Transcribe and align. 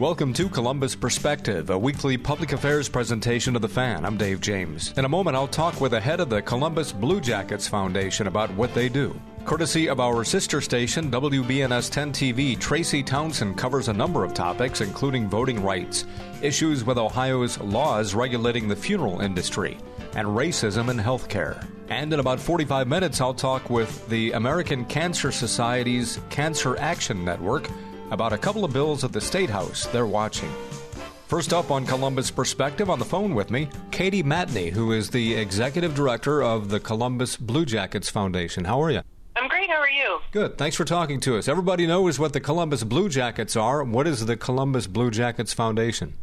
Welcome 0.00 0.32
to 0.34 0.48
Columbus 0.48 0.94
Perspective, 0.94 1.70
a 1.70 1.76
weekly 1.76 2.16
public 2.16 2.52
affairs 2.52 2.88
presentation 2.88 3.56
of 3.56 3.62
the 3.62 3.68
fan. 3.68 4.04
I'm 4.04 4.16
Dave 4.16 4.40
James. 4.40 4.94
In 4.96 5.04
a 5.04 5.08
moment, 5.08 5.34
I'll 5.34 5.48
talk 5.48 5.80
with 5.80 5.90
the 5.90 6.00
head 6.00 6.20
of 6.20 6.30
the 6.30 6.40
Columbus 6.40 6.92
Blue 6.92 7.20
Jackets 7.20 7.66
Foundation 7.66 8.28
about 8.28 8.54
what 8.54 8.72
they 8.74 8.88
do. 8.88 9.20
Courtesy 9.44 9.88
of 9.88 9.98
our 9.98 10.22
sister 10.22 10.60
station, 10.60 11.10
WBNS 11.10 11.90
10 11.90 12.12
TV, 12.12 12.56
Tracy 12.56 13.02
Townsend 13.02 13.58
covers 13.58 13.88
a 13.88 13.92
number 13.92 14.22
of 14.22 14.34
topics, 14.34 14.82
including 14.82 15.28
voting 15.28 15.60
rights, 15.60 16.04
issues 16.42 16.84
with 16.84 16.96
Ohio's 16.96 17.58
laws 17.58 18.14
regulating 18.14 18.68
the 18.68 18.76
funeral 18.76 19.20
industry, 19.20 19.78
and 20.14 20.28
racism 20.28 20.90
in 20.90 20.96
healthcare. 20.96 21.66
And 21.88 22.12
in 22.12 22.20
about 22.20 22.38
45 22.38 22.86
minutes, 22.86 23.20
I'll 23.20 23.34
talk 23.34 23.68
with 23.68 24.08
the 24.08 24.30
American 24.30 24.84
Cancer 24.84 25.32
Society's 25.32 26.20
Cancer 26.30 26.76
Action 26.78 27.24
Network 27.24 27.68
about 28.10 28.32
a 28.32 28.38
couple 28.38 28.64
of 28.64 28.72
bills 28.72 29.04
at 29.04 29.12
the 29.12 29.20
State 29.20 29.50
House 29.50 29.86
they're 29.86 30.06
watching. 30.06 30.50
First 31.26 31.52
up 31.52 31.70
on 31.70 31.84
Columbus 31.84 32.30
Perspective 32.30 32.88
on 32.88 32.98
the 32.98 33.04
phone 33.04 33.34
with 33.34 33.50
me, 33.50 33.68
Katie 33.90 34.22
Matney, 34.22 34.72
who 34.72 34.92
is 34.92 35.10
the 35.10 35.34
executive 35.34 35.94
director 35.94 36.42
of 36.42 36.70
the 36.70 36.80
Columbus 36.80 37.36
Blue 37.36 37.66
Jackets 37.66 38.08
Foundation. 38.08 38.64
How 38.64 38.82
are 38.82 38.90
you? 38.90 39.02
I'm 39.36 39.46
great. 39.46 39.68
How 39.68 39.76
are 39.76 39.90
you? 39.90 40.20
Good. 40.32 40.58
Thanks 40.58 40.74
for 40.74 40.84
talking 40.84 41.20
to 41.20 41.36
us. 41.36 41.46
Everybody 41.46 41.86
knows 41.86 42.18
what 42.18 42.32
the 42.32 42.40
Columbus 42.40 42.82
Blue 42.82 43.08
Jackets 43.08 43.56
are. 43.56 43.84
What 43.84 44.06
is 44.06 44.26
the 44.26 44.36
Columbus 44.36 44.86
Blue 44.86 45.10
Jackets 45.10 45.52
Foundation? 45.52 46.14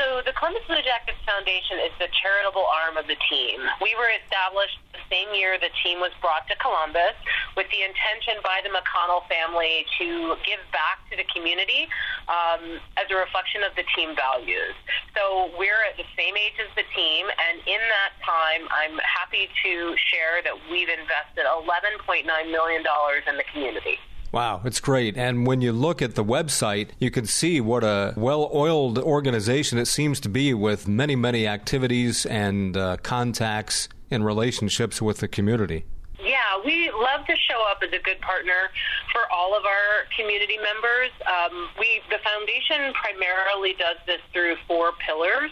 So, 0.00 0.22
the 0.24 0.32
Columbus 0.32 0.62
Blue 0.66 0.82
Jackets 0.82 1.18
Foundation 1.26 1.78
is 1.84 1.92
the 2.00 2.08
charitable 2.22 2.66
arm 2.66 2.96
of 2.96 3.06
the 3.06 3.16
team. 3.30 3.60
We 3.80 3.94
were 3.94 4.10
established 4.24 4.78
same 5.10 5.32
year 5.34 5.58
the 5.58 5.72
team 5.82 6.00
was 6.00 6.12
brought 6.20 6.46
to 6.48 6.56
Columbus 6.60 7.16
with 7.56 7.66
the 7.70 7.82
intention 7.82 8.42
by 8.42 8.60
the 8.62 8.70
McConnell 8.70 9.26
family 9.28 9.86
to 9.98 10.36
give 10.44 10.60
back 10.72 11.02
to 11.10 11.16
the 11.16 11.26
community 11.32 11.88
um, 12.28 12.80
as 12.96 13.06
a 13.10 13.16
reflection 13.16 13.62
of 13.62 13.74
the 13.76 13.84
team 13.94 14.16
values. 14.16 14.74
So, 15.16 15.50
we're 15.58 15.82
at 15.86 15.96
the 15.96 16.08
same 16.16 16.36
age 16.36 16.58
as 16.58 16.70
the 16.74 16.86
team, 16.94 17.26
and 17.26 17.62
in 17.66 17.82
that 17.92 18.12
time, 18.24 18.66
I'm 18.70 18.98
happy 19.02 19.48
to 19.64 19.72
share 20.10 20.42
that 20.42 20.54
we've 20.70 20.88
invested 20.88 21.46
$11.9 21.46 22.26
million 22.50 22.82
in 22.82 23.36
the 23.36 23.44
community. 23.52 23.98
Wow, 24.34 24.62
it's 24.64 24.80
great. 24.80 25.16
And 25.16 25.46
when 25.46 25.60
you 25.60 25.70
look 25.70 26.02
at 26.02 26.16
the 26.16 26.24
website, 26.24 26.88
you 26.98 27.08
can 27.08 27.24
see 27.24 27.60
what 27.60 27.84
a 27.84 28.14
well 28.16 28.50
oiled 28.52 28.98
organization 28.98 29.78
it 29.78 29.86
seems 29.86 30.18
to 30.20 30.28
be 30.28 30.52
with 30.52 30.88
many, 30.88 31.14
many 31.14 31.46
activities 31.46 32.26
and 32.26 32.76
uh, 32.76 32.96
contacts 32.96 33.88
and 34.14 34.24
relationships 34.24 35.02
with 35.02 35.18
the 35.18 35.28
community. 35.28 35.84
Yeah, 36.24 36.62
we 36.64 36.90
love 36.90 37.26
to 37.26 37.36
show 37.36 37.60
up 37.68 37.82
as 37.82 37.92
a 37.92 37.98
good 37.98 38.20
partner 38.22 38.70
for 39.12 39.20
all 39.34 39.54
of 39.54 39.64
our 39.66 40.08
community 40.16 40.56
members. 40.56 41.10
Um, 41.26 41.68
we 41.78 42.00
the 42.08 42.22
foundation 42.24 42.94
primarily 42.94 43.74
does 43.76 43.98
this 44.06 44.20
through 44.32 44.56
four 44.66 44.92
pillars, 45.04 45.50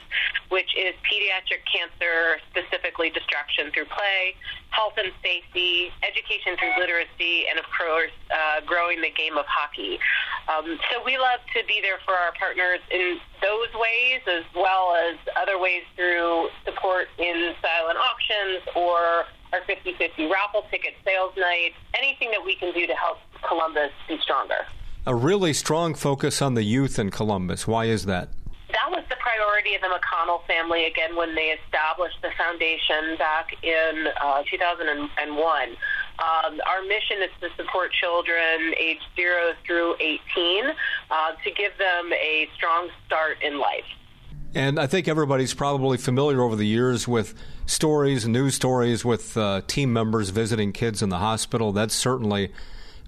which 0.48 0.70
is 0.78 0.94
pediatric 1.04 1.66
cancer, 1.68 2.40
specifically 2.48 3.10
distraction 3.10 3.70
through 3.74 3.86
play, 3.86 4.34
health 4.72 4.94
and 4.96 5.12
safety, 5.22 5.92
education 6.02 6.56
through 6.58 6.72
literacy, 6.80 7.44
and 7.48 7.60
of 7.60 7.64
course, 7.76 8.10
uh, 8.32 8.64
growing 8.66 9.00
the 9.00 9.12
game 9.12 9.36
of 9.36 9.44
hockey. 9.46 10.00
Um, 10.48 10.78
so 10.90 11.04
we 11.04 11.18
love 11.18 11.40
to 11.54 11.60
be 11.68 11.80
there 11.80 12.00
for 12.04 12.14
our 12.14 12.32
partners 12.32 12.80
in 12.90 13.20
those 13.40 13.68
ways, 13.76 14.20
as 14.26 14.44
well 14.56 14.96
as 14.96 15.16
other 15.36 15.58
ways 15.58 15.84
through 15.94 16.48
support 16.64 17.08
in 17.18 17.54
silent 17.60 17.98
auctions 18.00 18.64
or 18.74 19.28
our 19.52 19.60
50-50 19.68 20.30
raffle 20.30 20.64
ticket 20.70 20.94
sales 21.04 21.32
night, 21.36 21.72
anything 21.96 22.30
that 22.30 22.44
we 22.44 22.56
can 22.56 22.72
do 22.72 22.86
to 22.86 22.94
help 22.94 23.18
Columbus 23.46 23.92
be 24.08 24.18
stronger. 24.22 24.66
A 25.06 25.14
really 25.14 25.52
strong 25.52 25.94
focus 25.94 26.40
on 26.40 26.54
the 26.54 26.62
youth 26.62 26.98
in 26.98 27.10
Columbus. 27.10 27.66
Why 27.66 27.84
is 27.84 28.06
that? 28.06 28.30
That 28.72 28.90
was 28.90 29.04
the 29.10 29.16
priority 29.16 29.74
of 29.74 29.82
the 29.82 29.88
McConnell 29.88 30.44
family 30.46 30.86
again 30.86 31.14
when 31.14 31.34
they 31.34 31.54
established 31.60 32.16
the 32.22 32.30
foundation 32.38 33.16
back 33.18 33.52
in 33.62 34.08
uh, 34.20 34.42
2001. 34.50 35.68
Um, 35.68 36.60
our 36.66 36.82
mission 36.82 37.22
is 37.22 37.30
to 37.40 37.48
support 37.56 37.92
children 37.92 38.74
aged 38.78 39.04
0 39.14 39.52
through 39.66 39.96
18 40.00 40.64
uh, 41.10 41.32
to 41.44 41.50
give 41.50 41.76
them 41.78 42.12
a 42.12 42.48
strong 42.56 42.88
start 43.06 43.42
in 43.42 43.58
life. 43.58 43.84
And 44.54 44.78
I 44.78 44.86
think 44.86 45.08
everybody's 45.08 45.54
probably 45.54 45.96
familiar 45.96 46.42
over 46.42 46.56
the 46.56 46.66
years 46.66 47.08
with 47.08 47.34
stories, 47.66 48.26
news 48.26 48.54
stories 48.54 49.04
with 49.04 49.36
uh, 49.36 49.62
team 49.66 49.92
members 49.92 50.30
visiting 50.30 50.72
kids 50.72 51.02
in 51.02 51.08
the 51.08 51.18
hospital. 51.18 51.72
That's 51.72 51.94
certainly 51.94 52.52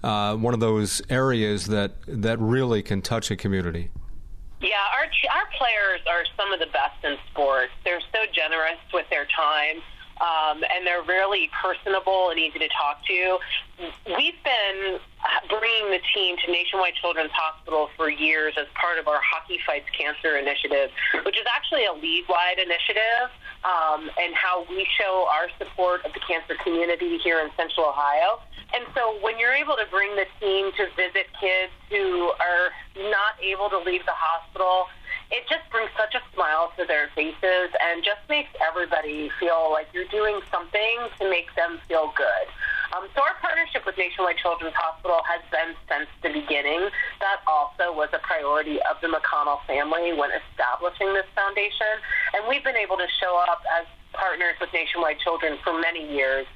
uh, 0.03 0.35
one 0.35 0.53
of 0.53 0.59
those 0.59 1.01
areas 1.09 1.67
that 1.67 1.95
that 2.07 2.39
really 2.39 2.81
can 2.81 3.01
touch 3.01 3.29
a 3.29 3.35
community. 3.35 3.89
Yeah, 4.65 4.81
our 4.97 5.05
our 5.05 5.47
players 5.61 6.01
are 6.09 6.25
some 6.33 6.49
of 6.49 6.57
the 6.57 6.65
best 6.73 6.97
in 7.05 7.21
sports. 7.29 7.69
They're 7.85 8.01
so 8.09 8.25
generous 8.33 8.81
with 8.91 9.05
their 9.13 9.29
time 9.29 9.85
um, 10.21 10.63
and 10.63 10.85
they're 10.85 11.03
really 11.03 11.49
personable 11.61 12.29
and 12.29 12.39
easy 12.39 12.59
to 12.59 12.69
talk 12.69 13.05
to. 13.05 13.37
We've 14.05 14.39
been 14.43 14.99
bringing 15.49 15.91
the 15.91 15.99
team 16.13 16.37
to 16.45 16.51
Nationwide 16.51 16.93
Children's 17.01 17.31
Hospital 17.33 17.89
for 17.97 18.09
years 18.09 18.53
as 18.57 18.67
part 18.75 18.97
of 18.97 19.07
our 19.07 19.19
Hockey 19.21 19.59
Fights 19.65 19.89
Cancer 19.97 20.37
initiative, 20.37 20.91
which 21.25 21.37
is 21.37 21.45
actually 21.55 21.85
a 21.85 21.93
league-wide 21.93 22.59
initiative, 22.59 23.29
um, 23.65 24.09
and 24.21 24.33
how 24.35 24.65
we 24.69 24.87
show 24.97 25.27
our 25.31 25.49
support 25.57 26.05
of 26.05 26.13
the 26.13 26.21
cancer 26.21 26.55
community 26.63 27.17
here 27.17 27.39
in 27.39 27.49
Central 27.57 27.87
Ohio. 27.87 28.39
And 28.73 28.85
so 28.95 29.17
when 29.21 29.39
you're 29.39 29.53
able 29.53 29.75
to 29.75 29.85
bring 29.91 30.15
the 30.15 30.25
team 30.39 30.71
to 30.77 30.87
visit 30.95 31.27
kids 31.39 31.71
who 31.89 32.31
are 32.39 32.71
not 33.11 33.35
able 33.41 33.69
to 33.69 33.79
leave 33.79 34.05
the 34.05 34.15
hospital, 34.15 34.87
it 35.31 35.43
just 35.49 35.65
brings 35.71 35.89
such 35.97 36.13
a 36.13 36.21
smile 36.33 36.71
to 36.77 36.85
their 36.85 37.09
faces 37.15 37.69
and 37.81 38.03
just 38.03 38.21
makes 38.29 38.49
everybody 38.61 39.31
feel 39.39 39.69
like 39.71 39.87
you're 39.93 40.09
doing 40.13 40.39
something 40.51 41.09
to 41.19 41.29
make 41.29 41.49
them 41.55 41.79
feel 41.87 42.13
good. 42.15 42.45
Um, 42.93 43.09
so 43.15 43.21
our 43.25 43.35
partnership 43.41 43.85
with 43.85 43.97
Nationwide 43.97 44.37
Children's 44.37 44.77
Hospital 44.77 45.19
has 45.25 45.41
been 45.49 45.73
since 45.89 46.07
the 46.21 46.29
beginning. 46.29 46.87
That 47.19 47.41
also 47.43 47.91
was 47.91 48.09
a 48.13 48.21
priority 48.21 48.77
of 48.85 49.01
the 49.01 49.09
McConnell 49.09 49.59
family 49.65 50.13
when 50.13 50.29
establishing 50.31 51.11
this 51.11 51.27
foundation. 51.33 51.99
And 52.37 52.47
we've 52.47 52.63
been 52.63 52.77
able 52.77 52.97
to 52.97 53.09
show 53.19 53.35
up 53.49 53.65
as 53.67 53.89
partners 54.13 54.55
with 54.61 54.71
Nationwide 54.71 55.19
Children 55.19 55.57
for 55.63 55.75
many 55.75 56.07
years, 56.07 56.47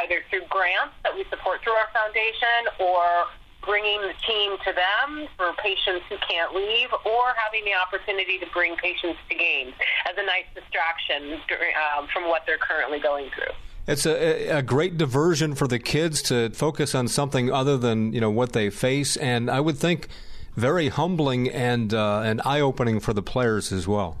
either 0.00 0.24
through 0.30 0.48
grants 0.48 0.96
that 1.04 1.12
we 1.12 1.28
support 1.28 1.60
through 1.60 1.76
our 1.76 1.90
foundation 1.92 2.72
or 2.80 3.28
bringing 3.64 4.00
the 4.02 4.14
team 4.26 4.56
to 4.64 4.72
them 4.72 5.28
for 5.36 5.52
patients 5.62 6.04
who 6.08 6.16
can't 6.28 6.54
leave 6.54 6.88
or 7.04 7.22
having 7.44 7.64
the 7.64 7.74
opportunity 7.74 8.38
to 8.38 8.46
bring 8.52 8.76
patients 8.76 9.18
to 9.28 9.34
games 9.34 9.72
as 10.10 10.16
a 10.18 10.26
nice 10.26 10.46
distraction 10.54 11.34
um, 11.34 12.08
from 12.12 12.28
what 12.28 12.42
they're 12.46 12.58
currently 12.58 12.98
going 12.98 13.30
through. 13.34 13.54
It's 13.86 14.06
a, 14.06 14.48
a 14.48 14.62
great 14.62 14.96
diversion 14.96 15.54
for 15.54 15.66
the 15.66 15.78
kids 15.78 16.22
to 16.22 16.50
focus 16.50 16.94
on 16.94 17.08
something 17.08 17.50
other 17.50 17.76
than 17.76 18.12
you 18.12 18.20
know 18.20 18.30
what 18.30 18.52
they 18.52 18.70
face, 18.70 19.16
and 19.16 19.50
I 19.50 19.60
would 19.60 19.76
think 19.76 20.08
very 20.54 20.88
humbling 20.88 21.48
and 21.48 21.92
uh, 21.92 22.20
and 22.20 22.40
eye 22.44 22.60
opening 22.60 23.00
for 23.00 23.12
the 23.12 23.22
players 23.22 23.72
as 23.72 23.88
well 23.88 24.18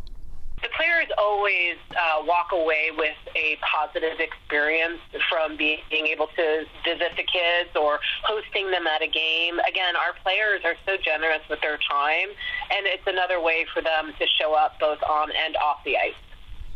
always 1.22 1.76
uh, 1.92 2.24
walk 2.26 2.50
away 2.52 2.90
with 2.96 3.16
a 3.36 3.56
positive 3.62 4.18
experience 4.18 4.98
from 5.30 5.56
being, 5.56 5.78
being 5.90 6.06
able 6.06 6.26
to 6.34 6.64
visit 6.84 7.12
the 7.16 7.22
kids 7.22 7.70
or 7.78 8.00
hosting 8.24 8.70
them 8.70 8.86
at 8.86 9.02
a 9.02 9.06
game. 9.06 9.58
Again, 9.68 9.94
our 9.94 10.14
players 10.22 10.62
are 10.64 10.74
so 10.84 10.96
generous 11.02 11.42
with 11.48 11.60
their 11.60 11.78
time, 11.88 12.28
and 12.74 12.86
it's 12.86 13.06
another 13.06 13.40
way 13.40 13.64
for 13.72 13.82
them 13.82 14.12
to 14.18 14.26
show 14.38 14.54
up 14.54 14.78
both 14.80 14.98
on 15.08 15.30
and 15.30 15.56
off 15.56 15.78
the 15.84 15.96
ice. 15.96 16.18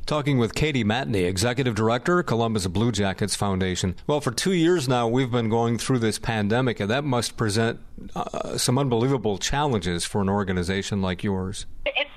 Talking 0.06 0.38
with 0.38 0.54
Katie 0.54 0.84
Matney, 0.84 1.26
Executive 1.26 1.74
Director, 1.74 2.22
Columbus 2.22 2.68
Blue 2.68 2.92
Jackets 2.92 3.34
Foundation. 3.34 3.96
Well, 4.06 4.20
for 4.20 4.30
two 4.30 4.52
years 4.52 4.88
now, 4.88 5.08
we've 5.08 5.32
been 5.32 5.48
going 5.48 5.78
through 5.78 5.98
this 5.98 6.20
pandemic, 6.20 6.78
and 6.78 6.88
that 6.88 7.02
must 7.02 7.36
present 7.36 7.80
uh, 8.14 8.56
some 8.56 8.78
unbelievable 8.78 9.36
challenges 9.38 10.04
for 10.04 10.20
an 10.20 10.28
organization 10.28 11.02
like 11.02 11.24
yours. 11.24 11.66
It's 11.84 12.15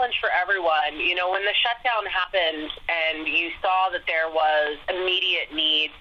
challenge 0.00 0.16
for 0.20 0.30
everyone. 0.30 0.98
You 0.98 1.14
know, 1.14 1.30
when 1.30 1.44
the 1.44 1.52
shutdown 1.60 2.08
happened 2.08 2.70
and 2.88 3.28
you 3.28 3.50
saw 3.60 3.90
that 3.92 4.02
there 4.06 4.28
was 4.28 4.78
immediate 4.88 5.54
needs 5.54 5.92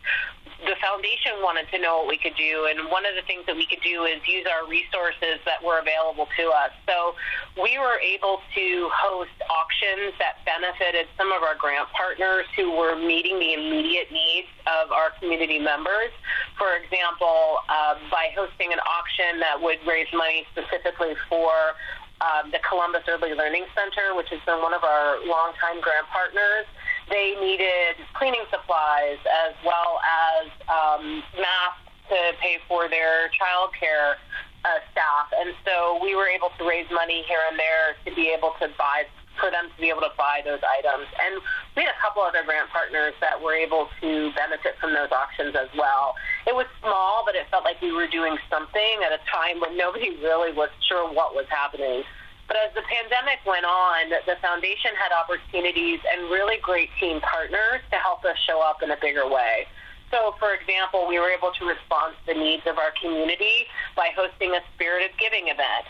the 0.66 0.76
foundation 0.84 1.40
wanted 1.40 1.72
to 1.72 1.80
know 1.80 2.04
what 2.04 2.08
we 2.12 2.18
could 2.20 2.36
do, 2.36 2.68
and 2.68 2.92
one 2.92 3.08
of 3.08 3.16
the 3.16 3.24
things 3.24 3.48
that 3.48 3.56
we 3.56 3.64
could 3.64 3.80
do 3.80 4.04
is 4.04 4.20
use 4.28 4.44
our 4.44 4.68
resources 4.68 5.40
that 5.48 5.64
were 5.64 5.80
available 5.80 6.28
to 6.36 6.52
us. 6.52 6.76
So 6.84 7.16
we 7.56 7.80
were 7.80 7.96
able 8.04 8.44
to 8.56 8.66
host 8.92 9.32
auctions 9.48 10.12
that 10.20 10.44
benefited 10.44 11.08
some 11.16 11.32
of 11.32 11.48
our 11.48 11.56
grant 11.56 11.88
partners 11.96 12.44
who 12.60 12.76
were 12.76 13.00
meeting 13.00 13.40
the 13.40 13.56
immediate 13.56 14.12
needs 14.12 14.52
of 14.68 14.92
our 14.92 15.16
community 15.24 15.60
members. 15.60 16.12
For 16.60 16.76
example, 16.76 17.64
uh, 17.72 17.96
by 18.12 18.36
hosting 18.36 18.76
an 18.76 18.84
auction 18.84 19.40
that 19.40 19.56
would 19.64 19.80
raise 19.88 20.12
money 20.12 20.44
specifically 20.52 21.16
for 21.32 21.80
um, 22.22 22.52
the 22.52 22.60
Columbus 22.68 23.04
Early 23.08 23.34
Learning 23.34 23.66
Center, 23.76 24.16
which 24.16 24.30
has 24.30 24.40
been 24.46 24.62
one 24.62 24.74
of 24.74 24.84
our 24.84 25.20
longtime 25.26 25.82
grant 25.82 26.08
partners 26.12 26.66
they 27.10 27.34
needed 27.42 27.98
cleaning 28.14 28.46
supplies 28.52 29.18
as 29.26 29.56
well 29.66 30.00
as 30.06 30.46
um, 30.70 31.24
masks 31.42 31.90
to 32.08 32.38
pay 32.40 32.58
for 32.68 32.88
their 32.88 33.30
child 33.34 33.74
care. 33.74 34.18
uh, 34.66 34.80
staff, 34.92 35.32
and 35.40 35.56
so 35.64 36.00
we 36.04 36.16
were 36.16 36.28
able 36.28 36.52
to 36.58 36.68
raise 36.68 36.86
money 36.92 37.24
here 37.28 37.40
and 37.50 37.58
there 37.58 37.96
to 38.06 38.14
be 38.14 38.28
able 38.28 38.52
to 38.60 38.68
buy 38.78 39.04
for 39.40 39.50
them 39.50 39.72
to 39.72 39.78
be 39.82 39.90
able 39.90 40.04
to 40.06 40.14
buy 40.20 40.44
those 40.44 40.60
items. 40.64 41.08
And 41.18 41.42
we 41.76 41.88
had 41.88 41.96
a 41.96 42.00
couple 42.04 42.22
other 42.22 42.44
grant 42.44 42.70
partners 42.70 43.16
that 43.24 43.40
were 43.40 43.56
able 43.56 43.88
to 44.04 44.32
benefit 44.36 44.76
from 44.80 44.94
those 44.94 45.10
auctions 45.12 45.56
as 45.56 45.72
well. 45.74 46.14
It 46.46 46.54
was 46.54 46.68
small, 46.84 47.24
but 47.26 47.36
it 47.36 47.48
felt 47.50 47.64
like 47.64 47.82
we 47.82 47.92
were 47.92 48.08
doing 48.08 48.38
something 48.52 48.96
at 49.02 49.16
a 49.16 49.22
time 49.32 49.60
when 49.60 49.80
nobody 49.80 50.16
really 50.22 50.52
was 50.52 50.70
sure 50.88 51.08
what 51.08 51.34
was 51.34 51.48
happening. 51.50 52.04
But 52.48 52.58
as 52.66 52.74
the 52.74 52.82
pandemic 52.82 53.46
went 53.46 53.66
on, 53.66 54.10
the 54.10 54.36
foundation 54.42 54.98
had 54.98 55.14
opportunities 55.14 56.02
and 56.12 56.34
really 56.34 56.58
great 56.62 56.90
team 57.00 57.22
partners 57.22 57.86
to 57.94 57.98
help 58.02 58.26
us 58.26 58.38
show 58.50 58.60
up 58.60 58.82
in 58.82 58.90
a 58.90 58.98
bigger 58.98 59.30
way. 59.30 59.70
So, 60.10 60.34
for 60.42 60.58
example, 60.58 61.06
we 61.06 61.22
were 61.22 61.30
able 61.30 61.54
to 61.54 61.64
respond 61.70 62.18
to 62.18 62.34
the 62.34 62.38
needs 62.40 62.66
of 62.66 62.82
our 62.82 62.90
community 62.98 63.70
by 63.96 64.10
hosting 64.18 64.50
a 64.58 64.62
Spirit 64.74 65.06
of 65.06 65.14
Giving 65.22 65.54
event 65.54 65.86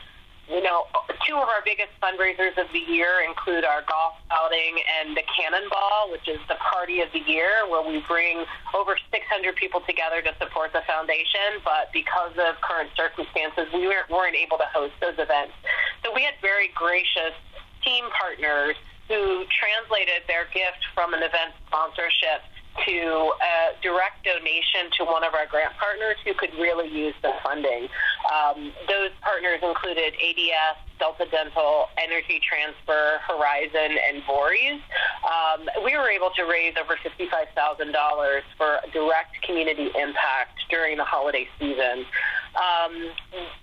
you 0.50 0.66
know, 0.66 0.90
two 1.30 1.38
of 1.38 1.46
our 1.46 1.62
biggest 1.62 1.94
fundraisers 2.02 2.58
of 2.58 2.66
the 2.74 2.82
year 2.90 3.22
include 3.22 3.62
our 3.64 3.86
golf 3.86 4.18
outing 4.34 4.82
and 4.98 5.14
the 5.14 5.22
Cannonball, 5.30 6.10
which 6.10 6.26
is 6.26 6.42
the 6.50 6.58
party 6.58 7.02
of 7.06 7.10
the 7.14 7.22
year, 7.30 7.70
where 7.70 7.86
we 7.86 8.02
bring 8.10 8.42
over 8.74 8.98
600 8.98 9.56
people 9.56 9.82
together 9.86 10.26
to 10.26 10.34
support 10.42 10.74
the 10.74 10.82
foundation. 10.90 11.62
But 11.62 11.94
because 11.94 12.34
of 12.42 12.58
current 12.66 12.90
circumstances, 12.98 13.70
we 13.70 13.86
weren't, 13.86 14.10
weren't 14.10 14.36
able 14.36 14.58
to 14.58 14.66
host 14.74 14.98
those 15.02 15.22
events. 15.22 15.54
So 16.02 16.10
we 16.18 16.26
had 16.26 16.34
very 16.42 16.74
gracious 16.74 17.38
team 17.86 18.10
partners 18.18 18.74
who 19.06 19.46
translated 19.54 20.26
their 20.26 20.50
gift 20.50 20.82
from 20.98 21.14
an 21.14 21.22
event 21.22 21.54
sponsorship 21.70 22.42
to 22.86 23.34
a 23.42 23.76
direct 23.82 24.24
donation 24.24 24.90
to 24.98 25.06
one 25.06 25.24
of 25.24 25.34
our 25.34 25.46
grant 25.48 25.74
partners 25.78 26.16
who 26.24 26.34
could 26.34 26.54
really 26.56 26.88
use 26.88 27.16
the 27.22 27.34
funding. 27.44 27.90
Um, 28.30 28.72
those 28.88 29.10
partners 29.22 29.60
included 29.64 30.14
ADS, 30.14 30.78
Delta 31.00 31.26
Dental, 31.32 31.88
Energy 31.98 32.40
Transfer, 32.46 33.18
Horizon, 33.26 33.98
and 33.98 34.22
Voorhees. 34.28 34.82
Um, 35.26 35.68
we 35.84 35.98
were 35.98 36.10
able 36.10 36.30
to 36.36 36.44
raise 36.44 36.76
over 36.80 36.96
$55,000 37.02 38.42
for 38.58 38.80
direct 38.94 39.42
community 39.42 39.90
impact 39.98 40.62
during 40.70 40.98
the 40.98 41.04
holiday 41.04 41.48
season. 41.58 42.06
Um, 42.54 43.12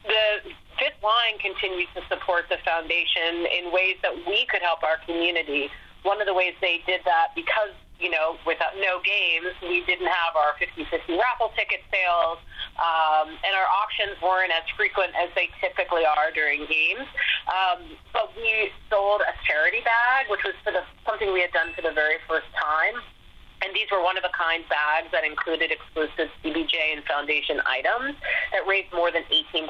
the 0.04 0.50
Fifth 0.78 1.02
Line 1.02 1.38
continues 1.38 1.88
to 1.94 2.02
support 2.08 2.44
the 2.48 2.58
foundation 2.64 3.46
in 3.46 3.72
ways 3.72 3.96
that 4.02 4.14
we 4.26 4.46
could 4.46 4.62
help 4.62 4.82
our 4.82 4.98
community. 5.06 5.70
One 6.02 6.20
of 6.20 6.26
the 6.26 6.34
ways 6.34 6.54
they 6.60 6.82
did 6.86 7.00
that 7.04 7.28
because 7.34 7.70
you 7.98 8.10
know, 8.10 8.36
without 8.46 8.76
no 8.76 9.00
games, 9.00 9.56
we 9.62 9.84
didn't 9.86 10.08
have 10.08 10.36
our 10.36 10.52
50-50 10.60 11.16
raffle 11.16 11.52
ticket 11.56 11.80
sales, 11.88 12.38
um, 12.76 13.32
and 13.40 13.52
our 13.56 13.68
auctions 13.72 14.20
weren't 14.20 14.52
as 14.52 14.64
frequent 14.76 15.12
as 15.16 15.30
they 15.34 15.48
typically 15.60 16.04
are 16.04 16.30
during 16.34 16.68
games. 16.68 17.08
Um, 17.48 17.96
but 18.12 18.36
we 18.36 18.70
sold 18.90 19.22
a 19.24 19.32
charity 19.48 19.80
bag, 19.80 20.28
which 20.28 20.44
was 20.44 20.54
for 20.62 20.72
the, 20.72 20.84
something 21.08 21.32
we 21.32 21.40
had 21.40 21.52
done 21.52 21.72
for 21.72 21.82
the 21.82 21.92
very 21.92 22.20
first 22.28 22.48
time 22.52 23.00
and 23.64 23.72
these 23.74 23.88
were 23.90 24.02
one 24.02 24.18
of 24.18 24.24
a 24.24 24.32
kind 24.36 24.64
bags 24.68 25.08
that 25.12 25.24
included 25.24 25.72
exclusive 25.72 26.28
CBJ 26.44 26.76
and 26.92 27.04
foundation 27.04 27.60
items 27.64 28.16
that 28.52 28.66
raised 28.68 28.92
more 28.92 29.10
than 29.10 29.24
$18,000 29.32 29.66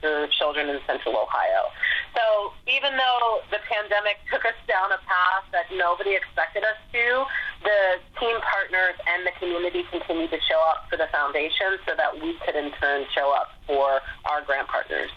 for 0.00 0.28
children 0.38 0.68
in 0.70 0.78
central 0.86 1.18
Ohio. 1.18 1.70
So 2.14 2.52
even 2.70 2.94
though 2.94 3.42
the 3.50 3.58
pandemic 3.66 4.22
took 4.30 4.44
us 4.46 4.58
down 4.70 4.94
a 4.94 5.00
path 5.02 5.44
that 5.50 5.66
nobody 5.74 6.14
expected 6.14 6.62
us 6.62 6.78
to, 6.94 7.26
the 7.66 7.80
team 8.20 8.38
partners 8.42 8.94
and 9.10 9.26
the 9.26 9.34
community 9.38 9.82
continued 9.90 10.30
to 10.30 10.40
show 10.46 10.60
up 10.70 10.86
for 10.88 10.96
the 10.96 11.10
foundation 11.10 11.82
so 11.86 11.98
that 11.98 12.14
we 12.14 12.38
could 12.46 12.54
in 12.54 12.70
turn 12.78 13.04
show 13.14 13.34
up 13.34 13.50
for 13.66 13.98
our 14.30 14.42
grant 14.46 14.68
partners 14.68 15.10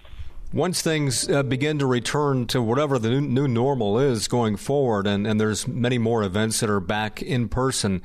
once 0.55 0.81
things 0.81 1.29
uh, 1.29 1.43
begin 1.43 1.77
to 1.77 1.85
return 1.85 2.47
to 2.47 2.61
whatever 2.61 2.97
the 2.97 3.09
new, 3.09 3.19
new 3.19 3.47
normal 3.47 3.99
is 3.99 4.29
going 4.29 4.55
forward, 4.55 5.05
and, 5.05 5.27
and 5.27 5.39
there's 5.39 5.67
many 5.67 5.97
more 5.97 6.23
events 6.23 6.61
that 6.61 6.69
are 6.69 6.79
back 6.79 7.21
in 7.21 7.49
person, 7.49 8.01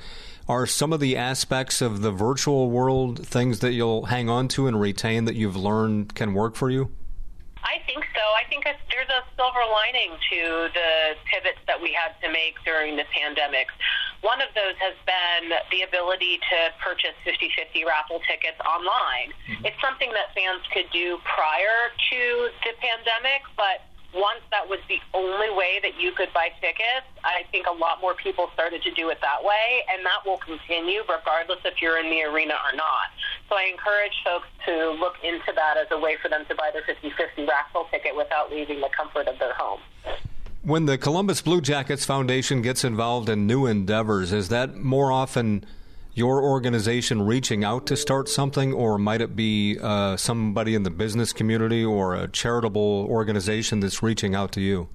are 0.49 0.67
some 0.67 0.93
of 0.93 0.99
the 0.99 1.17
aspects 1.17 1.81
of 1.81 2.03
the 2.03 2.11
virtual 2.11 2.69
world 2.69 3.25
things 3.25 3.61
that 3.61 3.71
you'll 3.71 4.07
hang 4.07 4.29
on 4.29 4.49
to 4.49 4.67
and 4.67 4.81
retain 4.81 5.27
that 5.27 5.37
you've 5.37 5.55
learned 5.55 6.13
can 6.17 6.35
work 6.35 6.57
for 6.57 6.69
you? 6.69 6.91
I 7.63 7.79
think 7.85 8.05
so. 8.17 8.25
I 8.37 8.49
think 8.49 8.65
there's 8.65 9.13
a 9.13 9.23
silver 9.37 9.65
lining 9.69 10.17
to 10.33 10.41
the 10.73 10.93
pivots 11.29 11.61
that 11.67 11.81
we 11.81 11.93
had 11.93 12.17
to 12.25 12.33
make 12.33 12.57
during 12.65 12.97
the 12.97 13.05
pandemic. 13.13 13.69
One 14.21 14.41
of 14.41 14.49
those 14.57 14.77
has 14.81 14.97
been 15.05 15.53
the 15.71 15.83
ability 15.85 16.41
to 16.41 16.59
purchase 16.81 17.17
50-50 17.25 17.85
raffle 17.85 18.21
tickets 18.29 18.61
online. 18.65 19.33
Mm-hmm. 19.49 19.67
It's 19.69 19.81
something 19.81 20.13
that 20.13 20.33
fans 20.37 20.61
could 20.73 20.89
do 20.93 21.21
prior 21.25 21.93
to 21.93 22.21
the 22.65 22.73
pandemic, 22.81 23.45
but 23.57 23.85
once 24.15 24.43
that 24.51 24.69
was 24.69 24.81
the 24.89 24.99
only 25.15 25.51
way 25.51 25.79
that 25.83 26.01
you 26.01 26.13
could 26.13 26.33
buy 26.33 26.51
tickets, 26.61 27.07
I 27.25 27.45
think 27.51 27.67
a 27.67 27.73
lot 27.73 28.01
more 28.01 28.15
people 28.15 28.51
started 28.55 28.83
to 28.83 28.91
do 28.93 29.09
it 29.11 29.19
that 29.21 29.43
way, 29.43 29.85
and 29.93 30.05
that 30.05 30.27
will 30.27 30.39
continue 30.39 31.03
regardless 31.09 31.59
if 31.65 31.81
you're 31.81 31.99
in 31.99 32.11
the 32.11 32.23
arena 32.25 32.55
or 32.55 32.77
not. 32.77 33.15
So 33.49 33.57
I 33.57 33.71
encourage 33.71 34.15
folks 34.25 34.49
to 34.67 34.91
look 34.99 35.15
into 35.23 35.53
that 35.55 35.77
as 35.77 35.87
a 35.91 35.99
way 35.99 36.17
for 36.21 36.29
them 36.29 36.45
to 36.49 36.55
buy 36.55 36.71
their 36.73 36.83
50-50 36.83 37.49
raffle 37.49 37.87
ticket 37.91 38.17
without 38.17 38.51
leaving 38.51 38.81
the 38.81 38.91
comfort 38.97 39.29
of 39.29 39.39
their 39.39 39.55
home. 39.55 39.81
When 40.63 40.87
the 40.87 40.99
Columbus 40.99 41.41
Blue 41.41 41.61
Jackets 41.61 42.05
Foundation 42.05 42.63
gets 42.63 42.85
involved 42.85 43.29
in 43.29 43.47
new 43.47 43.67
endeavors, 43.67 44.33
is 44.33 44.49
that 44.51 44.77
more 44.77 45.11
often 45.11 45.65
your 46.21 46.43
organization 46.45 47.23
reaching 47.23 47.65
out 47.65 47.87
to 47.87 47.97
start 47.97 48.29
something, 48.29 48.75
or 48.75 48.99
might 48.99 49.23
it 49.23 49.35
be 49.35 49.79
uh, 49.81 50.15
somebody 50.19 50.75
in 50.75 50.83
the 50.83 50.91
business 50.91 51.33
community 51.33 51.83
or 51.83 52.15
a 52.15 52.29
charitable 52.29 53.07
organization 53.09 53.81
that's 53.81 54.03
reaching 54.03 54.35
out 54.35 54.53
to 54.53 54.61
you? 54.61 54.89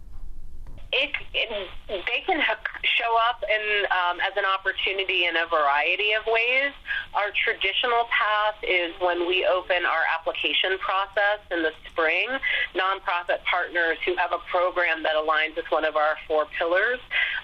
It, 0.96 1.12
it, 1.34 1.50
they 1.90 2.24
can 2.24 2.40
show 2.40 3.12
up 3.28 3.44
in, 3.44 3.84
um, 3.92 4.24
as 4.24 4.32
an 4.38 4.48
opportunity 4.48 5.26
in 5.28 5.36
a 5.36 5.46
variety 5.52 6.14
of 6.14 6.24
ways. 6.24 6.72
Our 7.12 7.36
traditional 7.36 8.08
path 8.08 8.56
is 8.64 8.96
when 9.04 9.28
we 9.28 9.44
open 9.44 9.84
our 9.84 10.04
application 10.16 10.80
process 10.80 11.44
in 11.52 11.64
the 11.64 11.76
spring. 11.92 12.32
Nonprofit 12.76 13.44
partners 13.44 13.98
who 14.06 14.16
have 14.16 14.32
a 14.32 14.40
program 14.48 15.04
that 15.04 15.20
aligns 15.20 15.56
with 15.60 15.68
one 15.68 15.84
of 15.84 15.96
our 15.96 16.16
four 16.28 16.48
pillars 16.58 17.00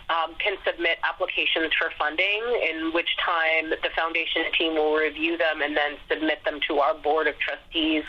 um, 0.07 0.35
can 0.39 0.55
submit 0.63 0.99
applications 1.03 1.75
for 1.75 1.91
funding, 1.97 2.39
in 2.71 2.91
which 2.93 3.11
time 3.19 3.69
the 3.69 3.91
foundation 3.95 4.47
team 4.57 4.75
will 4.75 4.95
review 4.95 5.35
them 5.35 5.61
and 5.61 5.75
then 5.75 5.99
submit 6.07 6.39
them 6.45 6.59
to 6.67 6.79
our 6.79 6.95
board 6.95 7.27
of 7.27 7.35
trustees 7.39 8.03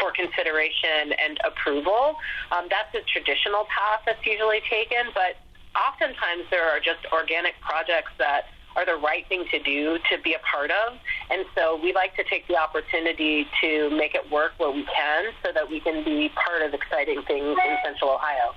for 0.00 0.12
consideration 0.12 1.12
and 1.20 1.36
approval. 1.44 2.16
Um, 2.52 2.68
that's 2.72 2.92
a 2.96 3.04
traditional 3.12 3.68
path 3.68 4.04
that's 4.06 4.24
usually 4.24 4.60
taken, 4.68 4.85
but 5.14 5.36
oftentimes 5.76 6.44
there 6.50 6.68
are 6.68 6.78
just 6.78 7.00
organic 7.12 7.54
projects 7.60 8.12
that 8.18 8.46
are 8.76 8.84
the 8.84 8.96
right 8.96 9.26
thing 9.28 9.44
to 9.50 9.58
do 9.62 9.98
to 10.10 10.18
be 10.22 10.34
a 10.34 10.38
part 10.38 10.70
of. 10.70 10.98
And 11.30 11.44
so 11.54 11.80
we 11.82 11.92
like 11.94 12.14
to 12.16 12.24
take 12.24 12.46
the 12.46 12.56
opportunity 12.56 13.46
to 13.62 13.90
make 13.90 14.14
it 14.14 14.30
work 14.30 14.52
where 14.58 14.70
we 14.70 14.84
can 14.84 15.32
so 15.42 15.50
that 15.52 15.68
we 15.68 15.80
can 15.80 16.04
be 16.04 16.30
part 16.34 16.62
of 16.62 16.74
exciting 16.74 17.22
things 17.22 17.56
in 17.66 17.76
Central 17.82 18.10
Ohio. 18.10 18.54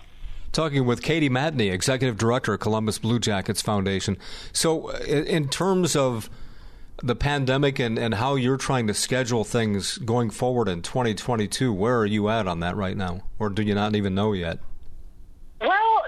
Talking 0.51 0.85
with 0.85 1.01
Katie 1.01 1.29
Matney, 1.29 1.71
Executive 1.71 2.17
Director 2.17 2.53
of 2.53 2.59
Columbus 2.59 2.99
Blue 2.99 3.19
Jackets 3.19 3.61
Foundation. 3.61 4.17
So, 4.51 4.89
uh, 4.89 4.97
in 5.05 5.47
terms 5.47 5.95
of 5.95 6.29
the 7.01 7.15
pandemic 7.15 7.79
and, 7.79 7.97
and 7.97 8.15
how 8.15 8.35
you're 8.35 8.57
trying 8.57 8.87
to 8.87 8.93
schedule 8.93 9.43
things 9.43 9.99
going 9.99 10.31
forward 10.31 10.67
in 10.67 10.81
2022, 10.81 11.71
where 11.71 11.97
are 11.99 12.05
you 12.05 12.29
at 12.29 12.47
on 12.47 12.59
that 12.61 12.75
right 12.75 12.97
now? 12.97 13.21
Or 13.37 13.49
do 13.49 13.61
you 13.61 13.75
not 13.75 13.95
even 13.95 14.15
know 14.15 14.33
yet? 14.33 14.59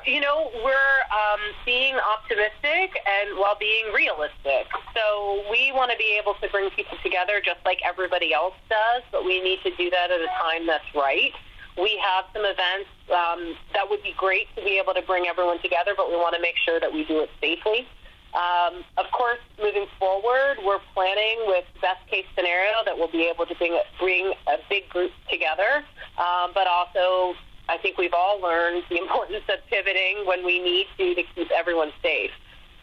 You 0.05 0.19
know, 0.19 0.51
we're 0.63 0.99
um, 1.11 1.39
being 1.65 1.95
optimistic 1.95 2.97
and 3.05 3.37
while 3.37 3.57
being 3.59 3.93
realistic. 3.93 4.67
So 4.95 5.43
we 5.49 5.71
want 5.71 5.91
to 5.91 5.97
be 5.97 6.17
able 6.21 6.35
to 6.41 6.49
bring 6.49 6.69
people 6.71 6.97
together 7.03 7.41
just 7.43 7.59
like 7.65 7.79
everybody 7.85 8.33
else 8.33 8.55
does, 8.69 9.03
but 9.11 9.25
we 9.25 9.41
need 9.41 9.59
to 9.63 9.71
do 9.75 9.89
that 9.89 10.11
at 10.11 10.21
a 10.21 10.27
time 10.41 10.67
that's 10.67 10.87
right. 10.95 11.33
We 11.77 12.01
have 12.03 12.25
some 12.33 12.43
events 12.43 12.89
um, 13.13 13.55
that 13.73 13.89
would 13.89 14.03
be 14.03 14.13
great 14.17 14.47
to 14.55 14.63
be 14.63 14.77
able 14.77 14.93
to 14.93 15.01
bring 15.01 15.27
everyone 15.27 15.61
together, 15.61 15.93
but 15.95 16.09
we 16.09 16.15
want 16.15 16.35
to 16.35 16.41
make 16.41 16.55
sure 16.65 16.79
that 16.79 16.91
we 16.91 17.05
do 17.05 17.21
it 17.21 17.29
safely. 17.39 17.87
Um, 18.33 18.83
of 18.97 19.11
course, 19.11 19.39
moving 19.61 19.87
forward, 19.99 20.57
we're 20.63 20.79
planning 20.93 21.43
with 21.47 21.65
best 21.81 21.99
case 22.07 22.25
scenario 22.35 22.83
that 22.85 22.97
we'll 22.97 23.11
be 23.11 23.27
able 23.27 23.45
to 23.45 23.55
bring, 23.55 23.79
bring 23.99 24.33
a 24.47 24.57
big 24.69 24.87
group 24.89 25.11
together, 25.29 25.83
um, 26.17 26.51
but 26.53 26.67
also 26.67 27.35
I 27.71 27.77
think 27.77 27.97
we've 27.97 28.13
all 28.13 28.41
learned 28.41 28.83
the 28.89 28.97
importance 29.01 29.43
of 29.47 29.59
pivoting 29.69 30.25
when 30.25 30.45
we 30.45 30.59
need 30.59 30.87
to 30.97 31.15
to 31.15 31.23
keep 31.35 31.49
everyone 31.51 31.91
safe. 32.03 32.31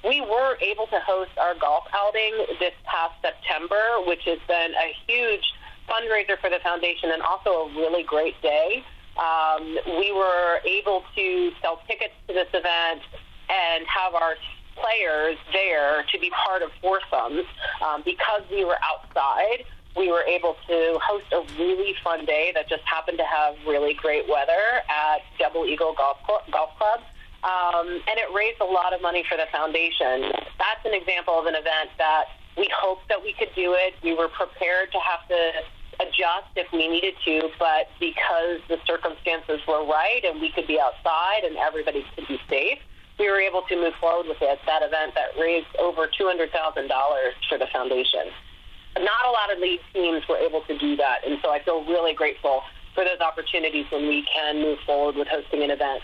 We 0.05 0.21
were 0.21 0.57
able 0.63 0.87
to 0.87 1.01
host 1.01 1.33
our 1.39 1.55
golf 1.55 1.85
outing 1.93 2.33
this 2.61 2.73
past 2.85 3.15
September, 3.21 4.01
which 4.07 4.23
has 4.25 4.39
been 4.49 4.73
a 4.73 4.95
huge 5.07 5.45
fundraiser 5.91 6.39
for 6.41 6.49
the 6.49 6.61
foundation 6.63 7.11
and 7.11 7.21
also 7.21 7.51
a 7.51 7.75
really 7.75 8.05
great 8.05 8.41
day. 8.41 8.85
Um, 9.19 9.77
we 9.99 10.13
were 10.13 10.61
able 10.65 11.03
to 11.17 11.51
sell 11.61 11.81
tickets 11.89 12.15
to 12.29 12.35
this 12.35 12.49
event 12.55 13.03
and 13.51 13.85
have 13.89 14.15
our 14.15 14.37
players 14.77 15.37
there 15.53 16.05
to 16.13 16.19
be 16.21 16.31
part 16.31 16.63
of 16.63 16.71
foursomes 16.81 17.45
um, 17.85 18.03
because 18.05 18.43
we 18.51 18.65
were 18.65 18.79
outside 18.85 19.65
we 19.99 20.11
were 20.11 20.23
able 20.23 20.55
to 20.69 20.99
host 21.03 21.27
a 21.35 21.43
really 21.59 21.95
fun 22.05 22.25
day 22.25 22.53
that 22.55 22.69
just 22.69 22.83
happened 22.87 23.19
to 23.19 23.25
have 23.25 23.55
really 23.67 23.95
great 23.95 24.29
weather 24.29 24.87
at 24.87 25.27
Double 25.39 25.67
Eagle 25.67 25.95
Golf, 25.99 26.19
Club. 26.25 27.01
Um, 27.43 27.87
and 27.87 28.17
it 28.19 28.31
raised 28.35 28.61
a 28.61 28.65
lot 28.65 28.95
of 28.95 29.03
money 29.03 29.25
for 29.29 29.37
the 29.37 29.47
foundation. 29.51 30.31
That's 30.59 30.83
an 30.85 30.95
example 30.95 31.39
of 31.39 31.47
an 31.47 31.55
event 31.55 31.91
that 31.99 32.27
we 32.57 32.69
hoped 32.75 33.09
that 33.09 33.23
we 33.23 33.35
could 33.35 33.51
do 33.55 33.75
it. 33.75 33.95
We 34.03 34.15
were 34.15 34.29
prepared 34.29 34.91
to 34.93 34.99
have 34.99 35.27
to 35.29 35.63
adjust 36.01 36.51
if 36.55 36.67
we 36.73 36.87
needed 36.89 37.15
to, 37.25 37.51
but 37.59 37.91
because 37.99 38.63
the 38.69 38.79
circumstances 38.87 39.61
were 39.67 39.87
right 39.87 40.23
and 40.25 40.41
we 40.41 40.51
could 40.51 40.67
be 40.67 40.79
outside 40.79 41.43
and 41.45 41.57
everybody 41.57 42.05
could 42.15 42.27
be 42.27 42.39
safe, 42.49 42.79
we 43.19 43.31
were 43.31 43.41
able 43.41 43.63
to 43.63 43.75
move 43.75 43.95
forward 44.01 44.27
with 44.27 44.39
it. 44.41 44.59
That 44.67 44.83
event 44.83 45.15
that 45.15 45.35
raised 45.39 45.71
over 45.79 46.07
$200,000 46.07 46.51
for 47.49 47.59
the 47.59 47.67
foundation. 47.73 48.31
Not 49.01 49.27
a 49.27 49.31
lot 49.31 49.53
of 49.53 49.59
lead 49.59 49.81
teams 49.93 50.23
were 50.29 50.39
able 50.39 50.63
to 50.63 50.79
do 50.79 50.97
that, 50.97 51.27
and 51.27 51.39
so 51.43 51.51
I 51.51 51.63
feel 51.63 51.85
really 51.85 52.15
grateful 52.15 52.63
for 52.95 53.05
those 53.05 53.21
opportunities 53.21 53.87
when 53.91 54.09
we 54.09 54.27
can 54.33 54.61
move 54.61 54.79
forward 54.85 55.17
with 55.17 55.29
hosting 55.29 55.63
an 55.63 55.71
event. 55.71 56.03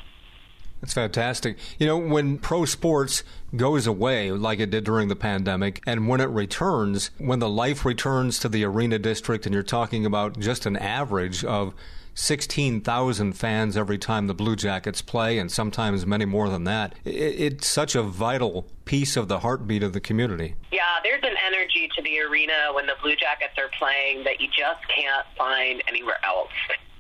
That's 0.81 0.93
fantastic. 0.93 1.57
You 1.79 1.87
know, 1.87 1.97
when 1.97 2.37
pro 2.37 2.67
sports 2.67 3.25
goes 3.57 3.87
away, 3.87 4.31
like 4.31 4.59
it 4.59 4.71
did 4.71 4.85
during 4.85 5.09
the 5.09 5.17
pandemic, 5.17 5.83
and 5.87 6.09
when 6.09 6.21
it 6.21 6.29
returns, 6.29 7.11
when 7.17 7.39
the 7.39 7.49
life 7.49 7.87
returns 7.87 8.39
to 8.41 8.51
the 8.51 8.65
arena 8.65 8.99
district, 8.99 9.47
and 9.47 9.55
you're 9.55 9.63
talking 9.63 10.05
about 10.05 10.39
just 10.39 10.67
an 10.67 10.77
average 10.77 11.43
of 11.43 11.75
16,000 12.15 13.33
fans 13.33 13.77
every 13.77 13.99
time 13.99 14.27
the 14.27 14.35
Blue 14.35 14.57
Jackets 14.57 15.03
play, 15.03 15.39
and 15.39 15.51
sometimes 15.51 16.07
many 16.07 16.25
more 16.25 16.49
than 16.49 16.65
that. 16.65 16.95
it's 17.05 17.67
such 17.67 17.95
a 17.95 18.03
vital 18.03 18.67
piece 18.85 19.17
of 19.17 19.29
the 19.29 19.41
heartbeat 19.41 19.83
of 19.83 19.93
the 19.93 20.01
community. 20.01 20.55
Yeah, 20.73 20.81
there's 21.03 21.23
an 21.23 21.37
energy 21.47 21.89
to 21.97 22.03
the 22.03 22.21
arena 22.21 22.73
when 22.73 22.87
the 22.87 22.95
Blue 23.03 23.17
Jackets 23.17 23.55
are 23.59 23.71
playing 23.79 24.25
that 24.25 24.41
you 24.41 24.49
just 24.49 24.81
can't 24.95 25.27
find 25.37 25.83
anywhere 25.89 26.19
else 26.25 26.51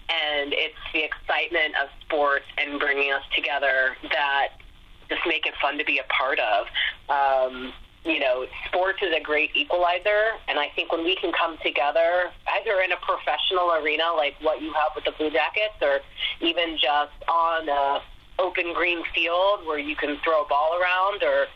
and 0.08 0.52
it's 0.52 0.74
the 0.92 1.02
excitement 1.02 1.74
of 1.82 1.88
sports 2.02 2.44
and 2.58 2.78
bringing 2.78 3.12
us 3.12 3.22
together 3.34 3.96
that 4.10 4.48
just 5.08 5.22
make 5.26 5.46
it 5.46 5.54
fun 5.60 5.78
to 5.78 5.84
be 5.84 5.98
a 5.98 6.04
part 6.12 6.38
of. 6.38 6.66
Um, 7.08 7.72
you 8.04 8.20
know, 8.20 8.46
sports 8.68 9.00
is 9.02 9.12
a 9.16 9.20
great 9.20 9.50
equalizer, 9.56 10.32
and 10.48 10.58
I 10.58 10.68
think 10.76 10.92
when 10.92 11.04
we 11.04 11.16
can 11.16 11.32
come 11.32 11.56
together, 11.62 12.30
either 12.60 12.80
in 12.80 12.92
a 12.92 12.96
professional 12.96 13.72
arena 13.72 14.12
like 14.14 14.34
what 14.42 14.60
you 14.60 14.72
have 14.74 14.92
with 14.94 15.04
the 15.04 15.12
Blue 15.12 15.30
Jackets, 15.30 15.74
or 15.80 16.00
even 16.40 16.76
just 16.76 17.16
on 17.28 17.68
a 17.68 18.02
open 18.38 18.74
green 18.74 19.02
field 19.14 19.64
where 19.64 19.78
you 19.78 19.96
can 19.96 20.18
throw 20.24 20.42
a 20.42 20.48
ball 20.48 20.78
around 20.80 21.22
or 21.22 21.46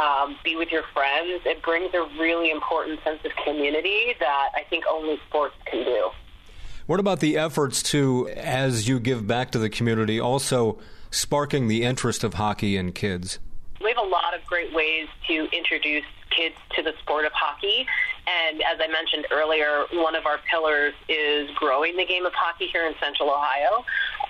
um, 0.00 0.36
be 0.44 0.56
with 0.56 0.70
your 0.70 0.84
friends, 0.94 1.42
it 1.44 1.62
brings 1.62 1.92
a 1.92 2.02
really 2.20 2.50
important 2.50 3.00
sense 3.02 3.18
of 3.24 3.32
community 3.44 4.14
that 4.20 4.50
I 4.54 4.62
think 4.70 4.84
only 4.90 5.18
sports 5.28 5.56
can 5.66 5.84
do. 5.84 6.10
What 6.86 7.00
about 7.00 7.20
the 7.20 7.36
efforts 7.36 7.82
to, 7.90 8.28
as 8.28 8.88
you 8.88 8.98
give 9.00 9.26
back 9.26 9.50
to 9.50 9.58
the 9.58 9.68
community, 9.68 10.18
also 10.18 10.78
sparking 11.10 11.68
the 11.68 11.82
interest 11.82 12.24
of 12.24 12.34
hockey 12.34 12.76
in 12.76 12.92
kids? 12.92 13.40
We 13.82 13.88
have 13.90 13.98
a 13.98 14.08
lot 14.08 14.34
of 14.34 14.44
great 14.46 14.72
ways 14.74 15.08
to 15.28 15.48
introduce 15.56 16.04
kids 16.30 16.56
to 16.76 16.82
the 16.82 16.92
sport 17.00 17.24
of 17.24 17.32
hockey. 17.32 17.86
And 18.26 18.62
as 18.62 18.78
I 18.82 18.88
mentioned 18.88 19.26
earlier, 19.30 19.84
one 19.92 20.14
of 20.14 20.26
our 20.26 20.38
pillars 20.50 20.94
is 21.08 21.50
growing 21.56 21.96
the 21.96 22.04
game 22.04 22.26
of 22.26 22.32
hockey 22.34 22.66
here 22.66 22.86
in 22.86 22.94
Central 23.00 23.30
Ohio 23.30 23.84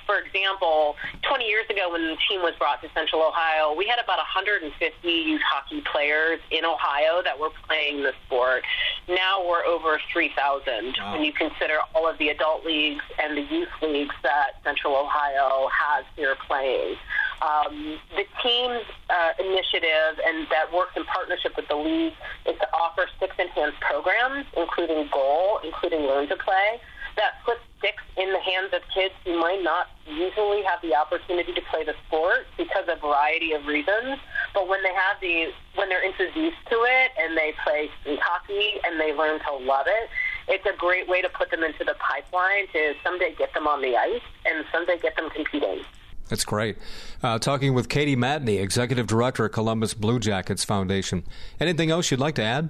for 0.08 0.16
example, 0.16 0.96
20 1.28 1.44
years 1.44 1.68
ago 1.68 1.92
when 1.92 2.00
the 2.00 2.16
team 2.26 2.40
was 2.40 2.54
brought 2.58 2.80
to 2.80 2.88
Central 2.94 3.20
Ohio, 3.20 3.76
we 3.76 3.86
had 3.86 4.00
about 4.02 4.16
150 4.16 4.72
youth 5.04 5.42
hockey 5.44 5.82
players 5.92 6.40
in 6.50 6.64
Ohio 6.64 7.20
that 7.22 7.38
were 7.38 7.50
playing 7.68 8.02
the 8.02 8.12
sport. 8.24 8.64
Now 9.06 9.44
we're 9.46 9.66
over 9.66 10.00
3,000 10.10 10.96
wow. 10.96 11.12
when 11.12 11.24
you 11.24 11.32
consider 11.34 11.76
all 11.94 12.08
of 12.08 12.16
the 12.16 12.30
adult 12.30 12.64
leagues 12.64 13.04
and 13.22 13.36
the 13.36 13.42
youth 13.42 13.68
leagues 13.82 14.14
that 14.22 14.56
Central 14.64 14.96
Ohio 14.96 15.68
has 15.68 16.06
here 16.16 16.36
playing. 16.46 16.96
Um, 17.44 18.00
the 18.16 18.24
team's 18.42 18.88
uh, 19.12 19.32
initiative 19.38 20.24
and 20.24 20.48
that 20.48 20.72
works 20.72 20.96
in 20.96 21.04
partnership 21.04 21.52
with 21.54 21.68
the 21.68 21.76
league 21.76 22.14
is 22.48 22.56
to 22.56 22.68
offer 22.72 23.06
six 23.20 23.36
enhanced 23.38 23.78
programs, 23.80 24.46
including 24.56 25.06
goal, 25.12 25.60
including 25.62 26.08
learn 26.08 26.28
to 26.28 26.36
play 26.36 26.80
that 27.18 27.44
puts 27.44 27.60
sticks 27.78 28.02
in 28.16 28.32
the 28.32 28.40
hands 28.40 28.72
of 28.72 28.82
kids 28.94 29.14
who 29.24 29.38
might 29.38 29.62
not 29.62 29.86
usually 30.06 30.62
have 30.62 30.80
the 30.82 30.94
opportunity 30.94 31.52
to 31.52 31.62
play 31.70 31.84
the 31.84 31.94
sport 32.06 32.46
because 32.56 32.88
of 32.88 32.98
a 32.98 33.00
variety 33.00 33.52
of 33.52 33.66
reasons. 33.66 34.18
But 34.54 34.68
when 34.68 34.82
they 34.82 34.94
have 34.94 35.20
the 35.20 35.52
when 35.74 35.88
they're 35.88 36.04
introduced 36.04 36.58
to 36.70 36.76
it 36.82 37.10
and 37.18 37.36
they 37.36 37.54
play 37.62 37.90
street 38.00 38.20
hockey 38.22 38.80
and 38.84 38.98
they 38.98 39.12
learn 39.14 39.38
to 39.40 39.52
love 39.64 39.86
it, 39.86 40.08
it's 40.48 40.66
a 40.66 40.76
great 40.76 41.08
way 41.08 41.22
to 41.22 41.28
put 41.28 41.50
them 41.50 41.62
into 41.62 41.84
the 41.84 41.94
pipeline 41.98 42.66
to 42.72 42.94
someday 43.04 43.34
get 43.38 43.52
them 43.54 43.66
on 43.66 43.82
the 43.82 43.96
ice 43.96 44.22
and 44.46 44.64
someday 44.72 44.98
get 44.98 45.14
them 45.16 45.30
competing. 45.30 45.84
That's 46.28 46.44
great. 46.44 46.76
Uh, 47.22 47.38
talking 47.38 47.72
with 47.72 47.88
Katie 47.88 48.16
Matney, 48.16 48.60
Executive 48.60 49.06
Director 49.06 49.46
of 49.46 49.52
Columbus 49.52 49.94
Blue 49.94 50.18
Jackets 50.18 50.62
Foundation. 50.62 51.24
Anything 51.58 51.90
else 51.90 52.10
you'd 52.10 52.20
like 52.20 52.34
to 52.34 52.42
add? 52.42 52.68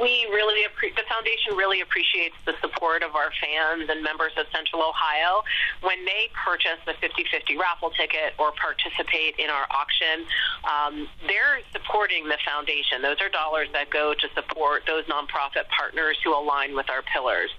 We 0.00 0.26
really 0.30 0.62
the 0.80 1.02
foundation 1.08 1.56
really 1.56 1.80
appreciates 1.80 2.36
the 2.46 2.54
support 2.60 3.02
of 3.02 3.14
our 3.14 3.30
fans 3.42 3.90
and 3.90 4.02
members 4.02 4.32
of 4.38 4.46
Central 4.54 4.82
Ohio 4.82 5.42
when 5.82 6.04
they 6.04 6.30
purchase 6.32 6.78
a 6.86 6.94
50-50 6.94 7.58
raffle 7.58 7.90
ticket 7.90 8.34
or 8.38 8.52
participate 8.52 9.34
in 9.38 9.50
our 9.50 9.66
auction. 9.70 10.26
Um, 10.62 11.08
they're 11.26 11.60
supporting 11.72 12.28
the 12.28 12.38
foundation. 12.46 13.02
Those 13.02 13.20
are 13.20 13.28
dollars 13.28 13.68
that 13.72 13.90
go 13.90 14.14
to 14.14 14.26
support 14.34 14.82
those 14.86 15.04
nonprofit 15.04 15.66
partners 15.68 16.16
who 16.22 16.34
align 16.34 16.74
with 16.74 16.90
our 16.90 17.02
pillars. 17.02 17.50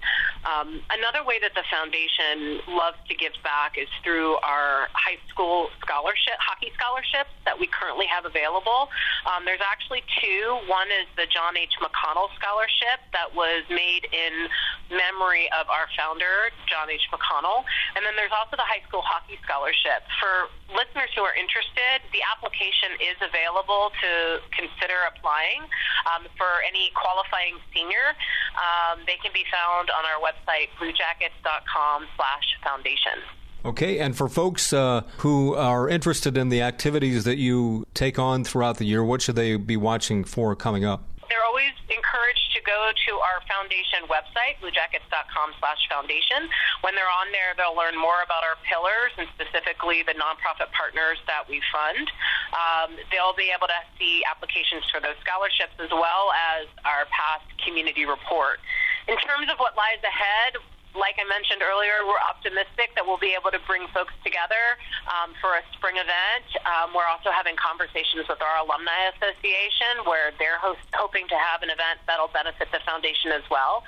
Um, 0.44 0.80
another 0.88 1.24
way 1.24 1.38
that 1.40 1.52
the 1.52 1.64
foundation 1.68 2.64
loves 2.68 2.96
to 3.08 3.14
give 3.14 3.32
back 3.44 3.76
is 3.76 3.88
through 4.02 4.40
our 4.40 4.88
high 4.96 5.20
school 5.28 5.68
scholarship, 5.84 6.40
hockey 6.40 6.72
scholarships 6.72 7.30
that 7.44 7.60
we 7.60 7.68
currently 7.68 8.06
have 8.06 8.24
available. 8.24 8.88
Um, 9.28 9.44
there's 9.44 9.60
actually 9.60 10.02
two. 10.20 10.58
One 10.66 10.88
is 10.88 11.04
the 11.16 11.28
John 11.28 11.56
H. 11.70 11.78
McConnell 11.78 12.26
Scholarship 12.34 12.98
that 13.14 13.30
was 13.30 13.62
made 13.70 14.10
in 14.10 14.50
memory 14.90 15.46
of 15.54 15.70
our 15.70 15.86
founder, 15.94 16.50
John 16.66 16.90
H. 16.90 17.06
McConnell. 17.14 17.62
And 17.94 18.02
then 18.02 18.18
there's 18.18 18.34
also 18.34 18.58
the 18.58 18.66
High 18.66 18.82
School 18.90 19.06
Hockey 19.06 19.38
Scholarship. 19.46 20.02
For 20.18 20.50
listeners 20.74 21.14
who 21.14 21.22
are 21.22 21.34
interested, 21.38 22.02
the 22.10 22.26
application 22.26 22.98
is 22.98 23.14
available 23.22 23.94
to 24.02 24.42
consider 24.50 24.98
applying 25.06 25.62
um, 26.10 26.26
for 26.34 26.66
any 26.66 26.90
qualifying 26.98 27.62
senior. 27.70 28.18
Um, 28.58 29.06
they 29.06 29.22
can 29.22 29.30
be 29.30 29.46
found 29.46 29.94
on 29.94 30.02
our 30.02 30.18
website, 30.18 30.74
bluejackets.com 30.82 32.10
slash 32.18 32.46
foundation. 32.66 33.22
Okay, 33.62 33.98
and 33.98 34.16
for 34.16 34.28
folks 34.28 34.72
uh, 34.72 35.02
who 35.18 35.54
are 35.54 35.86
interested 35.86 36.38
in 36.38 36.48
the 36.48 36.62
activities 36.62 37.24
that 37.24 37.36
you 37.36 37.86
take 37.92 38.18
on 38.18 38.42
throughout 38.42 38.78
the 38.78 38.86
year, 38.86 39.04
what 39.04 39.20
should 39.20 39.36
they 39.36 39.56
be 39.56 39.76
watching 39.76 40.24
for 40.24 40.56
coming 40.56 40.84
up? 40.84 41.04
They're 41.30 41.46
always 41.46 41.72
encouraged 41.86 42.50
to 42.58 42.60
go 42.66 42.90
to 42.90 43.12
our 43.22 43.38
foundation 43.46 44.10
website, 44.10 44.58
bluejackets.com 44.58 45.54
slash 45.62 45.78
foundation. 45.86 46.50
When 46.82 46.98
they're 46.98 47.08
on 47.08 47.30
there, 47.30 47.54
they'll 47.54 47.78
learn 47.78 47.94
more 47.94 48.26
about 48.26 48.42
our 48.42 48.58
pillars 48.66 49.14
and 49.14 49.30
specifically 49.38 50.02
the 50.02 50.18
nonprofit 50.18 50.74
partners 50.74 51.22
that 51.30 51.46
we 51.46 51.62
fund. 51.70 52.10
Um, 52.50 52.98
they'll 53.14 53.38
be 53.38 53.54
able 53.54 53.70
to 53.70 53.80
see 53.94 54.26
applications 54.26 54.82
for 54.90 54.98
those 54.98 55.14
scholarships 55.22 55.78
as 55.78 55.94
well 55.94 56.34
as 56.34 56.66
our 56.82 57.06
past 57.14 57.46
community 57.62 58.04
report. 58.10 58.58
In 59.06 59.14
terms 59.22 59.46
of 59.46 59.62
what 59.62 59.78
lies 59.78 60.02
ahead, 60.02 60.58
like 60.94 61.16
I 61.22 61.26
mentioned 61.26 61.62
earlier, 61.62 62.02
we're 62.02 62.20
optimistic 62.26 62.94
that 62.98 63.06
we'll 63.06 63.20
be 63.20 63.36
able 63.38 63.54
to 63.54 63.62
bring 63.66 63.86
folks 63.94 64.14
together 64.26 64.78
um, 65.06 65.34
for 65.38 65.54
a 65.54 65.62
spring 65.78 65.96
event. 66.02 66.46
Um, 66.66 66.90
we're 66.90 67.06
also 67.06 67.30
having 67.30 67.54
conversations 67.54 68.26
with 68.26 68.42
our 68.42 68.56
alumni 68.62 69.14
association 69.14 70.02
where 70.02 70.34
they're 70.42 70.58
host- 70.58 70.90
hoping 70.98 71.30
to 71.30 71.38
have 71.38 71.62
an 71.62 71.70
event 71.70 72.02
that'll 72.10 72.32
benefit 72.34 72.74
the 72.74 72.82
foundation 72.82 73.30
as 73.30 73.46
well. 73.50 73.86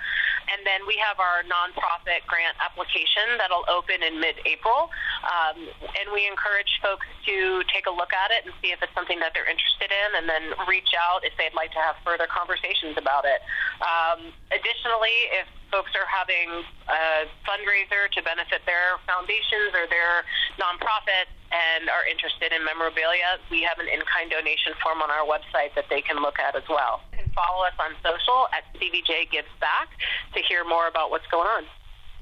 And 0.50 0.66
then 0.66 0.86
we 0.86 0.98
have 0.98 1.18
our 1.22 1.46
nonprofit 1.46 2.26
grant 2.26 2.58
application 2.58 3.38
that'll 3.38 3.66
open 3.70 4.02
in 4.02 4.18
mid-April, 4.18 4.90
um, 5.22 5.56
and 5.78 6.06
we 6.10 6.26
encourage 6.26 6.82
folks 6.82 7.06
to 7.26 7.62
take 7.70 7.86
a 7.86 7.94
look 7.94 8.10
at 8.10 8.34
it 8.34 8.44
and 8.44 8.52
see 8.58 8.74
if 8.74 8.82
it's 8.82 8.92
something 8.94 9.22
that 9.22 9.34
they're 9.34 9.48
interested 9.48 9.90
in, 9.90 10.08
and 10.18 10.26
then 10.26 10.50
reach 10.66 10.98
out 10.98 11.22
if 11.22 11.32
they'd 11.38 11.54
like 11.54 11.70
to 11.72 11.78
have 11.78 11.94
further 12.02 12.26
conversations 12.26 12.98
about 12.98 13.24
it. 13.24 13.38
Um, 13.80 14.34
additionally, 14.50 15.30
if 15.30 15.46
folks 15.72 15.90
are 15.96 16.04
having 16.04 16.62
a 16.86 17.26
fundraiser 17.48 18.12
to 18.12 18.20
benefit 18.22 18.60
their 18.68 19.00
foundations 19.08 19.72
or 19.72 19.88
their 19.88 20.22
nonprofits 20.60 21.32
and 21.48 21.88
are 21.88 22.04
interested 22.04 22.52
in 22.52 22.60
memorabilia, 22.64 23.40
we 23.50 23.64
have 23.64 23.80
an 23.80 23.88
in-kind 23.88 24.30
donation 24.30 24.76
form 24.84 25.00
on 25.00 25.08
our 25.08 25.24
website 25.24 25.72
that 25.74 25.88
they 25.88 26.04
can 26.04 26.20
look 26.20 26.38
at 26.38 26.54
as 26.54 26.68
well. 26.68 27.00
You 27.16 27.24
can 27.24 27.32
follow 27.32 27.64
us 27.64 27.74
on 27.80 27.96
social 28.04 28.52
at 28.52 28.68
CBJ 28.76 29.32
Gives 29.32 29.50
Back 29.60 29.88
to 30.36 30.40
hear 30.44 30.64
more 30.68 30.86
about 30.86 31.10
what's 31.10 31.26
going 31.32 31.48
on. 31.48 31.64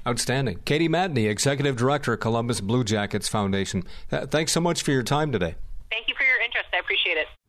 Outstanding. 0.07 0.59
Katie 0.65 0.89
Matney, 0.89 1.29
Executive 1.29 1.75
Director, 1.75 2.17
Columbus 2.17 2.59
Blue 2.59 2.83
Jackets 2.83 3.27
Foundation. 3.27 3.83
Uh, 4.11 4.25
thanks 4.25 4.51
so 4.51 4.59
much 4.59 4.81
for 4.81 4.91
your 4.91 5.03
time 5.03 5.31
today. 5.31 5.55
Thank 5.91 6.07
you 6.07 6.15
for 6.17 6.23
your 6.23 6.41
interest. 6.41 6.69
I 6.73 6.79
appreciate 6.79 7.17
it. 7.17 7.27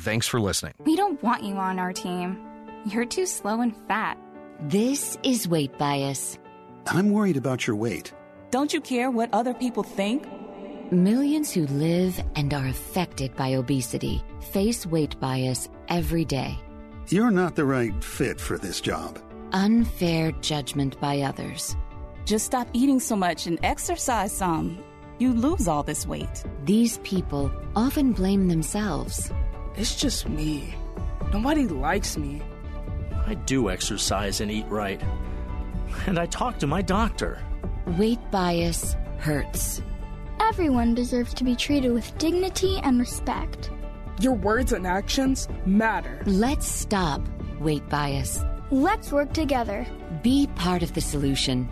thanks 0.00 0.26
for 0.26 0.40
listening. 0.40 0.74
We 0.84 0.96
don't 0.96 1.22
want 1.22 1.42
you 1.42 1.54
on 1.56 1.78
our 1.78 1.92
team. 1.92 2.38
You're 2.86 3.06
too 3.06 3.26
slow 3.26 3.60
and 3.60 3.74
fat. 3.88 4.18
This 4.60 5.18
is 5.22 5.48
weight 5.48 5.76
bias. 5.78 6.38
I'm 6.86 7.10
worried 7.10 7.36
about 7.36 7.66
your 7.66 7.76
weight. 7.76 8.12
Don't 8.50 8.72
you 8.72 8.80
care 8.80 9.10
what 9.10 9.28
other 9.32 9.54
people 9.54 9.82
think? 9.82 10.26
Millions 10.92 11.52
who 11.52 11.66
live 11.66 12.20
and 12.36 12.54
are 12.54 12.66
affected 12.66 13.34
by 13.34 13.54
obesity 13.54 14.22
face 14.52 14.86
weight 14.86 15.18
bias 15.18 15.68
every 15.88 16.24
day. 16.24 16.58
You're 17.08 17.30
not 17.32 17.56
the 17.56 17.64
right 17.64 18.02
fit 18.02 18.40
for 18.40 18.56
this 18.56 18.80
job. 18.80 19.18
Unfair 19.52 20.32
judgment 20.40 20.98
by 21.00 21.22
others. 21.22 21.76
Just 22.24 22.46
stop 22.46 22.68
eating 22.72 23.00
so 23.00 23.14
much 23.16 23.46
and 23.46 23.58
exercise 23.62 24.32
some. 24.32 24.78
You 25.18 25.32
lose 25.32 25.68
all 25.68 25.82
this 25.82 26.06
weight. 26.06 26.44
These 26.64 26.98
people 26.98 27.50
often 27.74 28.12
blame 28.12 28.48
themselves. 28.48 29.30
It's 29.76 29.94
just 29.94 30.28
me. 30.28 30.74
Nobody 31.32 31.66
likes 31.66 32.16
me. 32.16 32.42
I 33.26 33.34
do 33.34 33.70
exercise 33.70 34.40
and 34.40 34.50
eat 34.50 34.66
right. 34.68 35.00
And 36.06 36.18
I 36.18 36.26
talk 36.26 36.58
to 36.58 36.66
my 36.66 36.82
doctor. 36.82 37.38
Weight 37.98 38.18
bias 38.30 38.96
hurts. 39.18 39.82
Everyone 40.40 40.94
deserves 40.94 41.34
to 41.34 41.44
be 41.44 41.54
treated 41.56 41.92
with 41.92 42.16
dignity 42.18 42.78
and 42.82 42.98
respect. 42.98 43.70
Your 44.20 44.34
words 44.34 44.72
and 44.72 44.86
actions 44.86 45.48
matter. 45.66 46.22
Let's 46.24 46.66
stop 46.66 47.20
weight 47.60 47.86
bias. 47.88 48.42
Let's 48.70 49.12
work 49.12 49.32
together. 49.32 49.86
Be 50.22 50.46
part 50.54 50.82
of 50.82 50.94
the 50.94 51.00
solution. 51.02 51.68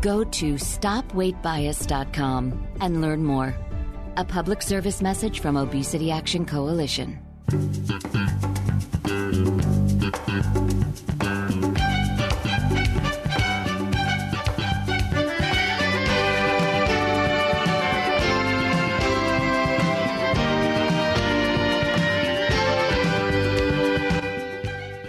Go 0.00 0.22
to 0.24 0.54
stopweightbias.com 0.54 2.66
and 2.80 3.00
learn 3.00 3.24
more. 3.24 3.56
A 4.16 4.24
public 4.24 4.62
service 4.62 5.02
message 5.02 5.40
from 5.40 5.56
Obesity 5.56 6.12
Action 6.12 6.46
Coalition. 6.46 7.18
Müzik 7.52 8.30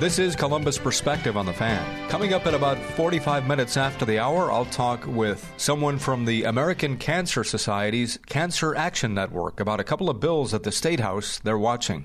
This 0.01 0.17
is 0.17 0.36
Columbus 0.36 0.79
Perspective 0.79 1.38
on 1.38 1.46
the 1.46 1.53
Fan. 1.53 2.10
Coming 2.10 2.34
up 2.34 2.48
at 2.48 2.55
about 2.55 2.79
45 2.79 3.46
minutes 3.46 3.77
after 3.77 4.03
the 4.03 4.17
hour, 4.17 4.51
I'll 4.51 4.65
talk 4.65 5.05
with 5.05 5.48
someone 5.58 6.00
from 6.00 6.25
the 6.25 6.46
American 6.46 6.98
Cancer 6.98 7.43
Society's 7.43 8.17
Cancer 8.25 8.74
Action 8.74 9.13
Network 9.13 9.60
about 9.60 9.79
a 9.79 9.84
couple 9.84 10.10
of 10.10 10.20
bills 10.20 10.55
at 10.55 10.63
the 10.63 10.72
State 10.72 11.01
House 11.01 11.38
they're 11.43 11.60
watching. 11.60 12.03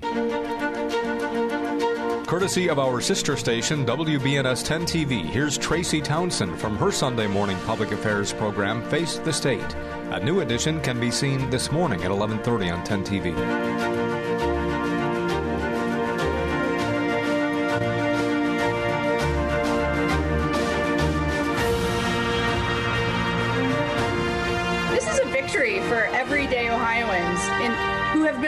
Courtesy 2.27 2.69
of 2.69 2.77
our 2.77 3.01
sister 3.01 3.35
station, 3.35 3.83
WBNS 3.83 4.63
10 4.63 4.83
TV, 4.83 5.25
here's 5.25 5.57
Tracy 5.57 5.99
Townsend 5.99 6.59
from 6.59 6.77
her 6.77 6.91
Sunday 6.91 7.25
morning 7.25 7.57
public 7.65 7.91
affairs 7.91 8.31
program, 8.31 8.87
Face 8.91 9.17
the 9.17 9.33
State. 9.33 9.75
A 10.11 10.19
new 10.19 10.41
edition 10.41 10.79
can 10.81 10.99
be 10.99 11.09
seen 11.09 11.49
this 11.49 11.71
morning 11.71 12.03
at 12.03 12.11
11:30 12.11 12.69
on 12.69 12.83
10 12.83 13.03
TV. 13.03 13.96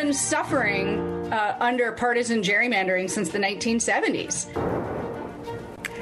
Been 0.09 0.15
suffering 0.15 0.97
uh, 1.31 1.55
under 1.59 1.91
partisan 1.91 2.41
gerrymandering 2.41 3.07
since 3.07 3.29
the 3.29 3.37
1970s. 3.37 4.49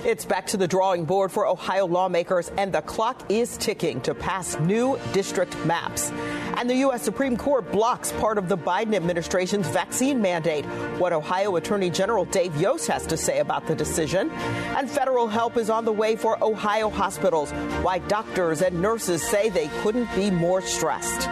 It's 0.06 0.24
back 0.24 0.48
to 0.48 0.56
the 0.56 0.68
drawing 0.68 1.04
board 1.04 1.30
for 1.30 1.46
Ohio 1.46 1.86
lawmakers, 1.86 2.50
and 2.58 2.72
the 2.72 2.82
clock 2.82 3.30
is 3.30 3.58
ticking 3.58 4.00
to 4.02 4.16
pass 4.16 4.58
new 4.60 4.98
district 5.12 5.58
maps. 5.66 6.10
And 6.56 6.70
the 6.70 6.76
U.S. 6.88 7.04
Supreme 7.04 7.36
Court 7.36 7.70
blocks 7.70 8.14
part 8.14 8.38
of 8.38 8.48
the 8.48 8.58
Biden 8.58 8.96
administration's 8.96 9.68
vaccine 9.68 10.22
mandate. 10.22 10.64
What 11.00 11.12
Ohio 11.12 11.58
Attorney 11.58 11.90
General 11.90 12.24
Dave 12.24 12.56
Yost 12.56 12.88
has 12.88 13.06
to 13.08 13.18
say 13.18 13.40
about 13.40 13.68
the 13.68 13.76
decision. 13.76 14.32
And 14.78 14.90
federal 14.90 15.28
help 15.28 15.58
is 15.58 15.70
on 15.70 15.84
the 15.84 15.92
way 15.92 16.16
for 16.16 16.42
Ohio 16.42 16.90
hospitals. 16.90 17.52
Why 17.84 18.00
doctors 18.00 18.62
and 18.62 18.82
nurses 18.82 19.22
say 19.22 19.50
they 19.50 19.68
couldn't 19.82 20.16
be 20.16 20.32
more 20.32 20.62
stressed. 20.62 21.28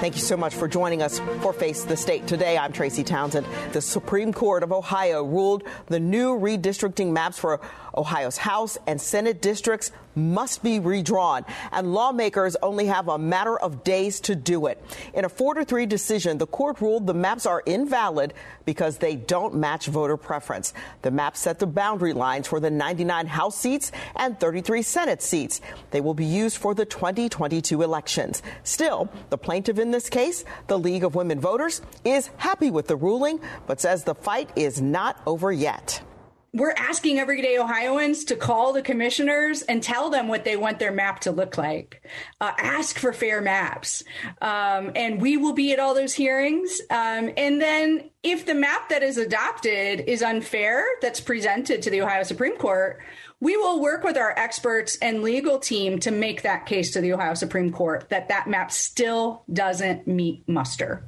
Thank 0.00 0.14
you 0.14 0.22
so 0.22 0.34
much 0.34 0.54
for 0.54 0.66
joining 0.66 1.02
us 1.02 1.18
for 1.42 1.52
Face 1.52 1.84
the 1.84 1.94
State. 1.94 2.26
Today, 2.26 2.56
I'm 2.56 2.72
Tracy 2.72 3.04
Townsend. 3.04 3.46
The 3.72 3.82
Supreme 3.82 4.32
Court 4.32 4.62
of 4.62 4.72
Ohio 4.72 5.22
ruled 5.22 5.62
the 5.88 6.00
new 6.00 6.38
redistricting 6.38 7.12
maps 7.12 7.38
for 7.38 7.60
Ohio's 7.96 8.36
House 8.36 8.78
and 8.86 9.00
Senate 9.00 9.42
districts 9.42 9.92
must 10.14 10.62
be 10.62 10.80
redrawn, 10.80 11.44
and 11.72 11.94
lawmakers 11.94 12.56
only 12.62 12.86
have 12.86 13.08
a 13.08 13.18
matter 13.18 13.58
of 13.58 13.84
days 13.84 14.20
to 14.20 14.34
do 14.34 14.66
it. 14.66 14.82
In 15.14 15.24
a 15.24 15.28
4 15.28 15.54
to 15.54 15.64
3 15.64 15.86
decision, 15.86 16.38
the 16.38 16.46
court 16.46 16.80
ruled 16.80 17.06
the 17.06 17.14
maps 17.14 17.46
are 17.46 17.62
invalid 17.64 18.34
because 18.64 18.98
they 18.98 19.16
don't 19.16 19.54
match 19.54 19.86
voter 19.86 20.16
preference. 20.16 20.74
The 21.02 21.10
maps 21.10 21.40
set 21.40 21.58
the 21.58 21.66
boundary 21.66 22.12
lines 22.12 22.48
for 22.48 22.60
the 22.60 22.70
99 22.70 23.26
House 23.26 23.56
seats 23.56 23.92
and 24.16 24.38
33 24.38 24.82
Senate 24.82 25.22
seats. 25.22 25.60
They 25.90 26.00
will 26.00 26.14
be 26.14 26.24
used 26.24 26.56
for 26.56 26.74
the 26.74 26.84
2022 26.84 27.82
elections. 27.82 28.42
Still, 28.64 29.08
the 29.30 29.38
plaintiff 29.38 29.78
in 29.78 29.90
this 29.90 30.08
case, 30.08 30.44
the 30.66 30.78
League 30.78 31.04
of 31.04 31.14
Women 31.14 31.40
Voters, 31.40 31.82
is 32.04 32.30
happy 32.36 32.70
with 32.70 32.88
the 32.88 32.96
ruling, 32.96 33.40
but 33.66 33.80
says 33.80 34.04
the 34.04 34.14
fight 34.14 34.50
is 34.56 34.80
not 34.80 35.20
over 35.26 35.52
yet 35.52 36.02
we're 36.52 36.74
asking 36.76 37.18
everyday 37.18 37.58
Ohioans 37.58 38.24
to 38.24 38.36
call 38.36 38.72
the 38.72 38.82
commissioners 38.82 39.62
and 39.62 39.82
tell 39.82 40.10
them 40.10 40.26
what 40.26 40.44
they 40.44 40.56
want 40.56 40.78
their 40.78 40.92
map 40.92 41.20
to 41.20 41.30
look 41.30 41.56
like. 41.56 42.02
Uh, 42.40 42.52
ask 42.58 42.98
for 42.98 43.12
fair 43.12 43.40
maps. 43.40 44.02
Um, 44.42 44.92
and 44.96 45.20
we 45.20 45.36
will 45.36 45.52
be 45.52 45.72
at 45.72 45.78
all 45.78 45.94
those 45.94 46.12
hearings. 46.12 46.80
Um, 46.90 47.30
and 47.36 47.60
then 47.60 48.10
if 48.22 48.46
the 48.46 48.54
map 48.54 48.88
that 48.88 49.02
is 49.02 49.16
adopted 49.16 50.00
is 50.00 50.22
unfair, 50.22 50.84
that's 51.00 51.20
presented 51.20 51.82
to 51.82 51.90
the 51.90 52.02
Ohio 52.02 52.24
Supreme 52.24 52.56
Court, 52.56 53.00
we 53.40 53.56
will 53.56 53.80
work 53.80 54.02
with 54.02 54.16
our 54.16 54.34
experts 54.36 54.98
and 55.00 55.22
legal 55.22 55.58
team 55.58 55.98
to 56.00 56.10
make 56.10 56.42
that 56.42 56.66
case 56.66 56.90
to 56.92 57.00
the 57.00 57.12
Ohio 57.12 57.34
Supreme 57.34 57.72
Court 57.72 58.08
that 58.10 58.28
that 58.28 58.48
map 58.48 58.70
still 58.72 59.44
doesn't 59.50 60.06
meet 60.06 60.46
muster. 60.48 61.04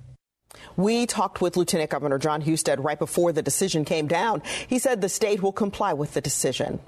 We 0.77 1.07
talked 1.07 1.41
with 1.41 1.57
Lieutenant 1.57 1.91
Governor 1.91 2.19
John 2.19 2.43
Husted 2.43 2.81
right 2.81 2.99
before 2.99 3.33
the 3.33 3.43
decision 3.43 3.85
came 3.85 4.07
down. 4.07 4.43
He 4.67 4.79
said 4.79 5.01
the 5.01 5.09
state 5.09 5.43
will 5.43 5.53
comply 5.53 5.93
with 5.93 6.15
the 6.15 6.21
decision. 6.21 6.81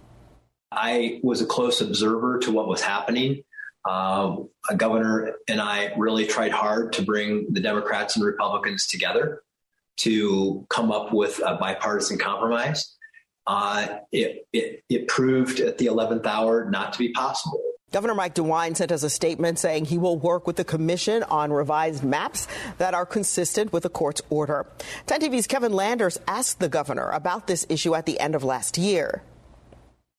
I 0.72 1.20
was 1.22 1.40
a 1.40 1.46
close 1.46 1.80
observer 1.80 2.38
to 2.40 2.52
what 2.52 2.68
was 2.68 2.82
happening. 2.82 3.42
Uh, 3.84 4.36
governor 4.76 5.34
and 5.46 5.60
I 5.60 5.92
really 5.96 6.26
tried 6.26 6.52
hard 6.52 6.94
to 6.94 7.02
bring 7.02 7.52
the 7.52 7.60
Democrats 7.60 8.16
and 8.16 8.24
Republicans 8.24 8.86
together 8.86 9.42
to 9.98 10.66
come 10.70 10.90
up 10.90 11.12
with 11.12 11.38
a 11.44 11.56
bipartisan 11.56 12.18
compromise. 12.18 12.96
Uh, 13.46 13.98
it, 14.10 14.46
it, 14.54 14.82
it 14.88 15.06
proved 15.06 15.60
at 15.60 15.76
the 15.76 15.86
11th 15.86 16.24
hour 16.24 16.68
not 16.70 16.94
to 16.94 16.98
be 16.98 17.12
possible. 17.12 17.62
Governor 17.94 18.16
Mike 18.16 18.34
DeWine 18.34 18.76
sent 18.76 18.90
us 18.90 19.04
a 19.04 19.08
statement 19.08 19.56
saying 19.56 19.84
he 19.84 19.98
will 19.98 20.18
work 20.18 20.48
with 20.48 20.56
the 20.56 20.64
commission 20.64 21.22
on 21.22 21.52
revised 21.52 22.02
maps 22.02 22.48
that 22.78 22.92
are 22.92 23.06
consistent 23.06 23.72
with 23.72 23.84
the 23.84 23.88
court's 23.88 24.20
order. 24.30 24.66
10 25.06 25.20
TV's 25.20 25.46
Kevin 25.46 25.72
Landers 25.72 26.18
asked 26.26 26.58
the 26.58 26.68
governor 26.68 27.10
about 27.10 27.46
this 27.46 27.64
issue 27.68 27.94
at 27.94 28.04
the 28.04 28.18
end 28.18 28.34
of 28.34 28.42
last 28.42 28.76
year. 28.76 29.22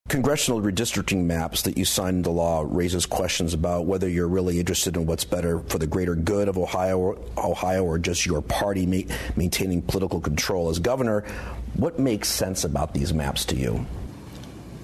Congressional 0.08 0.62
redistricting 0.62 1.26
maps 1.26 1.64
that 1.64 1.78
you 1.78 1.84
signed 1.84 2.16
into 2.16 2.30
law 2.30 2.64
raises 2.66 3.06
questions 3.06 3.54
about 3.54 3.86
whether 3.86 4.08
you're 4.08 4.30
really 4.30 4.58
interested 4.58 4.96
in 4.96 5.06
what's 5.06 5.26
better 5.26 5.60
for 5.60 5.78
the 5.78 5.86
greater 5.86 6.16
good 6.16 6.48
of 6.48 6.58
Ohio, 6.58 7.22
Ohio 7.38 7.84
or 7.84 8.00
just 8.00 8.26
your 8.26 8.42
party 8.42 8.86
ma- 8.86 9.14
maintaining 9.36 9.82
political 9.82 10.22
control. 10.22 10.70
As 10.70 10.80
governor, 10.80 11.26
what 11.74 12.00
makes 12.00 12.30
sense 12.30 12.64
about 12.64 12.94
these 12.94 13.14
maps 13.14 13.44
to 13.44 13.58
you? 13.58 13.86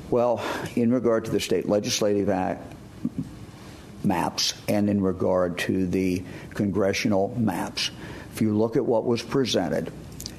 Well, 0.10 0.44
in 0.76 0.92
regard 0.92 1.24
to 1.24 1.32
the 1.32 1.40
state 1.40 1.70
legislative 1.70 2.28
act, 2.28 2.68
maps 4.04 4.54
and 4.68 4.90
in 4.90 5.02
regard 5.02 5.58
to 5.60 5.86
the 5.88 6.24
congressional 6.54 7.34
maps. 7.38 7.92
If 8.34 8.42
you 8.42 8.58
look 8.58 8.76
at 8.76 8.86
what 8.86 9.06
was 9.06 9.22
presented, 9.22 9.92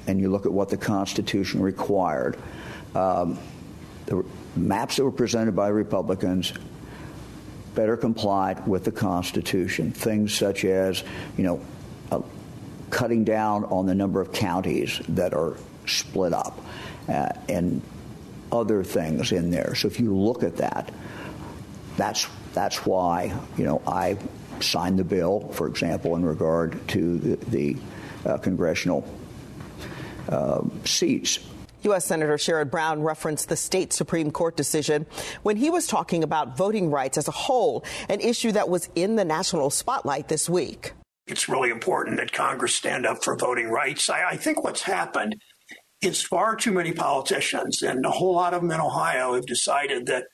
and 0.07 0.19
you 0.19 0.29
look 0.29 0.45
at 0.45 0.51
what 0.51 0.69
the 0.69 0.77
Constitution 0.77 1.61
required, 1.61 2.37
um, 2.95 3.39
the 4.05 4.25
maps 4.55 4.97
that 4.97 5.03
were 5.03 5.11
presented 5.11 5.55
by 5.55 5.69
Republicans 5.69 6.53
better 7.73 7.97
complied 7.97 8.67
with 8.67 8.83
the 8.83 8.91
Constitution. 8.91 9.91
Things 9.91 10.33
such 10.33 10.65
as, 10.65 11.03
you 11.37 11.43
know, 11.43 11.61
uh, 12.11 12.21
cutting 12.89 13.23
down 13.23 13.65
on 13.65 13.85
the 13.85 13.95
number 13.95 14.21
of 14.21 14.31
counties 14.31 15.01
that 15.09 15.33
are 15.33 15.55
split 15.87 16.33
up 16.33 16.63
uh, 17.07 17.29
and 17.49 17.81
other 18.51 18.83
things 18.83 19.31
in 19.31 19.49
there. 19.49 19.73
So 19.73 19.87
if 19.87 19.99
you 19.99 20.15
look 20.15 20.43
at 20.43 20.57
that, 20.57 20.93
that's 21.97 22.27
that's 22.53 22.85
why 22.85 23.35
you 23.57 23.63
know 23.63 23.81
I 23.87 24.17
signed 24.59 24.99
the 24.99 25.03
bill, 25.03 25.49
for 25.53 25.67
example, 25.67 26.15
in 26.15 26.25
regard 26.25 26.87
to 26.89 27.17
the, 27.17 27.35
the 27.47 27.77
uh, 28.25 28.37
congressional 28.37 29.07
uh, 30.29 30.61
seats. 30.85 31.39
U.S. 31.83 32.05
Senator 32.05 32.35
Sherrod 32.35 32.71
Brown 32.71 33.01
referenced 33.01 33.49
the 33.49 33.57
state 33.57 33.91
Supreme 33.91 34.31
Court 34.31 34.55
decision 34.55 35.05
when 35.43 35.57
he 35.57 35.69
was 35.69 35.85
talking 35.85 36.23
about 36.23 36.55
voting 36.55 36.89
rights 36.89 37.17
as 37.17 37.27
a 37.27 37.31
whole, 37.31 37.83
an 38.07 38.21
issue 38.21 38.53
that 38.53 38.69
was 38.69 38.89
in 38.95 39.17
the 39.17 39.25
national 39.25 39.69
spotlight 39.69 40.29
this 40.29 40.49
week. 40.49 40.93
It's 41.27 41.49
really 41.49 41.69
important 41.69 42.17
that 42.17 42.31
Congress 42.31 42.73
stand 42.75 43.05
up 43.05 43.23
for 43.23 43.35
voting 43.35 43.69
rights. 43.69 44.09
I, 44.09 44.29
I 44.31 44.37
think 44.37 44.63
what's 44.63 44.81
happened 44.81 45.35
is 46.01 46.21
far 46.21 46.55
too 46.55 46.71
many 46.71 46.91
politicians, 46.91 47.81
and 47.81 48.05
a 48.05 48.11
whole 48.11 48.35
lot 48.35 48.53
of 48.53 48.61
them 48.61 48.71
in 48.71 48.79
Ohio 48.79 49.35
have 49.35 49.45
decided 49.45 50.07
that 50.07 50.25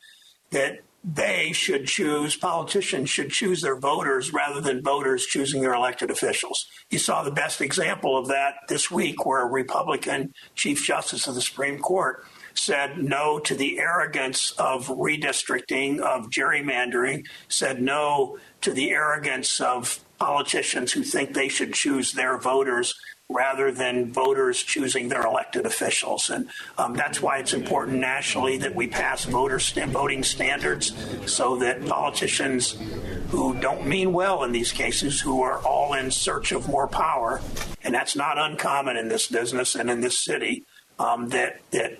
that 0.51 0.79
they 1.03 1.51
should 1.53 1.87
choose, 1.87 2.35
politicians 2.35 3.09
should 3.09 3.31
choose 3.31 3.61
their 3.61 3.77
voters 3.77 4.33
rather 4.33 4.59
than 4.59 4.83
voters 4.83 5.25
choosing 5.25 5.61
their 5.61 5.73
elected 5.73 6.11
officials. 6.11 6.65
You 6.89 6.99
saw 6.99 7.23
the 7.23 7.31
best 7.31 7.61
example 7.61 8.17
of 8.17 8.27
that 8.27 8.55
this 8.67 8.91
week, 8.91 9.25
where 9.25 9.41
a 9.41 9.49
Republican 9.49 10.33
Chief 10.55 10.83
Justice 10.83 11.27
of 11.27 11.35
the 11.35 11.41
Supreme 11.41 11.79
Court 11.79 12.25
said 12.53 12.97
no 12.97 13.39
to 13.39 13.55
the 13.55 13.79
arrogance 13.79 14.51
of 14.57 14.87
redistricting, 14.87 15.99
of 15.99 16.29
gerrymandering, 16.29 17.25
said 17.47 17.81
no 17.81 18.37
to 18.61 18.71
the 18.71 18.91
arrogance 18.91 19.61
of 19.61 20.03
politicians 20.19 20.91
who 20.91 21.03
think 21.03 21.33
they 21.33 21.47
should 21.47 21.73
choose 21.73 22.11
their 22.11 22.37
voters 22.37 22.93
rather 23.29 23.71
than 23.71 24.11
voters 24.11 24.61
choosing 24.63 25.07
their 25.07 25.21
elected 25.21 25.65
officials. 25.65 26.31
And 26.31 26.49
um, 26.79 26.95
that's 26.95 27.21
why 27.21 27.37
it's 27.37 27.53
important 27.53 27.99
nationally 27.99 28.57
that 28.57 28.73
we 28.73 28.87
pass 28.87 29.25
voter 29.25 29.59
st- 29.59 29.89
voting 29.89 30.23
standards 30.23 30.93
so 31.31 31.55
that 31.57 31.85
politicians 31.85 32.75
who 33.29 33.53
don't 33.59 33.85
mean 33.85 34.13
well 34.13 34.43
in 34.43 34.51
these 34.51 34.71
cases, 34.71 35.21
who 35.21 35.43
are 35.43 35.59
all 35.59 35.93
in 35.93 36.09
search 36.09 36.51
of 36.51 36.67
more 36.67 36.87
power, 36.87 37.39
and 37.83 37.93
that's 37.93 38.15
not 38.15 38.39
uncommon 38.39 38.97
in 38.97 39.09
this 39.09 39.27
business 39.27 39.75
and 39.75 39.91
in 39.91 40.01
this 40.01 40.17
city, 40.17 40.65
um, 40.97 41.29
that 41.29 41.61
that 41.69 41.99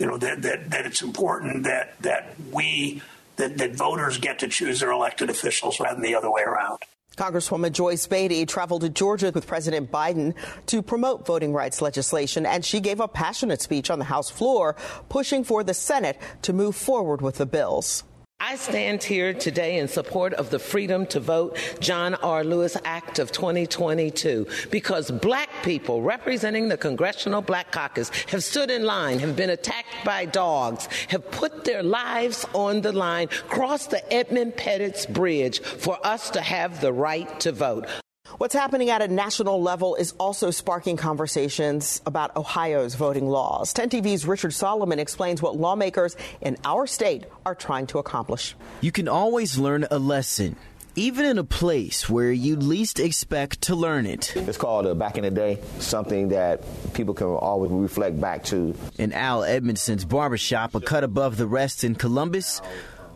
you 0.00 0.06
know 0.06 0.18
that, 0.18 0.42
that 0.42 0.70
that 0.72 0.86
it's 0.86 1.02
important 1.02 1.62
that 1.64 1.94
that 2.02 2.34
we 2.50 3.00
that, 3.36 3.58
that 3.58 3.74
voters 3.76 4.18
get 4.18 4.40
to 4.40 4.48
choose 4.48 4.80
their 4.80 4.90
elected 4.90 5.30
officials 5.30 5.78
rather 5.78 5.94
than 5.94 6.02
the 6.02 6.16
other 6.16 6.30
way 6.30 6.42
around. 6.42 6.80
Congresswoman 7.14 7.72
Joyce 7.72 8.06
Beatty 8.06 8.46
traveled 8.46 8.82
to 8.82 8.88
Georgia 8.88 9.30
with 9.34 9.46
President 9.46 9.90
Biden 9.90 10.34
to 10.66 10.82
promote 10.82 11.26
voting 11.26 11.52
rights 11.52 11.80
legislation, 11.80 12.46
and 12.46 12.64
she 12.64 12.80
gave 12.80 13.00
a 13.00 13.08
passionate 13.08 13.62
speech 13.62 13.90
on 13.90 13.98
the 13.98 14.04
House 14.04 14.30
floor, 14.30 14.76
pushing 15.08 15.44
for 15.44 15.64
the 15.64 15.74
Senate 15.74 16.20
to 16.42 16.52
move 16.52 16.76
forward 16.76 17.22
with 17.22 17.36
the 17.36 17.46
bills. 17.46 18.04
I 18.46 18.56
stand 18.56 19.02
here 19.02 19.32
today 19.32 19.78
in 19.78 19.88
support 19.88 20.34
of 20.34 20.50
the 20.50 20.58
Freedom 20.58 21.06
to 21.06 21.18
Vote 21.18 21.56
John 21.80 22.14
R. 22.16 22.44
Lewis 22.44 22.76
Act 22.84 23.18
of 23.18 23.32
2022 23.32 24.46
because 24.70 25.10
black 25.10 25.48
people 25.62 26.02
representing 26.02 26.68
the 26.68 26.76
Congressional 26.76 27.40
Black 27.40 27.72
Caucus 27.72 28.10
have 28.26 28.44
stood 28.44 28.70
in 28.70 28.84
line, 28.84 29.18
have 29.20 29.34
been 29.34 29.48
attacked 29.48 30.04
by 30.04 30.26
dogs, 30.26 30.88
have 31.08 31.28
put 31.30 31.64
their 31.64 31.82
lives 31.82 32.44
on 32.52 32.82
the 32.82 32.92
line, 32.92 33.28
crossed 33.48 33.90
the 33.90 34.12
Edmund 34.12 34.58
Pettus 34.58 35.06
Bridge 35.06 35.60
for 35.60 35.96
us 36.06 36.28
to 36.28 36.42
have 36.42 36.82
the 36.82 36.92
right 36.92 37.40
to 37.40 37.50
vote. 37.50 37.88
What's 38.38 38.54
happening 38.54 38.90
at 38.90 39.00
a 39.00 39.06
national 39.06 39.62
level 39.62 39.94
is 39.94 40.12
also 40.18 40.50
sparking 40.50 40.96
conversations 40.96 42.02
about 42.04 42.34
Ohio's 42.36 42.96
voting 42.96 43.28
laws. 43.28 43.72
10 43.72 43.90
TV's 43.90 44.26
Richard 44.26 44.52
Solomon 44.52 44.98
explains 44.98 45.40
what 45.40 45.56
lawmakers 45.56 46.16
in 46.40 46.56
our 46.64 46.88
state 46.88 47.26
are 47.46 47.54
trying 47.54 47.86
to 47.88 47.98
accomplish. 47.98 48.56
You 48.80 48.90
can 48.90 49.06
always 49.06 49.56
learn 49.56 49.86
a 49.88 50.00
lesson 50.00 50.56
even 50.96 51.26
in 51.26 51.38
a 51.38 51.44
place 51.44 52.08
where 52.08 52.32
you 52.32 52.56
least 52.56 52.98
expect 52.98 53.62
to 53.62 53.76
learn 53.76 54.04
it. 54.04 54.34
It's 54.36 54.58
called 54.58 54.86
uh, 54.86 54.94
back 54.94 55.16
in 55.16 55.22
the 55.22 55.30
day, 55.30 55.60
something 55.78 56.28
that 56.30 56.62
people 56.92 57.14
can 57.14 57.26
always 57.28 57.70
reflect 57.70 58.20
back 58.20 58.44
to. 58.44 58.74
In 58.98 59.12
Al 59.12 59.44
Edmondson's 59.44 60.04
barbershop, 60.04 60.74
a 60.74 60.80
cut 60.80 61.04
above 61.04 61.36
the 61.36 61.46
rest 61.46 61.84
in 61.84 61.94
Columbus, 61.94 62.60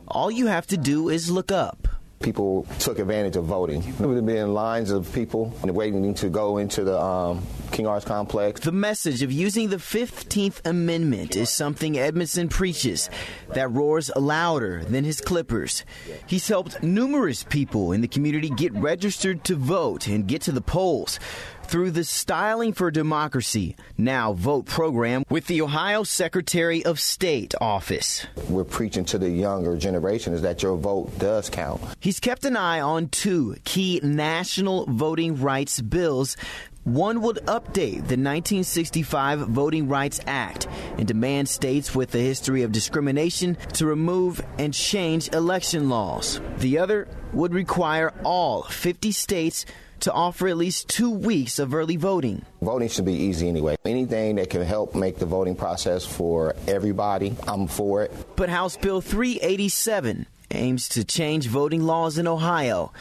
all 0.06 0.30
you 0.30 0.46
have 0.46 0.66
to 0.68 0.76
do 0.76 1.08
is 1.08 1.28
look 1.30 1.50
up 1.50 1.87
people 2.20 2.66
took 2.78 2.98
advantage 2.98 3.36
of 3.36 3.44
voting. 3.44 3.80
There 3.98 4.08
would 4.08 4.16
have 4.16 4.26
been 4.26 4.52
lines 4.54 4.90
of 4.90 5.12
people 5.12 5.54
waiting 5.62 6.14
to 6.14 6.28
go 6.28 6.58
into 6.58 6.84
the 6.84 7.00
um, 7.00 7.46
King 7.70 7.86
Arts 7.86 8.04
complex. 8.04 8.60
The 8.60 8.72
message 8.72 9.22
of 9.22 9.30
using 9.30 9.68
the 9.68 9.76
15th 9.76 10.66
Amendment 10.66 11.36
is 11.36 11.50
something 11.50 11.98
Edmondson 11.98 12.48
preaches 12.48 13.08
that 13.54 13.70
roars 13.70 14.10
louder 14.16 14.84
than 14.84 15.04
his 15.04 15.20
clippers. 15.20 15.84
He's 16.26 16.48
helped 16.48 16.82
numerous 16.82 17.44
people 17.44 17.92
in 17.92 18.00
the 18.00 18.08
community 18.08 18.50
get 18.50 18.72
registered 18.74 19.44
to 19.44 19.54
vote 19.54 20.08
and 20.08 20.26
get 20.26 20.42
to 20.42 20.52
the 20.52 20.60
polls 20.60 21.20
through 21.68 21.90
the 21.90 22.02
Styling 22.02 22.72
for 22.72 22.90
Democracy 22.90 23.76
Now 23.98 24.32
Vote 24.32 24.64
program 24.64 25.24
with 25.28 25.46
the 25.46 25.60
Ohio 25.60 26.02
Secretary 26.02 26.82
of 26.84 26.98
State 26.98 27.54
office. 27.60 28.26
We're 28.48 28.64
preaching 28.64 29.04
to 29.06 29.18
the 29.18 29.28
younger 29.28 29.76
generation 29.76 30.32
is 30.32 30.42
that 30.42 30.62
your 30.62 30.76
vote 30.76 31.18
does 31.18 31.50
count. 31.50 31.82
He's 32.00 32.20
kept 32.20 32.46
an 32.46 32.56
eye 32.56 32.80
on 32.80 33.08
two 33.08 33.56
key 33.64 34.00
national 34.02 34.86
voting 34.86 35.40
rights 35.40 35.80
bills 35.80 36.36
one 36.84 37.20
would 37.20 37.36
update 37.44 38.06
the 38.08 38.16
1965 38.16 39.40
Voting 39.40 39.88
Rights 39.88 40.20
Act 40.26 40.68
and 40.96 41.06
demand 41.06 41.46
states 41.46 41.94
with 41.94 42.14
a 42.14 42.18
history 42.18 42.62
of 42.62 42.72
discrimination 42.72 43.58
to 43.74 43.84
remove 43.84 44.40
and 44.58 44.72
change 44.72 45.30
election 45.34 45.90
laws. 45.90 46.40
The 46.56 46.78
other 46.78 47.06
would 47.34 47.52
require 47.52 48.14
all 48.24 48.62
50 48.62 49.12
states 49.12 49.66
to 50.00 50.12
offer 50.12 50.48
at 50.48 50.56
least 50.56 50.88
two 50.88 51.10
weeks 51.10 51.58
of 51.58 51.74
early 51.74 51.96
voting. 51.96 52.44
Voting 52.60 52.88
should 52.88 53.04
be 53.04 53.14
easy 53.14 53.48
anyway. 53.48 53.76
Anything 53.84 54.36
that 54.36 54.50
can 54.50 54.62
help 54.62 54.94
make 54.94 55.18
the 55.18 55.26
voting 55.26 55.54
process 55.54 56.04
for 56.04 56.54
everybody, 56.66 57.36
I'm 57.46 57.66
for 57.66 58.02
it. 58.02 58.12
But 58.36 58.48
House 58.48 58.76
Bill 58.76 59.00
387 59.00 60.26
aims 60.50 60.88
to 60.90 61.04
change 61.04 61.48
voting 61.48 61.82
laws 61.82 62.18
in 62.18 62.26
Ohio. 62.26 62.92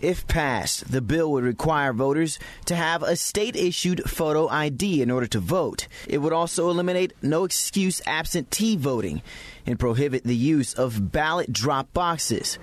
If 0.00 0.26
passed, 0.26 0.90
the 0.90 1.02
bill 1.02 1.30
would 1.32 1.44
require 1.44 1.92
voters 1.92 2.38
to 2.64 2.74
have 2.74 3.02
a 3.02 3.16
state 3.16 3.54
issued 3.54 4.08
photo 4.08 4.48
ID 4.48 5.02
in 5.02 5.10
order 5.10 5.26
to 5.26 5.40
vote. 5.40 5.88
It 6.08 6.18
would 6.18 6.32
also 6.32 6.70
eliminate 6.70 7.12
no 7.22 7.44
excuse 7.44 8.00
absentee 8.06 8.76
voting 8.76 9.20
and 9.66 9.78
prohibit 9.78 10.24
the 10.24 10.36
use 10.36 10.72
of 10.72 11.12
ballot 11.12 11.52
drop 11.52 11.92
boxes. 11.92 12.58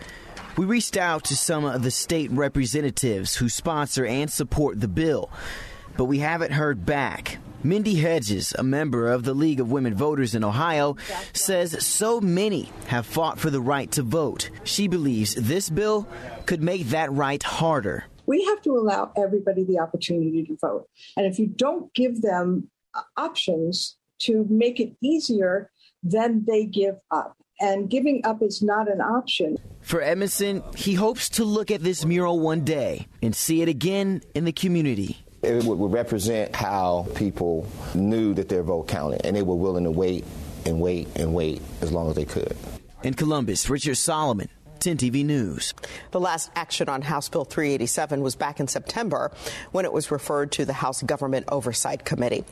We 0.58 0.66
reached 0.66 0.98
out 0.98 1.26
to 1.26 1.36
some 1.36 1.66
of 1.66 1.84
the 1.84 1.92
state 1.92 2.32
representatives 2.32 3.36
who 3.36 3.48
sponsor 3.48 4.08
and 4.08 4.28
support 4.32 4.82
the 4.82 4.88
bill, 4.88 5.30
but 5.96 6.06
we 6.06 6.18
haven't 6.18 6.52
heard 6.52 6.84
back. 6.84 7.38
Mindy 7.64 7.94
Hedges, 7.94 8.56
a 8.58 8.64
member 8.64 9.12
of 9.12 9.24
the 9.24 9.36
League 9.36 9.60
of 9.60 9.70
Women 9.70 9.94
Voters 9.94 10.34
in 10.34 10.44
Ohio, 10.44 10.98
says 11.32 11.86
so 11.86 12.20
many 12.20 12.72
have 12.88 13.06
fought 13.06 13.38
for 13.38 13.52
the 13.52 13.62
right 13.62 13.92
to 13.92 14.02
vote. 14.02 14.50
She 14.64 14.88
believes 14.88 15.36
this 15.36 15.70
bill 15.70 16.08
could 16.48 16.64
make 16.64 16.88
that 16.88 17.12
right 17.12 17.44
harder. 17.44 18.06
We 18.26 18.44
have 18.46 18.60
to 18.64 18.72
allow 18.72 19.12
everybody 19.16 19.64
the 19.64 19.78
opportunity 19.78 20.44
to 20.44 20.58
vote. 20.58 20.90
And 21.16 21.28
if 21.28 21.38
you 21.38 21.46
don't 21.46 21.94
give 21.94 22.24
them 22.24 22.72
uh, 22.96 23.04
options 23.16 23.96
to 24.22 24.48
make 24.50 24.80
it 24.80 24.96
easier, 25.02 25.70
then 26.02 26.46
they 26.48 26.66
give 26.66 26.96
up 27.12 27.37
and 27.60 27.90
giving 27.90 28.26
up 28.26 28.42
is 28.42 28.62
not 28.62 28.90
an 28.90 29.02
option. 29.02 29.58
For 29.82 30.02
Edmondson, 30.02 30.64
he 30.76 30.94
hopes 30.94 31.30
to 31.30 31.44
look 31.44 31.72
at 31.72 31.82
this 31.82 32.06
mural 32.06 32.40
one 32.40 32.66
day 32.66 33.08
and 33.22 33.36
see 33.36 33.62
it 33.62 33.70
again 33.70 34.22
in 34.36 34.46
the 34.46 34.52
community. 34.52 35.18
It 35.44 35.64
would 35.64 35.92
represent 35.92 36.56
how 36.56 37.08
people 37.16 37.68
knew 37.96 38.34
that 38.34 38.50
their 38.50 38.64
vote 38.64 38.88
counted 38.88 39.26
and 39.26 39.36
they 39.36 39.44
were 39.44 39.56
willing 39.56 39.84
to 39.86 39.92
wait 39.92 40.26
and 40.66 40.82
wait 40.82 41.08
and 41.16 41.34
wait 41.34 41.62
as 41.82 41.92
long 41.92 42.10
as 42.10 42.16
they 42.16 42.26
could. 42.26 42.56
In 43.04 43.14
Columbus, 43.14 43.70
Richard 43.70 43.96
Solomon, 43.96 44.50
10 44.80 44.98
TV 44.98 45.26
News. 45.26 45.74
The 46.12 46.20
last 46.20 46.52
action 46.56 46.90
on 46.90 47.02
House 47.02 47.30
Bill 47.30 47.46
387 47.46 48.22
was 48.22 48.36
back 48.36 48.60
in 48.60 48.68
September 48.68 49.32
when 49.72 49.86
it 49.86 49.94
was 49.94 50.12
referred 50.12 50.52
to 50.54 50.66
the 50.66 50.74
House 50.74 51.04
Government 51.04 51.46
Oversight 51.50 52.06
Committee. 52.06 52.46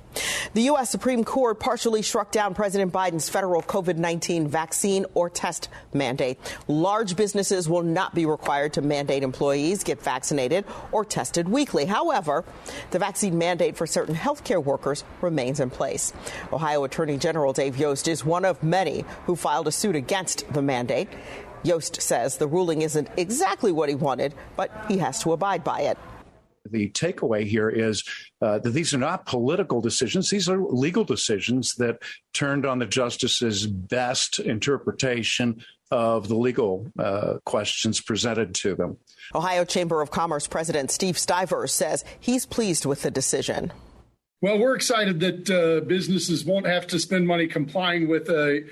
The 0.54 0.64
U.S. 0.64 0.90
Supreme 0.90 1.24
Court 1.24 1.60
partially 1.60 2.02
struck 2.02 2.32
down 2.32 2.54
President 2.54 2.92
Biden's 2.92 3.30
federal 3.30 3.62
COVID 3.62 3.98
19 3.98 4.48
vaccine 4.48 5.06
or 5.14 5.30
test 5.30 5.70
mandate. 5.94 6.38
Large 6.68 7.16
businesses 7.16 7.70
will 7.70 7.84
not 7.84 8.14
be 8.16 8.26
required 8.26 8.74
to 8.74 8.82
mandate 8.82 9.24
employees 9.24 9.84
get 9.84 10.02
vaccinated 10.02 10.66
or 10.92 11.06
tested 11.06 11.48
weekly. 11.48 11.86
However, 11.86 12.44
the 12.92 13.00
vaccine 13.00 13.38
mandate 13.38 13.78
for 13.78 13.88
certain 13.88 14.16
healthcare 14.16 14.64
workers 14.64 15.04
remains 15.22 15.60
in 15.60 15.70
place. 15.70 16.14
Ohio 16.52 16.84
Attorney 16.84 17.18
General 17.18 17.54
Dave 17.54 17.78
Yost 17.78 18.08
is 18.08 18.26
one 18.26 18.46
of 18.46 18.62
many 18.64 19.06
who 19.26 19.36
filed 19.36 19.68
a 19.68 19.72
suit 19.72 19.96
against 19.96 20.52
the 20.54 20.62
mandate. 20.62 21.10
Yost 21.66 22.02
says 22.02 22.38
the 22.38 22.48
ruling 22.48 22.82
isn't 22.82 23.10
exactly 23.18 23.72
what 23.72 23.90
he 23.90 23.96
wanted, 23.96 24.34
but 24.56 24.72
he 24.88 24.98
has 25.00 25.22
to 25.24 25.34
abide 25.34 25.64
by 25.64 25.82
it. 25.82 25.98
The 26.70 26.90
takeaway 26.90 27.46
here 27.46 27.70
is 27.70 28.04
uh, 28.42 28.60
that 28.60 28.72
these 28.72 28.94
are 28.94 28.98
not 28.98 29.26
political 29.26 29.82
decisions. 29.82 30.30
These 30.30 30.50
are 30.50 30.60
legal 30.60 31.04
decisions 31.04 31.76
that 31.76 32.00
turned 32.34 32.66
on 32.66 32.80
the 32.80 32.88
justice's 32.88 33.68
best 33.68 34.40
interpretation 34.40 35.64
of 35.92 36.28
the 36.28 36.36
legal 36.36 36.92
uh, 36.98 37.36
questions 37.46 38.02
presented 38.02 38.56
to 38.56 38.74
them. 38.74 38.98
Ohio 39.36 39.64
Chamber 39.64 40.02
of 40.02 40.10
Commerce 40.10 40.48
President 40.48 40.90
Steve 40.90 41.18
Stivers 41.18 41.72
says 41.72 42.04
he's 42.20 42.46
pleased 42.46 42.86
with 42.86 43.04
the 43.04 43.12
decision. 43.12 43.72
Well, 44.42 44.58
we're 44.58 44.76
excited 44.76 45.20
that 45.22 45.50
uh, 45.50 45.86
businesses 45.86 46.46
won't 46.46 46.66
have 46.66 46.88
to 46.88 47.00
spend 47.00 47.28
money 47.28 47.48
complying 47.48 48.08
with 48.08 48.30
a, 48.30 48.66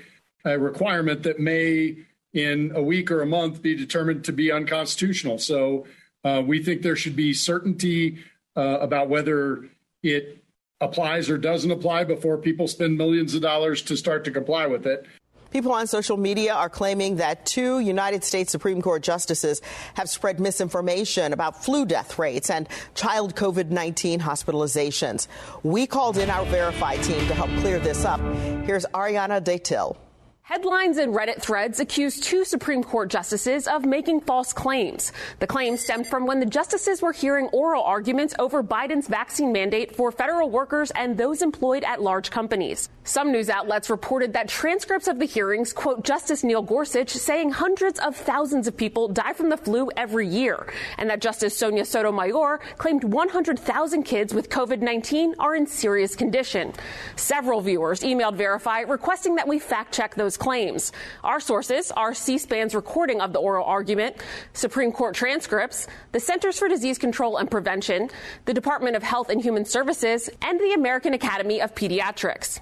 a 0.44 0.58
requirement 0.58 1.22
that 1.22 1.38
may 1.38 1.96
in 2.34 2.72
a 2.74 2.82
week 2.82 3.10
or 3.10 3.22
a 3.22 3.26
month 3.26 3.62
be 3.62 3.74
determined 3.74 4.24
to 4.24 4.32
be 4.32 4.52
unconstitutional. 4.52 5.38
So 5.38 5.86
uh, 6.24 6.42
we 6.44 6.62
think 6.62 6.82
there 6.82 6.96
should 6.96 7.16
be 7.16 7.32
certainty 7.32 8.18
uh, 8.56 8.78
about 8.80 9.08
whether 9.08 9.64
it 10.02 10.44
applies 10.80 11.30
or 11.30 11.38
doesn't 11.38 11.70
apply 11.70 12.04
before 12.04 12.36
people 12.36 12.68
spend 12.68 12.98
millions 12.98 13.34
of 13.34 13.40
dollars 13.40 13.80
to 13.82 13.96
start 13.96 14.24
to 14.24 14.30
comply 14.30 14.66
with 14.66 14.86
it. 14.86 15.06
People 15.50 15.70
on 15.70 15.86
social 15.86 16.16
media 16.16 16.52
are 16.52 16.68
claiming 16.68 17.16
that 17.16 17.46
two 17.46 17.78
United 17.78 18.24
States 18.24 18.50
Supreme 18.50 18.82
Court 18.82 19.04
justices 19.04 19.62
have 19.94 20.10
spread 20.10 20.40
misinformation 20.40 21.32
about 21.32 21.64
flu 21.64 21.86
death 21.86 22.18
rates 22.18 22.50
and 22.50 22.68
child 22.96 23.36
COVID 23.36 23.70
19 23.70 24.18
hospitalizations. 24.18 25.28
We 25.62 25.86
called 25.86 26.18
in 26.18 26.28
our 26.28 26.44
Verify 26.46 26.96
team 26.96 27.24
to 27.28 27.34
help 27.34 27.50
clear 27.60 27.78
this 27.78 28.04
up. 28.04 28.20
Here's 28.66 28.84
Ariana 28.86 29.40
Datil. 29.40 29.96
Headlines 30.46 30.98
and 30.98 31.14
Reddit 31.14 31.40
threads 31.40 31.80
accuse 31.80 32.20
two 32.20 32.44
Supreme 32.44 32.84
Court 32.84 33.08
justices 33.08 33.66
of 33.66 33.86
making 33.86 34.20
false 34.20 34.52
claims. 34.52 35.10
The 35.38 35.46
claims 35.46 35.80
stemmed 35.80 36.06
from 36.06 36.26
when 36.26 36.38
the 36.38 36.44
justices 36.44 37.00
were 37.00 37.12
hearing 37.12 37.46
oral 37.46 37.82
arguments 37.82 38.34
over 38.38 38.62
Biden's 38.62 39.08
vaccine 39.08 39.52
mandate 39.52 39.96
for 39.96 40.12
federal 40.12 40.50
workers 40.50 40.90
and 40.90 41.16
those 41.16 41.40
employed 41.40 41.82
at 41.82 42.02
large 42.02 42.30
companies. 42.30 42.90
Some 43.04 43.32
news 43.32 43.48
outlets 43.48 43.88
reported 43.88 44.34
that 44.34 44.50
transcripts 44.50 45.08
of 45.08 45.18
the 45.18 45.24
hearings 45.24 45.72
quote 45.72 46.04
Justice 46.04 46.44
Neil 46.44 46.60
Gorsuch 46.60 47.08
saying 47.08 47.52
hundreds 47.52 47.98
of 47.98 48.14
thousands 48.14 48.68
of 48.68 48.76
people 48.76 49.08
die 49.08 49.32
from 49.32 49.48
the 49.48 49.56
flu 49.56 49.90
every 49.96 50.28
year, 50.28 50.70
and 50.98 51.08
that 51.08 51.22
Justice 51.22 51.56
Sonia 51.56 51.86
Sotomayor 51.86 52.60
claimed 52.76 53.02
100,000 53.02 54.02
kids 54.02 54.34
with 54.34 54.50
COVID 54.50 54.82
19 54.82 55.36
are 55.38 55.54
in 55.54 55.66
serious 55.66 56.14
condition. 56.14 56.74
Several 57.16 57.62
viewers 57.62 58.00
emailed 58.00 58.36
Verify 58.36 58.80
requesting 58.80 59.36
that 59.36 59.48
we 59.48 59.58
fact 59.58 59.94
check 59.94 60.14
those 60.14 60.33
those 60.34 60.42
claims. 60.42 60.92
Our 61.22 61.40
sources 61.40 61.90
are 61.92 62.14
C 62.14 62.38
SPAN's 62.38 62.74
recording 62.74 63.20
of 63.20 63.32
the 63.32 63.38
oral 63.38 63.64
argument, 63.64 64.16
Supreme 64.52 64.92
Court 64.92 65.14
transcripts, 65.14 65.86
the 66.12 66.20
Centers 66.20 66.58
for 66.58 66.68
Disease 66.68 66.98
Control 66.98 67.36
and 67.36 67.50
Prevention, 67.50 68.10
the 68.44 68.54
Department 68.54 68.96
of 68.96 69.02
Health 69.02 69.30
and 69.30 69.40
Human 69.40 69.64
Services, 69.64 70.30
and 70.42 70.58
the 70.58 70.72
American 70.72 71.14
Academy 71.14 71.60
of 71.60 71.74
Pediatrics. 71.74 72.60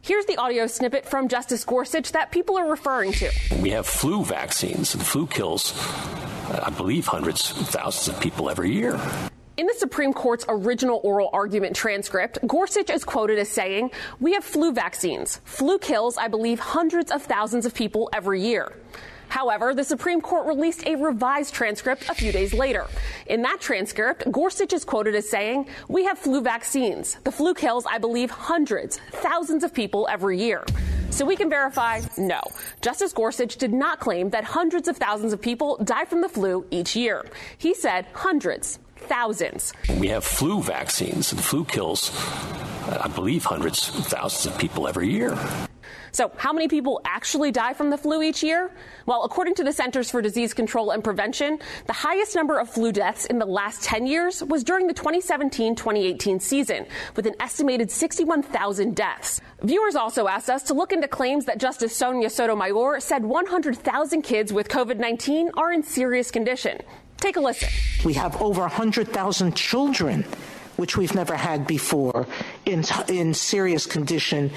Here's 0.00 0.26
the 0.26 0.36
audio 0.36 0.66
snippet 0.66 1.06
from 1.06 1.28
Justice 1.28 1.64
Gorsuch 1.64 2.10
that 2.12 2.32
people 2.32 2.58
are 2.58 2.68
referring 2.68 3.12
to. 3.12 3.30
We 3.60 3.70
have 3.70 3.86
flu 3.86 4.24
vaccines, 4.24 4.94
and 4.94 5.02
flu 5.02 5.28
kills, 5.28 5.74
uh, 5.78 6.64
I 6.66 6.70
believe, 6.70 7.06
hundreds 7.06 7.52
of 7.52 7.68
thousands 7.68 8.16
of 8.16 8.20
people 8.20 8.50
every 8.50 8.72
year. 8.72 9.00
In 9.58 9.66
the 9.66 9.74
Supreme 9.74 10.14
Court's 10.14 10.46
original 10.48 10.98
oral 11.04 11.28
argument 11.30 11.76
transcript, 11.76 12.38
Gorsuch 12.46 12.88
is 12.88 13.04
quoted 13.04 13.38
as 13.38 13.50
saying, 13.50 13.90
We 14.18 14.32
have 14.32 14.44
flu 14.44 14.72
vaccines. 14.72 15.42
Flu 15.44 15.78
kills, 15.78 16.16
I 16.16 16.28
believe, 16.28 16.58
hundreds 16.58 17.12
of 17.12 17.22
thousands 17.22 17.66
of 17.66 17.74
people 17.74 18.08
every 18.14 18.40
year. 18.40 18.72
However, 19.28 19.74
the 19.74 19.84
Supreme 19.84 20.22
Court 20.22 20.46
released 20.46 20.86
a 20.86 20.96
revised 20.96 21.52
transcript 21.52 22.08
a 22.08 22.14
few 22.14 22.32
days 22.32 22.54
later. 22.54 22.86
In 23.26 23.42
that 23.42 23.60
transcript, 23.60 24.30
Gorsuch 24.32 24.72
is 24.72 24.86
quoted 24.86 25.14
as 25.14 25.28
saying, 25.28 25.66
We 25.86 26.06
have 26.06 26.18
flu 26.18 26.40
vaccines. 26.40 27.18
The 27.22 27.32
flu 27.32 27.52
kills, 27.52 27.84
I 27.84 27.98
believe, 27.98 28.30
hundreds, 28.30 29.00
thousands 29.10 29.64
of 29.64 29.74
people 29.74 30.08
every 30.10 30.38
year. 30.38 30.64
So 31.10 31.26
we 31.26 31.36
can 31.36 31.50
verify 31.50 32.00
no. 32.16 32.40
Justice 32.80 33.12
Gorsuch 33.12 33.56
did 33.56 33.74
not 33.74 34.00
claim 34.00 34.30
that 34.30 34.44
hundreds 34.44 34.88
of 34.88 34.96
thousands 34.96 35.34
of 35.34 35.42
people 35.42 35.76
die 35.84 36.06
from 36.06 36.22
the 36.22 36.28
flu 36.30 36.64
each 36.70 36.96
year. 36.96 37.26
He 37.58 37.74
said 37.74 38.06
hundreds, 38.14 38.78
thousands. 39.12 39.74
We 39.98 40.08
have 40.08 40.24
flu 40.24 40.62
vaccines, 40.62 41.32
and 41.32 41.40
flu 41.44 41.66
kills, 41.66 42.10
I 42.88 43.08
believe, 43.08 43.44
hundreds 43.44 43.90
of 43.90 44.06
thousands 44.06 44.46
of 44.46 44.58
people 44.58 44.88
every 44.88 45.10
year. 45.10 45.36
So, 46.12 46.30
how 46.36 46.52
many 46.52 46.68
people 46.68 47.00
actually 47.04 47.52
die 47.52 47.74
from 47.74 47.90
the 47.90 47.96
flu 47.96 48.22
each 48.22 48.42
year? 48.42 48.70
Well, 49.06 49.24
according 49.24 49.54
to 49.56 49.64
the 49.64 49.72
Centers 49.72 50.10
for 50.10 50.20
Disease 50.20 50.52
Control 50.54 50.90
and 50.90 51.02
Prevention, 51.04 51.58
the 51.86 51.92
highest 51.92 52.34
number 52.34 52.58
of 52.58 52.68
flu 52.70 52.92
deaths 52.92 53.24
in 53.26 53.38
the 53.38 53.46
last 53.46 53.82
10 53.82 54.06
years 54.06 54.42
was 54.44 54.62
during 54.62 54.86
the 54.86 54.94
2017 54.94 55.74
2018 55.74 56.40
season, 56.40 56.86
with 57.16 57.26
an 57.26 57.34
estimated 57.40 57.90
61,000 57.90 58.94
deaths. 58.96 59.40
Viewers 59.62 59.94
also 59.94 60.26
asked 60.26 60.50
us 60.50 60.62
to 60.64 60.74
look 60.74 60.92
into 60.92 61.08
claims 61.08 61.44
that 61.46 61.58
Justice 61.58 61.96
Sonia 61.96 62.28
Sotomayor 62.28 63.00
said 63.00 63.24
100,000 63.24 64.22
kids 64.22 64.52
with 64.52 64.68
COVID 64.68 64.98
19 64.98 65.50
are 65.56 65.72
in 65.72 65.82
serious 65.82 66.30
condition. 66.30 66.78
Take 67.22 67.36
a 67.36 67.40
listen. 67.40 67.68
We 68.04 68.14
have 68.14 68.42
over 68.42 68.62
100,000 68.62 69.54
children 69.54 70.24
which 70.74 70.96
we've 70.96 71.14
never 71.14 71.36
had 71.36 71.66
before, 71.66 72.26
in, 72.66 72.82
in 73.06 73.32
serious 73.32 73.86
condition, 73.86 74.50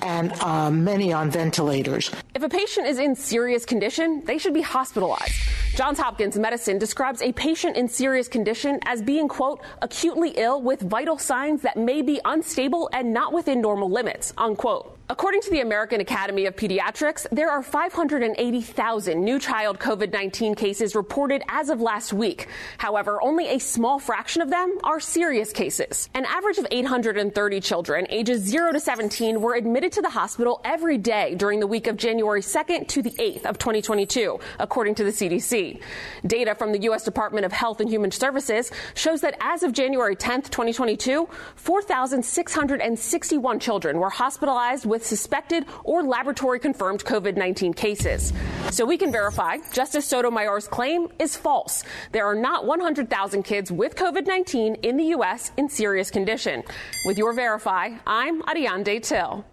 and 0.00 0.32
uh, 0.40 0.70
many 0.70 1.12
on 1.12 1.30
ventilators. 1.30 2.10
If 2.34 2.42
a 2.42 2.48
patient 2.48 2.86
is 2.86 2.98
in 2.98 3.14
serious 3.16 3.66
condition, 3.66 4.22
they 4.24 4.38
should 4.38 4.54
be 4.54 4.62
hospitalized. 4.62 5.34
Johns 5.74 5.98
Hopkins 5.98 6.38
Medicine 6.38 6.78
describes 6.78 7.20
a 7.20 7.32
patient 7.32 7.76
in 7.76 7.88
serious 7.88 8.28
condition 8.28 8.78
as 8.86 9.02
being, 9.02 9.28
quote, 9.28 9.60
acutely 9.82 10.30
ill 10.36 10.62
with 10.62 10.80
vital 10.80 11.18
signs 11.18 11.60
that 11.62 11.76
may 11.76 12.00
be 12.00 12.18
unstable 12.24 12.88
and 12.94 13.12
not 13.12 13.34
within 13.34 13.60
normal 13.60 13.90
limits, 13.90 14.32
unquote. 14.38 14.95
According 15.08 15.42
to 15.42 15.50
the 15.50 15.60
American 15.60 16.00
Academy 16.00 16.46
of 16.46 16.56
Pediatrics, 16.56 17.28
there 17.30 17.48
are 17.48 17.62
580,000 17.62 19.24
new 19.24 19.38
child 19.38 19.78
COVID 19.78 20.12
19 20.12 20.56
cases 20.56 20.96
reported 20.96 21.44
as 21.48 21.68
of 21.68 21.80
last 21.80 22.12
week. 22.12 22.48
However, 22.78 23.22
only 23.22 23.50
a 23.50 23.60
small 23.60 24.00
fraction 24.00 24.42
of 24.42 24.50
them 24.50 24.76
are 24.82 24.98
serious 24.98 25.52
cases. 25.52 26.08
An 26.14 26.24
average 26.24 26.58
of 26.58 26.66
830 26.72 27.60
children 27.60 28.08
ages 28.10 28.42
0 28.42 28.72
to 28.72 28.80
17 28.80 29.40
were 29.40 29.54
admitted 29.54 29.92
to 29.92 30.02
the 30.02 30.10
hospital 30.10 30.60
every 30.64 30.98
day 30.98 31.36
during 31.36 31.60
the 31.60 31.68
week 31.68 31.86
of 31.86 31.96
January 31.96 32.40
2nd 32.40 32.88
to 32.88 33.00
the 33.00 33.12
8th 33.12 33.46
of 33.46 33.58
2022, 33.58 34.40
according 34.58 34.96
to 34.96 35.04
the 35.04 35.12
CDC. 35.12 35.80
Data 36.26 36.56
from 36.56 36.72
the 36.72 36.80
U.S. 36.80 37.04
Department 37.04 37.46
of 37.46 37.52
Health 37.52 37.80
and 37.80 37.88
Human 37.88 38.10
Services 38.10 38.72
shows 38.94 39.20
that 39.20 39.36
as 39.40 39.62
of 39.62 39.72
January 39.72 40.16
10th, 40.16 40.50
2022, 40.50 41.28
4,661 41.54 43.60
children 43.60 44.00
were 44.00 44.10
hospitalized 44.10 44.84
with 44.84 44.95
with 44.96 45.04
suspected 45.04 45.66
or 45.84 46.02
laboratory 46.02 46.58
confirmed 46.58 47.04
COVID 47.04 47.36
19 47.36 47.74
cases. 47.74 48.32
So 48.70 48.86
we 48.86 48.96
can 48.96 49.12
verify 49.12 49.58
Justice 49.72 50.06
Sotomayor's 50.06 50.66
claim 50.66 51.08
is 51.18 51.36
false. 51.36 51.84
There 52.12 52.24
are 52.26 52.34
not 52.34 52.64
100,000 52.64 53.42
kids 53.42 53.70
with 53.70 53.94
COVID 53.94 54.26
19 54.26 54.76
in 54.76 54.96
the 54.96 55.04
U.S. 55.16 55.52
in 55.58 55.68
serious 55.68 56.10
condition. 56.10 56.62
With 57.04 57.18
your 57.18 57.34
Verify, 57.34 57.90
I'm 58.06 58.42
Ariane 58.48 59.02
Till. 59.02 59.44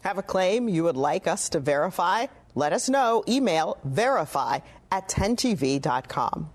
Have 0.00 0.18
a 0.18 0.22
claim 0.22 0.68
you 0.68 0.82
would 0.84 0.96
like 0.96 1.28
us 1.28 1.48
to 1.50 1.60
verify? 1.60 2.26
Let 2.56 2.72
us 2.72 2.88
know. 2.88 3.22
Email 3.28 3.78
verify 3.84 4.58
at 4.90 5.08
10tv.com. 5.08 6.50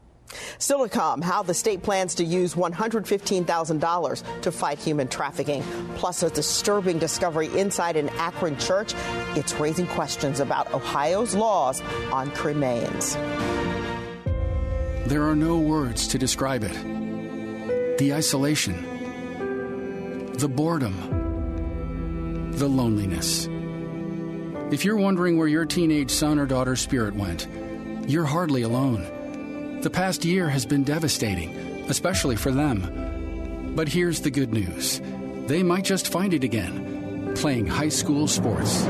Come, 0.91 1.21
how 1.21 1.43
the 1.43 1.53
state 1.53 1.83
plans 1.83 2.15
to 2.15 2.23
use 2.23 2.55
$115,000 2.55 4.41
to 4.41 4.51
fight 4.51 4.79
human 4.79 5.07
trafficking, 5.07 5.63
plus 5.95 6.23
a 6.23 6.29
disturbing 6.29 6.99
discovery 6.99 7.47
inside 7.57 7.95
an 7.95 8.09
Akron 8.09 8.57
church. 8.57 8.93
It's 9.35 9.53
raising 9.53 9.87
questions 9.87 10.39
about 10.39 10.73
Ohio's 10.73 11.35
laws 11.35 11.81
on 12.11 12.31
cremains. 12.31 13.15
There 15.07 15.27
are 15.27 15.35
no 15.35 15.57
words 15.57 16.07
to 16.07 16.17
describe 16.17 16.63
it. 16.63 17.97
The 17.97 18.13
isolation, 18.13 20.31
the 20.37 20.47
boredom, 20.47 22.51
the 22.53 22.67
loneliness. 22.67 23.47
If 24.71 24.85
you're 24.85 24.97
wondering 24.97 25.37
where 25.37 25.47
your 25.47 25.65
teenage 25.65 26.11
son 26.11 26.39
or 26.39 26.45
daughter's 26.45 26.79
spirit 26.79 27.13
went, 27.13 27.47
you're 28.07 28.25
hardly 28.25 28.61
alone. 28.61 29.05
The 29.81 29.89
past 29.89 30.23
year 30.23 30.47
has 30.47 30.63
been 30.63 30.83
devastating, 30.83 31.57
especially 31.89 32.35
for 32.35 32.51
them. 32.51 33.73
But 33.75 33.87
here's 33.87 34.21
the 34.21 34.29
good 34.29 34.53
news 34.53 35.01
they 35.47 35.63
might 35.63 35.85
just 35.85 36.09
find 36.09 36.35
it 36.35 36.43
again 36.43 37.33
playing 37.35 37.65
high 37.65 37.89
school 37.89 38.27
sports. 38.27 38.83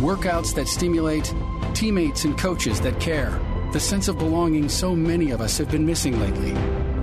Workouts 0.00 0.52
that 0.56 0.66
stimulate, 0.66 1.32
teammates 1.74 2.24
and 2.24 2.36
coaches 2.36 2.80
that 2.80 2.98
care, 2.98 3.38
the 3.72 3.78
sense 3.78 4.08
of 4.08 4.18
belonging 4.18 4.68
so 4.68 4.96
many 4.96 5.30
of 5.30 5.40
us 5.40 5.56
have 5.58 5.70
been 5.70 5.86
missing 5.86 6.18
lately. 6.18 6.54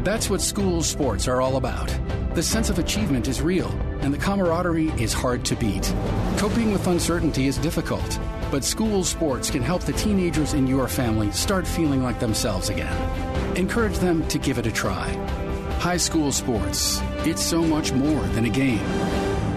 That's 0.03 0.29
what 0.29 0.41
school 0.41 0.83
sports 0.83 1.29
are 1.29 1.41
all 1.41 1.55
about. 1.55 1.87
The 2.35 2.43
sense 2.43 2.69
of 2.69 2.77
achievement 2.77 3.29
is 3.29 3.41
real, 3.41 3.69
and 4.07 4.13
the 4.13 4.25
camaraderie 4.25 4.87
is 4.91 5.11
hard 5.11 5.43
to 5.43 5.53
beat. 5.57 5.93
Coping 6.37 6.71
with 6.71 6.87
uncertainty 6.87 7.45
is 7.47 7.57
difficult, 7.57 8.17
but 8.49 8.63
school 8.63 9.03
sports 9.03 9.51
can 9.51 9.61
help 9.61 9.81
the 9.81 9.91
teenagers 9.91 10.53
in 10.53 10.65
your 10.65 10.87
family 10.87 11.29
start 11.33 11.67
feeling 11.67 12.01
like 12.01 12.17
themselves 12.17 12.69
again. 12.69 12.95
Encourage 13.57 13.97
them 13.97 14.25
to 14.29 14.39
give 14.39 14.59
it 14.59 14.65
a 14.65 14.71
try. 14.71 15.09
High 15.79 15.97
school 15.97 16.31
sports, 16.31 17.01
it's 17.25 17.43
so 17.43 17.61
much 17.61 17.91
more 17.91 18.21
than 18.27 18.45
a 18.45 18.49
game. 18.49 18.87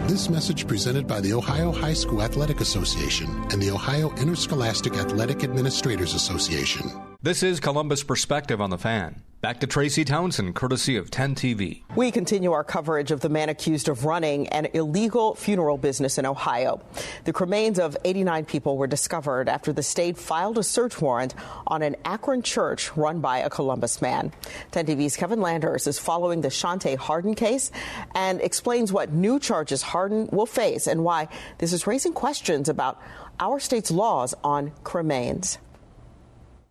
This 0.09 0.29
message 0.29 0.67
presented 0.67 1.07
by 1.07 1.21
the 1.21 1.33
Ohio 1.33 1.71
High 1.71 1.95
School 1.95 2.21
Athletic 2.21 2.61
Association 2.61 3.29
and 3.53 3.63
the 3.63 3.71
Ohio 3.71 4.11
Interscholastic 4.17 4.95
Athletic 4.95 5.45
Administrators 5.45 6.15
Association. 6.15 6.91
This 7.23 7.45
is 7.45 7.61
Columbus 7.61 8.03
Perspective 8.03 8.61
on 8.61 8.71
the 8.71 8.79
Fan. 8.79 9.23
Back 9.43 9.61
to 9.61 9.67
Tracy 9.67 10.05
Townsend, 10.05 10.55
courtesy 10.55 10.97
of 10.97 11.11
10 11.11 11.35
TV. 11.35 11.81
We 11.97 12.11
continue 12.11 12.53
our 12.53 12.63
coverage 12.63 13.11
of 13.11 13.21
the 13.21 13.31
man 13.31 13.49
accused 13.49 13.89
of 13.89 14.05
running 14.05 14.49
an 14.49 14.69
illegal 14.75 15.35
funeral 15.35 15.79
business 15.79 16.19
in 16.19 16.27
Ohio. 16.27 16.83
The 17.25 17.33
remains 17.33 17.79
of 17.79 17.97
89 18.05 18.45
people 18.45 18.77
were 18.77 18.87
discovered 18.87 19.49
after 19.49 19.73
the 19.73 19.83
state 19.83 20.19
filed 20.19 20.59
a 20.59 20.63
search 20.63 21.01
warrant 21.01 21.35
on 21.67 21.81
an 21.81 21.97
Akron 22.05 22.43
church 22.43 22.95
run 22.99 23.21
by 23.21 23.39
a 23.39 23.49
Columbus 23.49 24.03
man. 24.03 24.31
10 24.73 24.85
TV's 24.85 25.17
Kevin 25.17 25.41
Landers 25.41 25.87
is 25.87 25.99
following 25.99 26.43
the 26.43 26.49
Shante 26.49 26.99
Hardin 26.99 27.35
case 27.35 27.73
and 28.15 28.43
explains 28.43 28.93
what 28.93 29.11
new 29.11 29.41
charges 29.41 29.81
Hardin 29.81 30.29
will 30.33 30.45
face 30.45 30.87
and 30.87 31.03
why 31.03 31.29
this 31.57 31.73
is 31.73 31.87
raising 31.87 32.13
questions 32.13 32.69
about 32.69 33.01
our 33.41 33.59
state's 33.59 33.91
laws 33.91 34.35
on 34.45 34.73
cremains. 34.85 35.57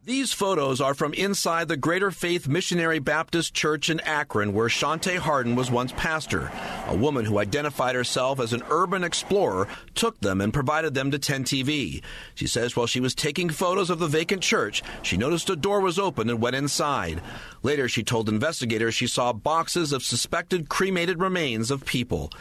These 0.10 0.34
photos 0.34 0.82
are 0.82 0.96
from 0.96 1.14
inside 1.14 1.68
the 1.68 1.78
Greater 1.78 2.10
Faith 2.10 2.48
Missionary 2.48 2.98
Baptist 2.98 3.54
Church 3.54 3.92
in 3.92 4.00
Akron, 4.00 4.56
where 4.56 4.68
Shante 4.68 5.20
Hardin 5.20 5.56
was 5.56 5.70
once 5.70 5.92
pastor. 5.92 6.52
A 6.88 6.96
woman 6.96 7.26
who 7.26 7.38
identified 7.38 7.94
herself 7.94 8.40
as 8.40 8.52
an 8.52 8.64
urban 8.72 9.04
explorer 9.04 9.68
took 9.94 10.20
them 10.20 10.42
and 10.42 10.52
provided 10.52 10.96
them 10.96 11.12
to 11.12 11.20
10 11.20 11.44
TV. 11.44 12.02
She 12.34 12.48
says 12.48 12.76
while 12.76 12.88
she 12.88 13.00
was 13.00 13.14
taking 13.14 13.52
photos 13.52 13.92
of 13.92 14.00
the 14.00 14.08
vacant 14.08 14.42
church, 14.42 14.82
she 15.04 15.16
noticed 15.16 15.48
a 15.52 15.56
door 15.56 15.80
was 15.80 16.00
open 16.00 16.28
and 16.28 16.42
went 16.42 16.56
inside. 16.56 17.22
Later, 17.62 17.88
she 17.88 18.02
told 18.02 18.30
investigators 18.30 18.96
she 18.96 19.06
saw 19.06 19.32
boxes 19.32 19.92
of 19.92 20.02
suspected 20.02 20.70
cremated 20.70 21.20
remains 21.20 21.70
of 21.70 21.86
people. 21.86 22.32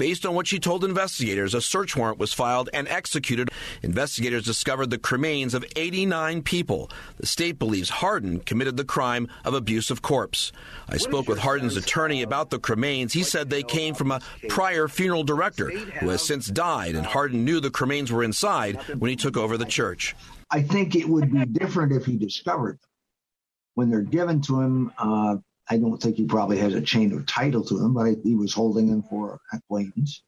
Based 0.00 0.24
on 0.24 0.34
what 0.34 0.46
she 0.46 0.58
told 0.58 0.82
investigators, 0.82 1.52
a 1.52 1.60
search 1.60 1.94
warrant 1.94 2.18
was 2.18 2.32
filed 2.32 2.70
and 2.72 2.88
executed. 2.88 3.50
Investigators 3.82 4.46
discovered 4.46 4.88
the 4.88 4.96
cremains 4.96 5.52
of 5.52 5.62
89 5.76 6.40
people. 6.40 6.90
The 7.18 7.26
state 7.26 7.58
believes 7.58 7.90
Hardin 7.90 8.40
committed 8.40 8.78
the 8.78 8.84
crime 8.86 9.28
of 9.44 9.52
abuse 9.52 9.90
of 9.90 10.00
corpse. 10.00 10.52
I 10.88 10.96
spoke 10.96 11.28
with 11.28 11.40
Hardin's 11.40 11.76
attorney 11.76 12.22
about 12.22 12.48
the 12.48 12.58
cremains. 12.58 13.12
He 13.12 13.22
said 13.22 13.50
they 13.50 13.62
came 13.62 13.94
from 13.94 14.10
a 14.10 14.22
prior 14.48 14.88
funeral 14.88 15.22
director 15.22 15.68
who 15.68 16.08
has 16.08 16.22
since 16.22 16.46
died, 16.46 16.94
and 16.94 17.04
Hardin 17.04 17.44
knew 17.44 17.60
the 17.60 17.68
cremains 17.68 18.10
were 18.10 18.24
inside 18.24 18.76
when 18.98 19.10
he 19.10 19.16
took 19.16 19.36
over 19.36 19.58
the 19.58 19.66
church. 19.66 20.16
I 20.50 20.62
think 20.62 20.96
it 20.96 21.06
would 21.06 21.30
be 21.30 21.44
different 21.44 21.92
if 21.92 22.06
he 22.06 22.16
discovered 22.16 22.78
them. 22.80 22.88
When 23.74 23.90
they're 23.90 24.00
given 24.00 24.40
to 24.40 24.62
him, 24.62 24.92
uh, 24.96 25.36
I 25.70 25.78
don't 25.78 26.02
think 26.02 26.16
he 26.16 26.24
probably 26.24 26.58
has 26.58 26.74
a 26.74 26.80
chain 26.80 27.12
of 27.12 27.26
title 27.26 27.64
to 27.64 27.78
him, 27.78 27.94
but 27.94 28.16
he 28.24 28.34
was 28.34 28.52
holding 28.52 28.88
them 28.88 29.04
for 29.04 29.38
acquaintance 29.52 30.22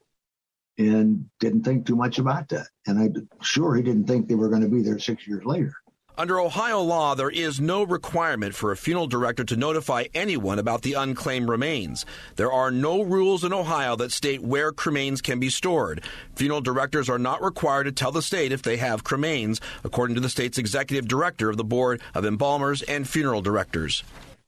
and 0.77 1.29
didn't 1.41 1.63
think 1.63 1.85
too 1.85 1.97
much 1.97 2.17
about 2.17 2.47
that. 2.49 2.67
And 2.87 2.97
I'm 2.97 3.29
sure 3.41 3.75
he 3.75 3.83
didn't 3.83 4.07
think 4.07 4.27
they 4.27 4.35
were 4.35 4.47
going 4.47 4.61
to 4.61 4.69
be 4.69 4.81
there 4.81 4.97
six 4.97 5.27
years 5.27 5.43
later. 5.43 5.73
Under 6.15 6.39
Ohio 6.39 6.79
law, 6.79 7.15
there 7.15 7.29
is 7.29 7.59
no 7.59 7.83
requirement 7.83 8.53
for 8.53 8.71
a 8.71 8.77
funeral 8.77 9.07
director 9.07 9.43
to 9.43 9.57
notify 9.57 10.05
anyone 10.13 10.59
about 10.59 10.83
the 10.83 10.93
unclaimed 10.93 11.49
remains. 11.49 12.05
There 12.35 12.51
are 12.51 12.69
no 12.69 13.01
rules 13.01 13.43
in 13.43 13.51
Ohio 13.51 13.95
that 13.95 14.11
state 14.11 14.41
where 14.43 14.71
cremains 14.71 15.23
can 15.23 15.39
be 15.39 15.49
stored. 15.49 16.05
Funeral 16.35 16.61
directors 16.61 17.09
are 17.09 17.19
not 17.19 17.41
required 17.41 17.85
to 17.85 17.91
tell 17.91 18.11
the 18.11 18.21
state 18.21 18.51
if 18.51 18.61
they 18.61 18.77
have 18.77 19.03
cremains, 19.03 19.59
according 19.83 20.13
to 20.15 20.21
the 20.21 20.29
state's 20.29 20.59
executive 20.59 21.07
director 21.07 21.49
of 21.49 21.57
the 21.57 21.63
Board 21.63 21.99
of 22.13 22.25
Embalmers 22.25 22.83
and 22.83 23.09
Funeral 23.09 23.41
Directors 23.41 24.03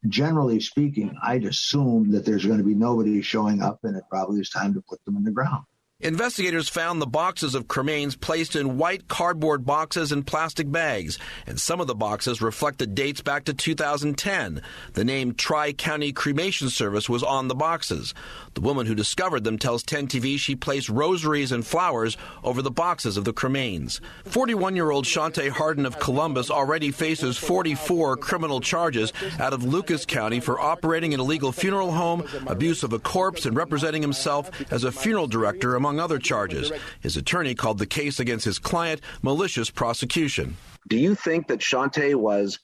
generally 0.09 0.59
speaking, 0.59 1.15
I'd 1.23 1.45
assume 1.45 2.11
that 2.11 2.25
there's 2.25 2.45
going 2.45 2.59
to 2.59 2.63
be 2.63 2.75
nobody 2.75 3.21
showing 3.21 3.61
up 3.61 3.79
and 3.83 3.95
it 3.95 4.03
probably 4.09 4.39
is 4.39 4.49
time 4.49 4.73
to 4.73 4.83
put 4.87 5.03
them 5.05 5.17
in 5.17 5.23
the 5.23 5.31
ground. 5.31 5.65
Investigators 6.01 6.67
found 6.67 7.01
the 7.01 7.07
boxes 7.07 7.55
of 7.55 7.69
cremains 7.69 8.19
placed 8.19 8.57
in 8.57 8.77
white 8.77 9.07
cardboard 9.07 9.65
boxes 9.65 10.11
and 10.11 10.27
plastic 10.27 10.69
bags, 10.69 11.17
and 11.47 11.57
some 11.57 11.79
of 11.79 11.87
the 11.87 11.95
boxes 11.95 12.41
reflected 12.41 12.93
dates 12.93 13.21
back 13.21 13.45
to 13.45 13.53
2010. 13.53 14.61
The 14.91 15.05
name 15.05 15.33
Tri 15.35 15.71
County 15.71 16.11
Cremation 16.11 16.69
Service 16.69 17.07
was 17.07 17.23
on 17.23 17.47
the 17.47 17.55
boxes. 17.55 18.13
The 18.55 18.61
woman 18.61 18.87
who 18.87 18.93
discovered 18.93 19.45
them 19.45 19.57
tells 19.57 19.83
10 19.83 20.09
TV 20.09 20.37
she 20.37 20.57
placed 20.57 20.89
rosaries 20.89 21.53
and 21.53 21.65
flowers 21.65 22.17
over 22.43 22.61
the 22.61 22.69
boxes 22.69 23.15
of 23.15 23.23
the 23.23 23.31
cremains. 23.31 24.01
41 24.25 24.75
year 24.75 24.91
old 24.91 25.05
Shante 25.05 25.49
Hardin 25.49 25.85
of 25.85 25.99
Columbus 25.99 26.51
already 26.51 26.91
faces 26.91 27.37
44 27.37 28.17
criminal 28.17 28.59
charges 28.59 29.13
out 29.39 29.53
of 29.53 29.63
Lucas 29.63 30.05
County 30.05 30.41
for 30.41 30.59
operating 30.59 31.13
an 31.13 31.21
illegal 31.21 31.53
funeral 31.53 31.93
home, 31.93 32.27
abuse 32.47 32.83
of 32.83 32.91
a 32.91 32.99
corpse, 32.99 33.45
and 33.45 33.55
representing 33.55 34.01
himself 34.01 34.51
as 34.73 34.83
a 34.83 34.91
funeral 34.91 35.27
director 35.27 35.77
among 35.85 35.99
other 35.99 36.17
charges. 36.17 36.71
His 36.99 37.15
attorney 37.15 37.53
called 37.53 37.77
the 37.77 37.85
case 37.85 38.19
against 38.19 38.45
his 38.45 38.57
client 38.57 39.01
malicious 39.21 39.69
prosecution. 39.69 40.57
Do 40.89 40.97
you 40.97 41.13
think 41.13 41.47
that 41.47 41.59
Shante 41.59 42.15
was 42.15 42.59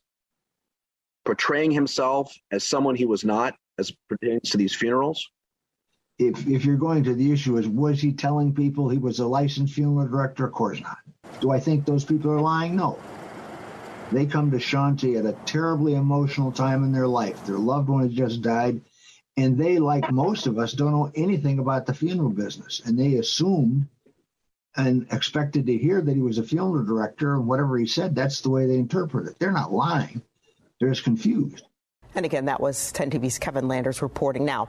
portraying 1.24 1.70
himself 1.70 2.34
as 2.52 2.64
someone 2.64 2.96
he 2.96 3.06
was 3.06 3.24
not 3.24 3.54
as 3.78 3.92
pertains 4.10 4.50
to 4.50 4.58
these 4.58 4.74
funerals? 4.74 5.24
If, 6.18 6.48
if 6.48 6.66
you're 6.66 6.78
going 6.78 7.04
to 7.04 7.14
the 7.14 7.32
issue 7.32 7.58
is 7.58 7.68
was 7.68 8.02
he 8.02 8.12
telling 8.12 8.56
people 8.56 8.90
he 8.90 8.98
was 8.98 9.20
a 9.20 9.28
licensed 9.28 9.76
funeral 9.76 10.08
director? 10.08 10.46
Of 10.46 10.54
course 10.54 10.82
not. 10.82 10.98
Do 11.42 11.52
I 11.52 11.60
think 11.60 11.86
those 11.86 12.04
people 12.04 12.32
are 12.32 12.42
lying? 12.42 12.76
No. 12.76 13.00
They 14.12 14.26
come 14.26 14.50
to 14.52 14.58
Shante 14.58 15.18
at 15.18 15.26
a 15.26 15.38
terribly 15.46 15.94
emotional 15.94 16.52
time 16.52 16.84
in 16.84 16.92
their 16.92 17.08
life. 17.08 17.46
Their 17.46 17.60
loved 17.60 17.88
one 17.88 18.02
has 18.02 18.14
just 18.14 18.42
died 18.42 18.82
and 19.38 19.58
they, 19.58 19.80
like 19.80 20.12
most 20.12 20.48
of 20.48 20.58
us, 20.58 20.74
don't 20.74 20.92
know 20.92 21.12
anything 21.16 21.60
about 21.60 21.86
the 21.86 21.94
funeral 21.94 22.30
business. 22.30 22.82
And 22.86 22.98
they 22.98 23.16
assumed 23.16 23.88
and 24.76 25.06
expected 25.12 25.66
to 25.66 25.78
hear 25.78 26.02
that 26.02 26.16
he 26.16 26.22
was 26.22 26.38
a 26.38 26.44
funeral 26.44 26.84
director, 26.86 27.36
and 27.36 27.48
whatever 27.48 27.78
he 27.78 27.86
said, 27.86 28.16
that's 28.16 28.42
the 28.42 28.50
way 28.50 28.66
they 28.66 28.78
interpret 28.78 29.28
it. 29.28 29.40
They're 29.40 29.52
not 29.52 29.74
lying, 29.74 30.22
they're 30.80 30.90
just 30.90 31.04
confused. 31.04 31.66
And 32.16 32.26
again, 32.26 32.46
that 32.46 32.60
was 32.60 32.92
10 32.92 33.12
TV's 33.12 33.40
Kevin 33.40 33.68
Landers 33.68 34.02
reporting 34.02 34.44
now. 34.44 34.68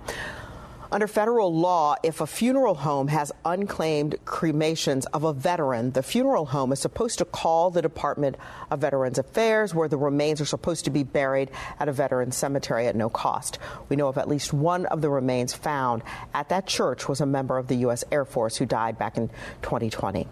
Under 0.93 1.07
federal 1.07 1.55
law, 1.55 1.97
if 2.03 2.21
a 2.21 2.27
funeral 2.27 2.75
home 2.75 3.09
has 3.09 3.33
unclaimed 3.47 4.17
cremations 4.27 5.07
of 5.07 5.25
a 5.25 5.33
veteran, 5.33 5.93
the 5.93 6.03
funeral 6.03 6.45
home 6.45 6.71
is 6.71 6.81
supposed 6.81 7.17
to 7.17 7.25
call 7.25 7.71
the 7.71 7.81
Department 7.81 8.37
of 8.71 8.81
Veterans 8.81 9.17
Affairs, 9.17 9.75
where 9.75 9.89
the 9.89 9.97
remains 9.97 10.39
are 10.39 10.45
supposed 10.45 10.85
to 10.85 10.91
be 10.91 11.03
buried 11.03 11.51
at 11.81 11.89
a 11.89 11.93
veteran 11.93 12.31
cemetery 12.31 12.87
at 12.89 12.95
no 12.95 13.09
cost. 13.09 13.59
We 13.89 13.97
know 13.97 14.09
of 14.09 14.19
at 14.19 14.29
least 14.29 14.53
one 14.53 14.85
of 14.85 15.01
the 15.01 15.09
remains 15.09 15.55
found 15.55 16.03
at 16.35 16.51
that 16.51 16.67
church 16.67 17.09
was 17.09 17.23
a 17.23 17.27
member 17.27 17.57
of 17.57 17.69
the 17.69 17.77
U.S. 17.77 18.05
Air 18.13 18.27
Force 18.27 18.59
who 18.59 18.67
died 18.67 18.99
back 18.99 19.17
in 19.17 19.31
2020 19.63 20.29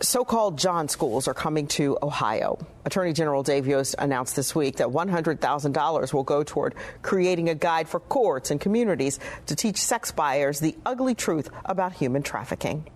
so 0.00 0.24
called 0.24 0.58
John 0.58 0.88
schools 0.88 1.28
are 1.28 1.34
coming 1.34 1.66
to 1.68 1.98
Ohio. 2.02 2.58
Attorney 2.84 3.12
General 3.12 3.42
Dave 3.42 3.66
Yost 3.66 3.94
announced 3.98 4.36
this 4.36 4.54
week 4.54 4.76
that 4.76 4.88
$100,000 4.88 6.12
will 6.12 6.22
go 6.22 6.42
toward 6.42 6.74
creating 7.02 7.48
a 7.48 7.54
guide 7.54 7.88
for 7.88 8.00
courts 8.00 8.50
and 8.50 8.60
communities 8.60 9.18
to 9.46 9.56
teach 9.56 9.78
sex 9.78 10.12
buyers 10.12 10.60
the 10.60 10.76
ugly 10.84 11.14
truth 11.14 11.48
about 11.64 11.92
human 11.92 12.22
trafficking. 12.22 12.86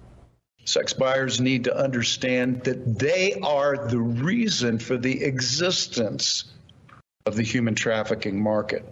Sex 0.65 0.93
buyers 0.93 1.41
need 1.41 1.65
to 1.65 1.77
understand 1.77 2.65
that 2.65 2.99
they 2.99 3.35
are 3.43 3.89
the 3.89 3.99
reason 3.99 4.79
for 4.79 4.97
the 4.97 5.25
existence 5.25 6.45
of 7.25 7.35
the 7.35 7.43
human 7.43 7.75
trafficking 7.75 8.43
market. 8.43 8.85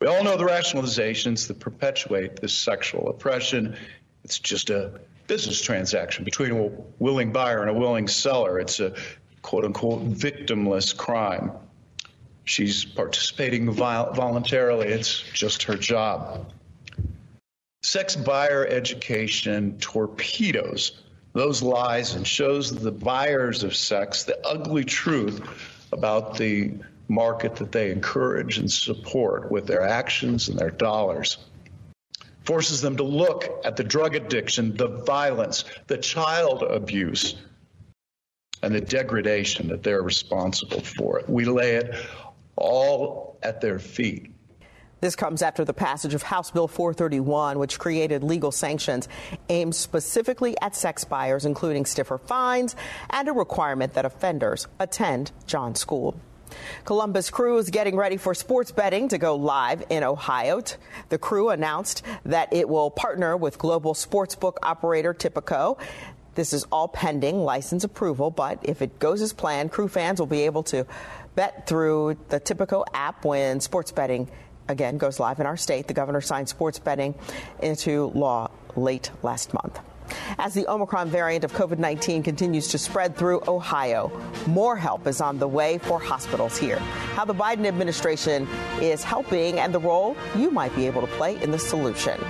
We 0.00 0.08
all 0.08 0.24
know 0.24 0.36
the 0.36 0.44
rationalizations 0.44 1.46
that 1.46 1.60
perpetuate 1.60 2.40
this 2.40 2.52
sexual 2.52 3.08
oppression. 3.08 3.76
It's 4.24 4.40
just 4.40 4.70
a 4.70 5.00
business 5.32 5.62
transaction 5.62 6.24
between 6.24 6.50
a 6.50 6.70
willing 6.98 7.32
buyer 7.32 7.62
and 7.62 7.70
a 7.70 7.72
willing 7.72 8.06
seller. 8.06 8.60
It's 8.60 8.80
a 8.80 8.94
quote 9.40 9.64
unquote 9.64 10.04
victimless 10.10 10.94
crime. 10.94 11.52
She's 12.44 12.84
participating 12.84 13.72
voluntarily, 13.72 14.88
it's 14.88 15.22
just 15.32 15.62
her 15.62 15.76
job. 15.76 16.52
Sex 17.82 18.14
buyer 18.14 18.66
education 18.66 19.78
torpedoes 19.78 21.02
those 21.32 21.62
lies 21.62 22.14
and 22.14 22.26
shows 22.26 22.70
the 22.70 22.92
buyers 22.92 23.62
of 23.62 23.74
sex 23.74 24.24
the 24.24 24.38
ugly 24.46 24.84
truth 24.84 25.40
about 25.92 26.36
the 26.36 26.74
market 27.08 27.56
that 27.56 27.72
they 27.72 27.90
encourage 27.90 28.58
and 28.58 28.70
support 28.70 29.50
with 29.50 29.66
their 29.66 29.80
actions 29.80 30.50
and 30.50 30.58
their 30.58 30.70
dollars. 30.70 31.38
Forces 32.44 32.80
them 32.80 32.96
to 32.96 33.02
look 33.02 33.48
at 33.64 33.76
the 33.76 33.84
drug 33.84 34.14
addiction, 34.16 34.76
the 34.76 34.88
violence, 34.88 35.64
the 35.86 35.98
child 35.98 36.62
abuse, 36.62 37.36
and 38.62 38.74
the 38.74 38.80
degradation 38.80 39.68
that 39.68 39.82
they're 39.82 40.02
responsible 40.02 40.80
for. 40.80 41.22
We 41.28 41.44
lay 41.44 41.76
it 41.76 41.94
all 42.56 43.38
at 43.42 43.60
their 43.60 43.78
feet. 43.78 44.32
This 45.00 45.16
comes 45.16 45.42
after 45.42 45.64
the 45.64 45.74
passage 45.74 46.14
of 46.14 46.22
House 46.22 46.52
Bill 46.52 46.68
431, 46.68 47.58
which 47.58 47.80
created 47.80 48.22
legal 48.22 48.52
sanctions 48.52 49.08
aimed 49.48 49.74
specifically 49.74 50.56
at 50.62 50.76
sex 50.76 51.02
buyers, 51.02 51.44
including 51.44 51.86
stiffer 51.86 52.18
fines 52.18 52.76
and 53.10 53.26
a 53.28 53.32
requirement 53.32 53.94
that 53.94 54.04
offenders 54.04 54.68
attend 54.78 55.32
John 55.44 55.74
School. 55.74 56.20
Columbus 56.84 57.30
Crew 57.30 57.58
is 57.58 57.70
getting 57.70 57.96
ready 57.96 58.16
for 58.16 58.34
sports 58.34 58.72
betting 58.72 59.08
to 59.08 59.18
go 59.18 59.36
live 59.36 59.84
in 59.90 60.02
Ohio. 60.02 60.62
The 61.08 61.18
crew 61.18 61.50
announced 61.50 62.02
that 62.24 62.52
it 62.52 62.68
will 62.68 62.90
partner 62.90 63.36
with 63.36 63.58
global 63.58 63.94
sportsbook 63.94 64.56
operator 64.62 65.14
Tipico. 65.14 65.78
This 66.34 66.52
is 66.52 66.64
all 66.72 66.88
pending 66.88 67.38
license 67.40 67.84
approval, 67.84 68.30
but 68.30 68.58
if 68.62 68.82
it 68.82 68.98
goes 68.98 69.20
as 69.22 69.32
planned, 69.32 69.70
crew 69.70 69.88
fans 69.88 70.18
will 70.18 70.26
be 70.26 70.42
able 70.42 70.62
to 70.64 70.86
bet 71.34 71.66
through 71.66 72.16
the 72.28 72.40
Tipico 72.40 72.84
app 72.94 73.24
when 73.24 73.60
sports 73.60 73.92
betting 73.92 74.30
again 74.68 74.98
goes 74.98 75.20
live 75.20 75.40
in 75.40 75.46
our 75.46 75.56
state. 75.56 75.88
The 75.88 75.94
governor 75.94 76.20
signed 76.20 76.48
sports 76.48 76.78
betting 76.78 77.14
into 77.60 78.06
law 78.14 78.50
late 78.76 79.10
last 79.22 79.52
month. 79.54 79.78
As 80.38 80.54
the 80.54 80.66
Omicron 80.68 81.08
variant 81.08 81.44
of 81.44 81.52
COVID 81.52 81.78
19 81.78 82.22
continues 82.22 82.68
to 82.68 82.78
spread 82.78 83.16
through 83.16 83.42
Ohio, 83.48 84.10
more 84.46 84.76
help 84.76 85.06
is 85.06 85.20
on 85.20 85.38
the 85.38 85.48
way 85.48 85.78
for 85.78 86.00
hospitals 86.00 86.56
here. 86.56 86.78
How 87.14 87.24
the 87.24 87.34
Biden 87.34 87.66
administration 87.66 88.48
is 88.80 89.02
helping 89.04 89.58
and 89.58 89.74
the 89.74 89.80
role 89.80 90.16
you 90.36 90.50
might 90.50 90.74
be 90.74 90.86
able 90.86 91.00
to 91.00 91.06
play 91.18 91.40
in 91.42 91.50
the 91.50 91.58
solution. 91.58 92.20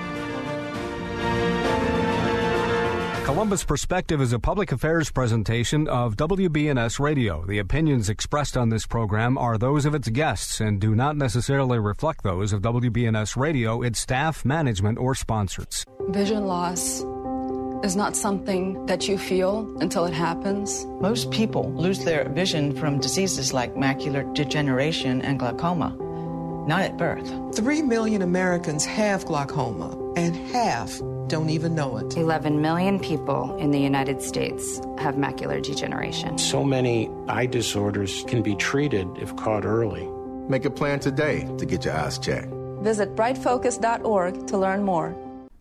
Columbus 3.25 3.63
Perspective 3.63 4.19
is 4.19 4.33
a 4.33 4.37
public 4.37 4.73
affairs 4.73 5.09
presentation 5.09 5.87
of 5.87 6.17
WBNS 6.17 6.99
Radio. 6.99 7.45
The 7.45 7.59
opinions 7.59 8.09
expressed 8.09 8.57
on 8.57 8.67
this 8.67 8.85
program 8.85 9.37
are 9.37 9.57
those 9.57 9.85
of 9.85 9.95
its 9.95 10.09
guests 10.09 10.59
and 10.59 10.79
do 10.79 10.93
not 10.93 11.15
necessarily 11.15 11.79
reflect 11.79 12.23
those 12.23 12.51
of 12.51 12.61
WBNS 12.61 13.37
Radio, 13.37 13.81
its 13.81 13.99
staff, 13.99 14.43
management, 14.43 14.99
or 14.99 15.15
sponsors. 15.15 15.85
Vision 16.09 16.45
loss 16.45 17.05
is 17.83 17.95
not 17.97 18.15
something 18.15 18.85
that 18.85 19.09
you 19.09 19.17
feel 19.17 19.69
until 19.81 20.05
it 20.05 20.13
happens. 20.13 20.85
Most 21.01 21.29
people 21.31 21.71
lose 21.73 22.05
their 22.05 22.29
vision 22.29 22.75
from 22.75 22.99
diseases 22.99 23.51
like 23.51 23.75
macular 23.75 24.33
degeneration 24.33 25.21
and 25.21 25.37
glaucoma, 25.37 25.95
not 26.65 26.81
at 26.81 26.97
birth. 26.97 27.29
Three 27.53 27.81
million 27.81 28.21
Americans 28.21 28.85
have 28.85 29.25
glaucoma, 29.25 29.91
and 30.15 30.35
half 30.35 30.97
don't 31.27 31.49
even 31.49 31.75
know 31.75 31.97
it. 31.97 32.15
11 32.15 32.61
million 32.61 32.99
people 32.99 33.55
in 33.57 33.71
the 33.71 33.79
United 33.79 34.21
States 34.21 34.77
have 34.97 35.15
macular 35.15 35.61
degeneration. 35.61 36.37
So 36.37 36.63
many 36.63 37.09
eye 37.27 37.47
disorders 37.47 38.23
can 38.27 38.41
be 38.41 38.55
treated 38.55 39.07
if 39.17 39.35
caught 39.35 39.65
early. 39.65 40.07
Make 40.47 40.63
a 40.65 40.69
plan 40.69 40.99
today 40.99 41.49
to 41.57 41.65
get 41.65 41.83
your 41.83 41.95
eyes 41.95 42.17
checked. 42.17 42.47
Visit 42.81 43.15
brightfocus.org 43.15 44.47
to 44.47 44.57
learn 44.57 44.83
more. 44.83 45.15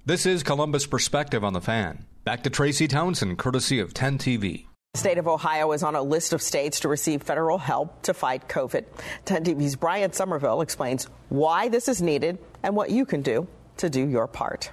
This 0.04 0.26
is 0.26 0.42
Columbus 0.42 0.86
Perspective 0.86 1.44
on 1.44 1.52
the 1.52 1.60
Fan. 1.60 2.04
Back 2.24 2.44
to 2.44 2.50
Tracy 2.50 2.86
Townsend, 2.86 3.36
courtesy 3.36 3.80
of 3.80 3.94
10 3.94 4.16
TV. 4.16 4.66
The 4.94 5.00
state 5.00 5.18
of 5.18 5.26
Ohio 5.26 5.72
is 5.72 5.82
on 5.82 5.96
a 5.96 6.02
list 6.02 6.32
of 6.32 6.40
states 6.40 6.78
to 6.80 6.88
receive 6.88 7.20
federal 7.20 7.58
help 7.58 8.00
to 8.02 8.14
fight 8.14 8.46
COVID. 8.46 8.84
10 9.24 9.42
TV's 9.42 9.74
Brian 9.74 10.12
Somerville 10.12 10.60
explains 10.60 11.08
why 11.30 11.68
this 11.68 11.88
is 11.88 12.00
needed 12.00 12.38
and 12.62 12.76
what 12.76 12.90
you 12.90 13.04
can 13.04 13.22
do 13.22 13.48
to 13.78 13.90
do 13.90 14.06
your 14.06 14.28
part. 14.28 14.70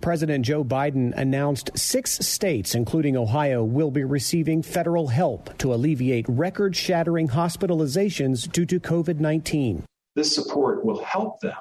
President 0.00 0.44
Joe 0.44 0.62
Biden 0.62 1.12
announced 1.16 1.76
six 1.76 2.24
states, 2.24 2.76
including 2.76 3.16
Ohio, 3.16 3.64
will 3.64 3.90
be 3.90 4.04
receiving 4.04 4.62
federal 4.62 5.08
help 5.08 5.58
to 5.58 5.74
alleviate 5.74 6.26
record 6.28 6.76
shattering 6.76 7.26
hospitalizations 7.26 8.50
due 8.50 8.66
to 8.66 8.78
COVID 8.78 9.18
19. 9.18 9.82
This 10.14 10.32
support 10.32 10.84
will 10.84 11.02
help 11.02 11.40
them 11.40 11.56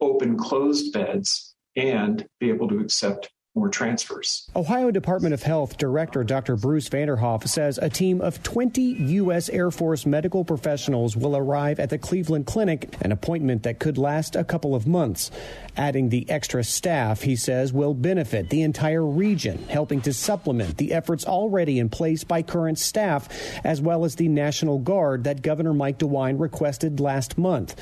open 0.00 0.38
closed 0.38 0.94
beds 0.94 1.54
and 1.76 2.26
be 2.38 2.48
able 2.48 2.68
to 2.68 2.78
accept 2.78 3.28
more 3.56 3.68
transfers. 3.68 4.48
Ohio 4.54 4.92
Department 4.92 5.34
of 5.34 5.42
Health 5.42 5.76
Director 5.76 6.22
Dr. 6.22 6.54
Bruce 6.54 6.88
Vanderhoff 6.88 7.48
says 7.48 7.78
a 7.78 7.90
team 7.90 8.20
of 8.20 8.42
20 8.44 8.80
U.S. 8.80 9.48
Air 9.48 9.72
Force 9.72 10.06
medical 10.06 10.44
professionals 10.44 11.16
will 11.16 11.36
arrive 11.36 11.80
at 11.80 11.90
the 11.90 11.98
Cleveland 11.98 12.46
Clinic, 12.46 12.94
an 13.00 13.10
appointment 13.10 13.64
that 13.64 13.80
could 13.80 13.98
last 13.98 14.36
a 14.36 14.44
couple 14.44 14.76
of 14.76 14.86
months. 14.86 15.32
Adding 15.76 16.10
the 16.10 16.30
extra 16.30 16.62
staff, 16.62 17.22
he 17.22 17.34
says, 17.34 17.72
will 17.72 17.92
benefit 17.94 18.50
the 18.50 18.62
entire 18.62 19.04
region, 19.04 19.58
helping 19.68 20.00
to 20.02 20.12
supplement 20.12 20.76
the 20.76 20.92
efforts 20.92 21.26
already 21.26 21.80
in 21.80 21.88
place 21.88 22.22
by 22.22 22.42
current 22.42 22.78
staff, 22.78 23.28
as 23.64 23.80
well 23.80 24.04
as 24.04 24.14
the 24.14 24.28
National 24.28 24.78
Guard 24.78 25.24
that 25.24 25.42
Governor 25.42 25.74
Mike 25.74 25.98
DeWine 25.98 26.38
requested 26.38 27.00
last 27.00 27.36
month. 27.36 27.74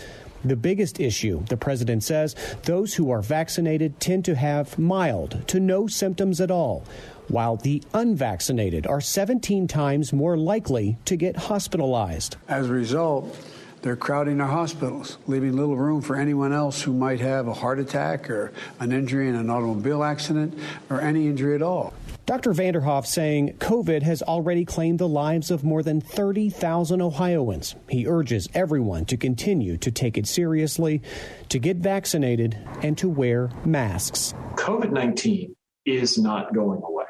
The 0.45 0.57
biggest 0.57 1.01
issue, 1.01 1.45
the 1.47 1.57
president 1.57 2.05
says, 2.05 2.37
those 2.63 2.95
who 2.95 3.11
are 3.11 3.23
vaccinated 3.23 3.99
tend 3.99 4.25
to 4.27 4.37
have 4.37 4.79
mild 4.79 5.47
to 5.49 5.59
no 5.59 5.87
symptoms 5.87 6.41
at 6.41 6.51
all, 6.51 6.85
while 7.27 7.57
the 7.57 7.83
unvaccinated 7.93 8.87
are 8.87 9.01
17 9.01 9.67
times 9.67 10.13
more 10.13 10.37
likely 10.37 10.97
to 11.07 11.17
get 11.17 11.37
hospitalized. 11.37 12.37
As 12.49 12.69
a 12.69 12.73
result, 12.73 13.37
they're 13.83 13.97
crowding 13.97 14.41
our 14.41 14.49
hospitals, 14.49 15.19
leaving 15.27 15.57
little 15.57 15.77
room 15.77 16.03
for 16.03 16.17
anyone 16.17 16.53
else 16.53 16.83
who 16.83 16.93
might 16.93 17.21
have 17.21 17.49
a 17.49 17.55
heart 17.55 17.79
attack 17.79 18.31
or 18.31 18.53
an 18.81 18.93
injury 18.93 19.29
in 19.29 19.35
an 19.35 19.51
automobile 19.51 20.03
accident 20.03 20.59
or 20.89 21.01
any 21.01 21.27
injury 21.27 21.55
at 21.55 21.63
all. 21.63 21.93
Dr. 22.29 22.53
Vanderhoff 22.53 23.07
saying 23.07 23.57
COVID 23.57 24.03
has 24.03 24.23
already 24.23 24.67
claimed 24.67 24.99
the 24.99 25.09
lives 25.09 25.51
of 25.51 25.65
more 25.65 25.83
than 25.83 26.03
30,000 26.03 27.01
Ohioans. 27.01 27.75
He 27.89 28.07
urges 28.07 28.51
everyone 28.53 29.07
to 29.07 29.17
continue 29.17 29.79
to 29.79 29.91
take 29.91 30.19
it 30.19 30.27
seriously, 30.27 31.01
to 31.49 31.59
get 31.59 31.79
vaccinated, 31.79 32.59
and 32.83 32.99
to 32.99 33.09
wear 33.09 33.49
masks. 33.65 34.35
COVID 34.57 34.93
19 34.93 35.57
is 35.87 36.19
not 36.19 36.55
going 36.55 36.83
away, 36.85 37.07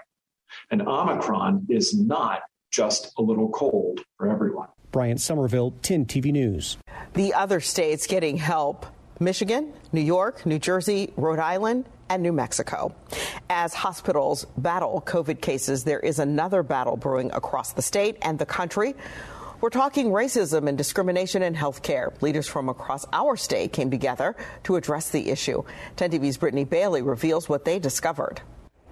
and 0.71 0.83
Omicron 0.83 1.67
is 1.69 1.99
not 1.99 2.43
just 2.71 3.13
a 3.19 3.23
little 3.23 3.49
cold 3.49 4.01
for 4.19 4.31
everyone. 4.31 4.69
Brian 4.93 5.19
Somerville, 5.19 5.75
10 5.83 6.07
TV 6.07 6.31
News. 6.31 6.79
The 7.15 7.35
other 7.35 7.59
states 7.59 8.07
getting 8.07 8.37
help 8.37 8.87
Michigan, 9.21 9.73
New 9.93 10.01
York, 10.01 10.47
New 10.47 10.59
Jersey, 10.59 11.13
Rhode 11.17 11.39
Island, 11.39 11.87
and 12.09 12.23
New 12.23 12.33
Mexico. 12.33 12.95
As 13.51 13.75
hospitals 13.75 14.47
battle 14.57 15.03
COVID 15.05 15.41
cases, 15.41 15.85
there 15.85 16.01
is 16.01 16.19
another 16.19 16.63
battle 16.63 16.97
brewing 16.97 17.31
across 17.33 17.73
the 17.73 17.83
state 17.83 18.17
and 18.23 18.39
the 18.39 18.47
country. 18.47 18.95
We're 19.61 19.71
talking 19.71 20.11
racism 20.11 20.69
and 20.69 20.79
discrimination 20.79 21.43
in 21.43 21.55
healthcare. 21.55 22.21
Leaders 22.23 22.47
from 22.47 22.69
across 22.69 23.05
our 23.13 23.37
state 23.37 23.73
came 23.73 23.91
together 23.91 24.37
to 24.65 24.77
address 24.77 25.11
the 25.11 25.31
issue. 25.31 25.65
10 25.97 26.13
TV's 26.13 26.37
Brittany 26.37 26.65
Bailey 26.65 27.03
reveals 27.03 27.49
what 27.49 27.65
they 27.65 27.81
discovered. 27.81 28.41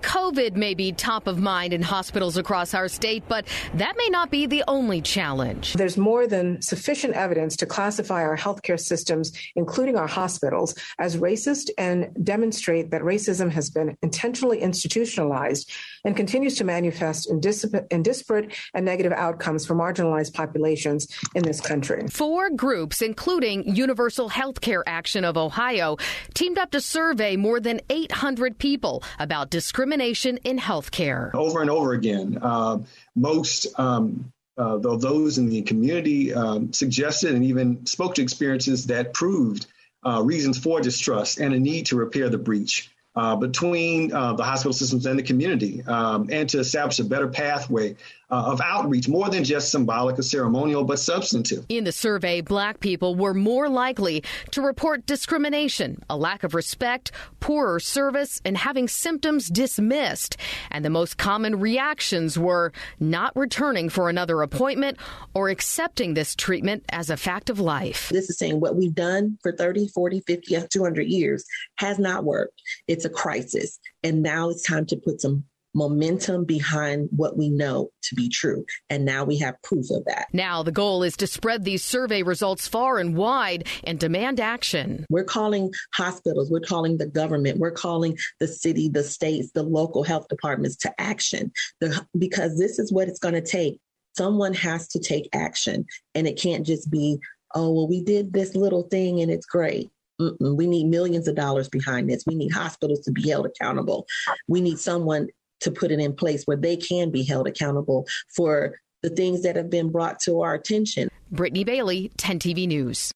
COVID 0.03 0.55
may 0.55 0.75
be 0.75 0.93
top 0.93 1.27
of 1.27 1.39
mind 1.39 1.73
in 1.73 1.83
hospitals 1.83 2.37
across 2.37 2.75
our 2.75 2.89
state, 2.89 3.25
but 3.29 3.47
that 3.75 3.97
may 3.97 4.09
not 4.09 4.31
be 4.31 4.47
the 4.47 4.63
only 4.69 5.01
challenge. 5.01 5.73
There's 5.75 5.97
more 5.97 6.27
than 6.27 6.61
sufficient 6.63 7.15
evidence 7.15 7.57
to 7.57 7.67
classify 7.67 8.23
our 8.23 8.37
healthcare 8.37 8.79
systems, 8.79 9.33
including 9.57 9.97
our 9.97 10.07
hospitals, 10.07 10.75
as 10.99 11.17
racist 11.17 11.71
and 11.79 12.09
demonstrate 12.23 12.91
that 12.91 13.03
racism 13.03 13.51
has 13.51 13.71
been 13.71 13.97
intentionally 14.03 14.61
institutionalized 14.61 15.71
and 16.05 16.17
continues 16.17 16.57
to 16.57 16.65
manifest 16.65 17.31
in, 17.31 17.41
dis- 17.41 17.67
in 17.91 18.03
disparate 18.03 18.55
and 18.75 18.85
negative 18.85 19.13
outcomes 19.13 19.67
for 19.67 19.75
marginalized 19.75 20.35
populations 20.35 21.09
in 21.35 21.43
this 21.43 21.61
country. 21.61 22.07
Four 22.09 22.51
groups, 22.51 23.03
including 23.03 23.75
Universal 23.75 24.31
Healthcare 24.31 24.83
Action 24.87 25.25
of 25.25 25.37
Ohio, 25.37 25.97
teamed 26.35 26.59
up 26.59 26.71
to 26.71 26.81
survey 26.81 27.37
more 27.37 27.61
than 27.61 27.81
800 27.91 28.59
people 28.59 29.03
about 29.19 29.51
discrimination 29.51 29.96
discrimination 29.97 30.39
in 30.45 30.59
healthcare. 30.59 31.35
Over 31.35 31.61
and 31.61 31.71
over 31.71 31.93
again, 31.93 32.39
uh, 32.41 32.79
most 33.15 33.67
um, 33.79 34.33
uh, 34.59 34.79
those 34.79 35.39
in 35.39 35.49
the 35.49 35.63
community 35.63 36.33
um, 36.33 36.73
suggested 36.73 37.35
and 37.35 37.45
even 37.45 37.85
spoke 37.87 38.15
to 38.15 38.23
experiences 38.23 38.87
that 38.87 39.13
proved 39.13 39.67
uh, 40.05 40.23
reasons 40.23 40.59
for 40.59 40.81
distrust 40.81 41.41
and 41.41 41.53
a 41.55 41.59
need 41.59 41.87
to 41.87 41.97
repair 41.97 42.29
the 42.29 42.39
breach. 42.39 42.91
Uh, 43.15 43.35
between 43.35 44.13
uh, 44.13 44.35
the 44.35 44.45
hospital 44.45 44.75
systems 44.75 45.07
and 45.07 45.19
the 45.19 45.23
community, 45.23 45.83
um, 45.87 46.29
and 46.31 46.51
to 46.51 46.59
establish 46.59 46.99
a 46.99 47.05
better 47.05 47.27
pathway 47.27 47.97
uh, 48.31 48.45
of 48.47 48.61
outreach, 48.61 49.09
more 49.09 49.29
than 49.29 49.45
just 49.45 49.71
symbolic 49.71 50.19
or 50.19 50.23
ceremonial, 50.23 50.85
but 50.85 50.99
substantive. 50.99 51.65
In 51.69 51.85
the 51.85 51.93
survey, 51.93 52.41
black 52.41 52.81
people 52.81 53.15
were 53.15 53.35
more 53.35 53.69
likely 53.69 54.25
to 54.51 54.63
report 54.63 55.07
discrimination, 55.07 56.03
a 56.11 56.17
lack 56.17 56.43
of 56.43 56.55
respect, 56.55 57.13
poorer 57.41 57.79
service, 57.79 58.41
and 58.45 58.57
having 58.57 58.89
symptoms 58.89 59.49
dismissed. 59.49 60.37
And 60.71 60.85
the 60.85 60.91
most 60.91 61.19
common 61.19 61.61
reactions 61.61 62.39
were 62.39 62.73
not 62.99 63.35
returning 63.37 63.89
for 63.89 64.09
another 64.09 64.43
appointment 64.43 64.99
or 65.35 65.49
accepting 65.49 66.15
this 66.15 66.35
treatment 66.35 66.85
as 66.89 67.11
a 67.11 67.17
fact 67.17 67.51
of 67.51 67.61
life. 67.61 68.09
This 68.09 68.29
is 68.29 68.39
saying 68.39 68.61
what 68.61 68.77
we've 68.77 68.95
done 68.95 69.39
for 69.43 69.53
30, 69.53 69.89
40, 69.89 70.21
50, 70.27 70.67
200 70.69 71.03
years 71.07 71.45
has 71.77 71.99
not 71.99 72.25
worked. 72.25 72.61
It's 72.89 73.05
a 73.05 73.11
crisis. 73.11 73.79
And 74.03 74.23
now 74.23 74.51
it's 74.51 74.63
time 74.63 74.87
to 74.87 74.97
put 74.97 75.21
some 75.21 75.45
momentum 75.77 76.45
behind 76.45 77.09
what 77.15 77.37
we 77.37 77.51
know 77.51 77.91
to 78.03 78.15
be 78.15 78.29
true. 78.29 78.65
And 78.89 79.05
now 79.05 79.25
we 79.25 79.37
have 79.39 79.55
proof 79.63 79.91
of 79.91 80.05
that. 80.07 80.27
Now 80.33 80.63
the 80.63 80.73
goal 80.73 81.03
is 81.03 81.17
to 81.19 81.27
spread 81.27 81.65
these 81.65 81.85
survey 81.85 82.23
results 82.23 82.67
far 82.67 82.99
and 82.99 83.15
wide 83.15 83.69
and 83.85 83.99
demand 83.99 84.41
action. 84.41 85.05
We're 85.11 85.25
calling 85.25 85.71
hospitals, 85.95 86.51
we're 86.51 86.61
calling 86.61 86.97
the 86.97 87.07
government, 87.07 87.59
we're 87.59 87.71
calling 87.71 88.17
the 88.41 88.49
city, 88.49 88.89
the 88.89 89.05
states, 89.05 89.51
the 89.53 89.63
local 89.63 90.03
health 90.03 90.29
departments 90.29 90.77
to 90.77 90.93
action 90.99 91.53
the, 91.81 92.05
because 92.19 92.59
this 92.59 92.79
is 92.79 92.91
what 92.91 93.09
it's 93.09 93.21
going 93.21 93.35
to 93.35 93.43
take. 93.43 93.79
Someone 94.17 94.55
has 94.55 94.89
to 94.89 94.99
take 94.99 95.29
action, 95.35 95.85
and 96.15 96.27
it 96.27 96.41
can't 96.41 96.65
just 96.65 96.91
be, 96.91 97.19
oh, 97.55 97.71
well, 97.71 97.87
we 97.87 98.03
did 98.03 98.33
this 98.33 98.57
little 98.57 98.85
thing 98.85 99.21
and 99.21 99.31
it's 99.31 99.45
great. 99.45 99.91
Mm-mm. 100.19 100.57
We 100.57 100.67
need 100.67 100.87
millions 100.87 101.29
of 101.29 101.35
dollars 101.35 101.69
behind 101.69 102.09
this. 102.09 102.25
We 102.27 102.35
need 102.35 102.51
hospitals 102.51 103.01
to 103.01 103.13
be 103.13 103.29
held 103.29 103.45
accountable. 103.45 104.07
We 104.49 104.63
need 104.63 104.79
someone 104.79 105.29
to 105.61 105.71
put 105.71 105.91
it 105.91 106.01
in 106.01 106.15
place 106.15 106.45
where 106.45 106.57
they 106.57 106.77
can 106.77 107.11
be 107.11 107.25
held 107.25 107.47
accountable 107.47 108.07
for 108.35 108.79
the 109.03 109.11
things 109.11 109.43
that 109.43 109.57
have 109.57 109.71
been 109.71 109.91
brought 109.91 110.21
to 110.21 110.41
our 110.41 110.55
attention. 110.55 111.09
Brittany 111.31 111.65
Bailey, 111.65 112.11
10 112.17 112.39
TV 112.39 112.67
News. 112.67 113.13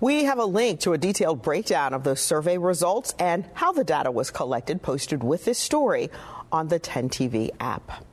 We 0.00 0.24
have 0.24 0.38
a 0.38 0.44
link 0.44 0.80
to 0.80 0.92
a 0.92 0.98
detailed 0.98 1.42
breakdown 1.42 1.94
of 1.94 2.04
those 2.04 2.20
survey 2.20 2.58
results 2.58 3.14
and 3.18 3.48
how 3.54 3.72
the 3.72 3.84
data 3.84 4.10
was 4.10 4.30
collected 4.30 4.82
posted 4.82 5.22
with 5.22 5.44
this 5.44 5.58
story 5.58 6.10
on 6.52 6.68
the 6.68 6.78
10 6.78 7.08
TV 7.08 7.50
app. 7.60 8.04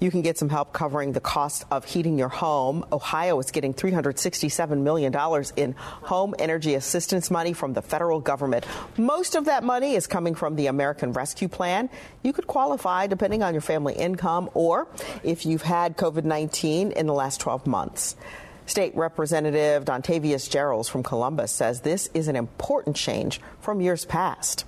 You 0.00 0.10
can 0.10 0.22
get 0.22 0.38
some 0.38 0.48
help 0.48 0.72
covering 0.72 1.12
the 1.12 1.20
cost 1.20 1.66
of 1.70 1.84
heating 1.84 2.18
your 2.18 2.30
home. 2.30 2.86
Ohio 2.90 3.38
is 3.38 3.50
getting 3.50 3.74
$367 3.74 4.78
million 4.80 5.14
in 5.56 5.74
home 5.78 6.34
energy 6.38 6.74
assistance 6.74 7.30
money 7.30 7.52
from 7.52 7.74
the 7.74 7.82
federal 7.82 8.18
government. 8.18 8.66
Most 8.96 9.34
of 9.34 9.44
that 9.44 9.62
money 9.62 9.94
is 9.94 10.06
coming 10.06 10.34
from 10.34 10.56
the 10.56 10.68
American 10.68 11.12
Rescue 11.12 11.48
Plan. 11.48 11.90
You 12.22 12.32
could 12.32 12.46
qualify 12.46 13.08
depending 13.08 13.42
on 13.42 13.52
your 13.52 13.60
family 13.60 13.92
income 13.92 14.48
or 14.54 14.88
if 15.22 15.44
you've 15.44 15.62
had 15.62 15.98
COVID 15.98 16.24
19 16.24 16.92
in 16.92 17.06
the 17.06 17.14
last 17.14 17.38
12 17.40 17.66
months. 17.66 18.16
State 18.64 18.96
Representative 18.96 19.84
Dontavius 19.84 20.48
Jarrells 20.48 20.88
from 20.88 21.02
Columbus 21.02 21.52
says 21.52 21.80
this 21.80 22.08
is 22.14 22.28
an 22.28 22.36
important 22.36 22.96
change 22.96 23.40
from 23.60 23.82
years 23.82 24.06
past 24.06 24.64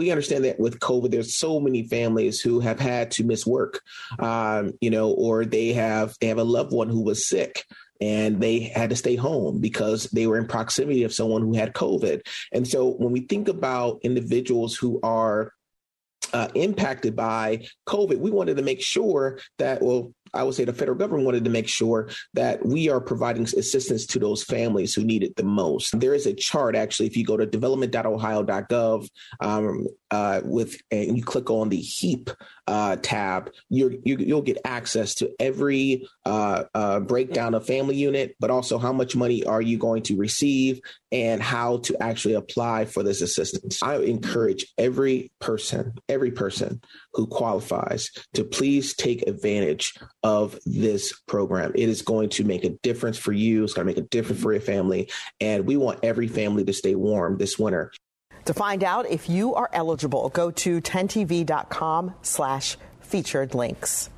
we 0.00 0.10
understand 0.10 0.46
that 0.46 0.58
with 0.58 0.80
COVID, 0.80 1.10
there's 1.10 1.34
so 1.34 1.60
many 1.60 1.86
families 1.86 2.40
who 2.40 2.58
have 2.60 2.80
had 2.80 3.10
to 3.10 3.22
miss 3.22 3.46
work, 3.46 3.82
um, 4.18 4.72
you 4.80 4.88
know, 4.88 5.10
or 5.10 5.44
they 5.44 5.74
have 5.74 6.16
they 6.22 6.28
have 6.28 6.38
a 6.38 6.42
loved 6.42 6.72
one 6.72 6.88
who 6.88 7.02
was 7.02 7.28
sick 7.28 7.66
and 8.00 8.40
they 8.40 8.60
had 8.60 8.88
to 8.88 8.96
stay 8.96 9.14
home 9.14 9.60
because 9.60 10.04
they 10.04 10.26
were 10.26 10.38
in 10.38 10.46
proximity 10.46 11.02
of 11.02 11.12
someone 11.12 11.42
who 11.42 11.52
had 11.52 11.74
COVID. 11.74 12.22
And 12.50 12.66
so 12.66 12.92
when 12.92 13.12
we 13.12 13.20
think 13.20 13.48
about 13.48 14.00
individuals 14.02 14.74
who 14.74 14.98
are 15.02 15.52
uh, 16.32 16.48
impacted 16.54 17.14
by 17.14 17.66
COVID, 17.86 18.20
we 18.20 18.30
wanted 18.30 18.56
to 18.56 18.62
make 18.62 18.80
sure 18.80 19.38
that, 19.58 19.82
well, 19.82 20.14
I 20.34 20.42
would 20.42 20.54
say 20.54 20.64
the 20.64 20.72
federal 20.72 20.96
government 20.96 21.26
wanted 21.26 21.44
to 21.44 21.50
make 21.50 21.68
sure 21.68 22.08
that 22.34 22.64
we 22.64 22.88
are 22.88 23.00
providing 23.00 23.42
assistance 23.44 24.06
to 24.06 24.18
those 24.18 24.42
families 24.42 24.94
who 24.94 25.04
need 25.04 25.22
it 25.22 25.36
the 25.36 25.44
most. 25.44 25.98
There 25.98 26.14
is 26.14 26.26
a 26.26 26.34
chart 26.34 26.76
actually, 26.76 27.06
if 27.06 27.16
you 27.16 27.24
go 27.24 27.36
to 27.36 27.46
development.ohio.gov 27.46 29.08
um, 29.40 29.86
uh, 30.10 30.40
with 30.44 30.76
and 30.90 31.16
you 31.16 31.22
click 31.22 31.50
on 31.50 31.68
the 31.68 31.80
HEAP 31.80 32.30
uh, 32.66 32.96
tab, 32.96 33.50
you 33.68 34.00
will 34.04 34.42
get 34.42 34.58
access 34.64 35.14
to 35.16 35.30
every 35.40 36.06
uh, 36.24 36.64
uh, 36.74 37.00
breakdown 37.00 37.54
of 37.54 37.66
family 37.66 37.96
unit, 37.96 38.36
but 38.38 38.50
also 38.50 38.78
how 38.78 38.92
much 38.92 39.16
money 39.16 39.44
are 39.44 39.62
you 39.62 39.76
going 39.76 40.02
to 40.04 40.16
receive 40.16 40.80
and 41.12 41.42
how 41.42 41.78
to 41.78 42.00
actually 42.00 42.34
apply 42.34 42.84
for 42.84 43.02
this 43.02 43.20
assistance. 43.20 43.82
I 43.82 43.96
encourage 43.96 44.66
every 44.78 45.32
person, 45.40 45.94
every 46.08 46.30
person 46.30 46.80
who 47.14 47.26
qualifies 47.26 48.10
to 48.34 48.44
please 48.44 48.94
take 48.94 49.26
advantage 49.26 49.94
of 50.22 50.58
this 50.64 51.12
program. 51.26 51.72
It 51.74 51.88
is 51.88 52.02
going 52.02 52.28
to 52.30 52.44
make 52.44 52.64
a 52.64 52.70
difference 52.82 53.18
for 53.18 53.32
you. 53.32 53.64
It's 53.64 53.72
going 53.72 53.86
to 53.86 53.92
make 53.92 54.02
a 54.04 54.08
difference 54.08 54.42
for 54.42 54.52
your 54.52 54.60
family. 54.60 55.10
And 55.40 55.66
we 55.66 55.76
want 55.76 56.00
every 56.04 56.28
family 56.28 56.64
to 56.64 56.72
stay 56.72 56.94
warm 56.94 57.38
this 57.38 57.58
winter. 57.58 57.90
To 58.50 58.54
find 58.54 58.82
out 58.82 59.08
if 59.08 59.30
you 59.30 59.54
are 59.54 59.70
eligible, 59.72 60.28
go 60.30 60.50
to 60.50 60.80
10tv.com 60.80 62.14
slash 62.22 62.76
featured 63.00 63.54
links. 63.54 64.10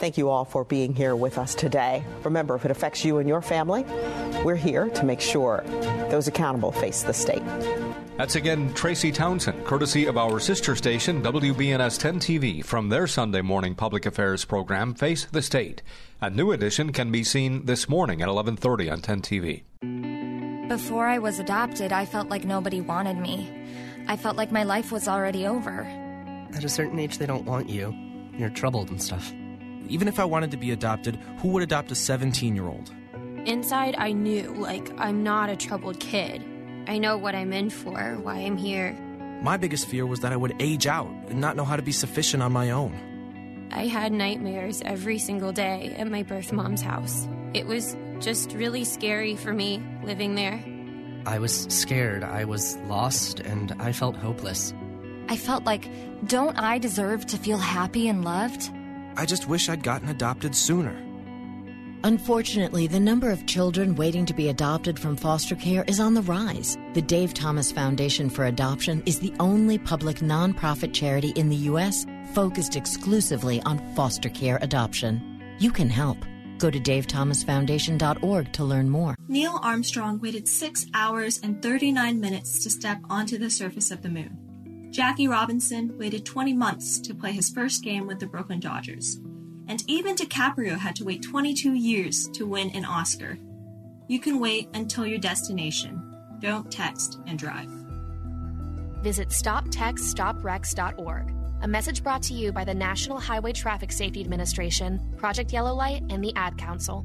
Thank 0.00 0.18
you 0.18 0.30
all 0.30 0.44
for 0.44 0.64
being 0.64 0.92
here 0.92 1.14
with 1.14 1.38
us 1.38 1.54
today. 1.54 2.02
Remember, 2.24 2.56
if 2.56 2.64
it 2.64 2.72
affects 2.72 3.04
you 3.04 3.18
and 3.18 3.28
your 3.28 3.40
family, 3.40 3.84
we're 4.42 4.56
here 4.56 4.88
to 4.88 5.04
make 5.04 5.20
sure 5.20 5.62
those 6.10 6.26
accountable 6.26 6.72
face 6.72 7.04
the 7.04 7.14
state. 7.14 7.44
That's 8.16 8.34
again 8.34 8.74
Tracy 8.74 9.12
Townsend, 9.12 9.64
courtesy 9.64 10.06
of 10.06 10.18
our 10.18 10.40
sister 10.40 10.74
station, 10.74 11.22
WBNS 11.22 12.00
10 12.00 12.18
TV, 12.18 12.64
from 12.64 12.88
their 12.88 13.06
Sunday 13.06 13.42
morning 13.42 13.76
public 13.76 14.06
affairs 14.06 14.44
program, 14.44 14.92
Face 14.92 15.24
the 15.26 15.40
State. 15.40 15.82
A 16.20 16.30
new 16.30 16.50
edition 16.50 16.92
can 16.92 17.12
be 17.12 17.22
seen 17.22 17.66
this 17.66 17.88
morning 17.88 18.22
at 18.22 18.28
11:30 18.28 18.90
on 18.90 19.02
10 19.02 19.22
TV. 19.22 20.17
Before 20.68 21.06
I 21.06 21.18
was 21.18 21.38
adopted, 21.38 21.92
I 21.92 22.04
felt 22.04 22.28
like 22.28 22.44
nobody 22.44 22.82
wanted 22.82 23.16
me. 23.16 23.50
I 24.06 24.18
felt 24.18 24.36
like 24.36 24.52
my 24.52 24.64
life 24.64 24.92
was 24.92 25.08
already 25.08 25.46
over. 25.46 25.80
At 26.54 26.62
a 26.62 26.68
certain 26.68 26.98
age, 26.98 27.16
they 27.16 27.24
don't 27.24 27.46
want 27.46 27.70
you. 27.70 27.94
You're 28.36 28.50
troubled 28.50 28.90
and 28.90 29.02
stuff. 29.02 29.32
Even 29.88 30.08
if 30.08 30.20
I 30.20 30.26
wanted 30.26 30.50
to 30.50 30.58
be 30.58 30.70
adopted, 30.70 31.16
who 31.38 31.48
would 31.48 31.62
adopt 31.62 31.90
a 31.90 31.94
17 31.94 32.54
year 32.54 32.66
old? 32.66 32.92
Inside, 33.46 33.96
I 33.96 34.12
knew, 34.12 34.52
like, 34.56 34.92
I'm 34.98 35.22
not 35.22 35.48
a 35.48 35.56
troubled 35.56 36.00
kid. 36.00 36.44
I 36.86 36.98
know 36.98 37.16
what 37.16 37.34
I'm 37.34 37.54
in 37.54 37.70
for, 37.70 38.18
why 38.22 38.34
I'm 38.34 38.58
here. 38.58 38.92
My 39.42 39.56
biggest 39.56 39.86
fear 39.86 40.04
was 40.04 40.20
that 40.20 40.34
I 40.34 40.36
would 40.36 40.54
age 40.60 40.86
out 40.86 41.08
and 41.30 41.40
not 41.40 41.56
know 41.56 41.64
how 41.64 41.76
to 41.76 41.82
be 41.82 41.92
sufficient 41.92 42.42
on 42.42 42.52
my 42.52 42.70
own. 42.72 42.92
I 43.72 43.86
had 43.86 44.12
nightmares 44.12 44.82
every 44.84 45.18
single 45.18 45.52
day 45.52 45.94
at 45.96 46.10
my 46.10 46.24
birth 46.24 46.52
mom's 46.52 46.82
house. 46.82 47.26
It 47.54 47.66
was 47.66 47.96
just 48.20 48.52
really 48.52 48.84
scary 48.84 49.36
for 49.36 49.52
me 49.52 49.82
living 50.02 50.34
there. 50.34 50.62
I 51.26 51.38
was 51.38 51.66
scared, 51.68 52.22
I 52.22 52.44
was 52.44 52.76
lost, 52.86 53.40
and 53.40 53.72
I 53.78 53.92
felt 53.92 54.16
hopeless. 54.16 54.72
I 55.28 55.36
felt 55.36 55.64
like, 55.64 55.88
don't 56.26 56.58
I 56.58 56.78
deserve 56.78 57.26
to 57.26 57.36
feel 57.36 57.58
happy 57.58 58.08
and 58.08 58.24
loved? 58.24 58.70
I 59.16 59.26
just 59.26 59.48
wish 59.48 59.68
I'd 59.68 59.82
gotten 59.82 60.08
adopted 60.08 60.54
sooner. 60.54 60.96
Unfortunately, 62.04 62.86
the 62.86 63.00
number 63.00 63.30
of 63.30 63.44
children 63.46 63.96
waiting 63.96 64.24
to 64.26 64.32
be 64.32 64.48
adopted 64.48 64.98
from 64.98 65.16
foster 65.16 65.56
care 65.56 65.84
is 65.88 65.98
on 65.98 66.14
the 66.14 66.22
rise. 66.22 66.78
The 66.94 67.02
Dave 67.02 67.34
Thomas 67.34 67.72
Foundation 67.72 68.30
for 68.30 68.44
Adoption 68.46 69.02
is 69.04 69.18
the 69.18 69.34
only 69.40 69.78
public 69.78 70.18
nonprofit 70.18 70.94
charity 70.94 71.30
in 71.30 71.48
the 71.48 71.56
U.S. 71.56 72.06
focused 72.34 72.76
exclusively 72.76 73.60
on 73.62 73.80
foster 73.96 74.28
care 74.28 74.58
adoption. 74.62 75.42
You 75.58 75.72
can 75.72 75.90
help. 75.90 76.24
Go 76.58 76.70
to 76.70 76.80
davethomasfoundation.org 76.80 78.52
to 78.52 78.64
learn 78.64 78.90
more. 78.90 79.14
Neil 79.28 79.58
Armstrong 79.62 80.20
waited 80.20 80.48
6 80.48 80.86
hours 80.94 81.40
and 81.42 81.62
39 81.62 82.20
minutes 82.20 82.62
to 82.62 82.70
step 82.70 82.98
onto 83.08 83.38
the 83.38 83.50
surface 83.50 83.90
of 83.90 84.02
the 84.02 84.08
moon. 84.08 84.88
Jackie 84.90 85.28
Robinson 85.28 85.96
waited 85.98 86.26
20 86.26 86.54
months 86.54 86.98
to 87.00 87.14
play 87.14 87.32
his 87.32 87.50
first 87.50 87.84
game 87.84 88.06
with 88.06 88.20
the 88.20 88.26
Brooklyn 88.26 88.60
Dodgers 88.60 89.18
and 89.68 89.84
even 89.86 90.16
DiCaprio 90.16 90.76
had 90.78 90.96
to 90.96 91.04
wait 91.04 91.22
22 91.22 91.74
years 91.74 92.26
to 92.30 92.46
win 92.46 92.70
an 92.70 92.86
Oscar. 92.86 93.38
You 94.08 94.18
can 94.18 94.40
wait 94.40 94.68
until 94.74 95.06
your 95.06 95.18
destination. 95.18 96.02
Don't 96.40 96.72
text 96.72 97.20
and 97.26 97.38
drive. 97.38 97.70
Visit 99.02 99.28
StopTextStopWrecks.org. 99.28 101.37
A 101.60 101.66
message 101.66 102.04
brought 102.04 102.22
to 102.24 102.34
you 102.34 102.52
by 102.52 102.64
the 102.64 102.72
National 102.72 103.18
Highway 103.18 103.52
Traffic 103.52 103.90
Safety 103.90 104.20
Administration, 104.20 105.00
Project 105.16 105.52
Yellow 105.52 105.74
Light, 105.74 106.04
and 106.08 106.22
the 106.22 106.32
Ad 106.36 106.56
Council. 106.56 107.04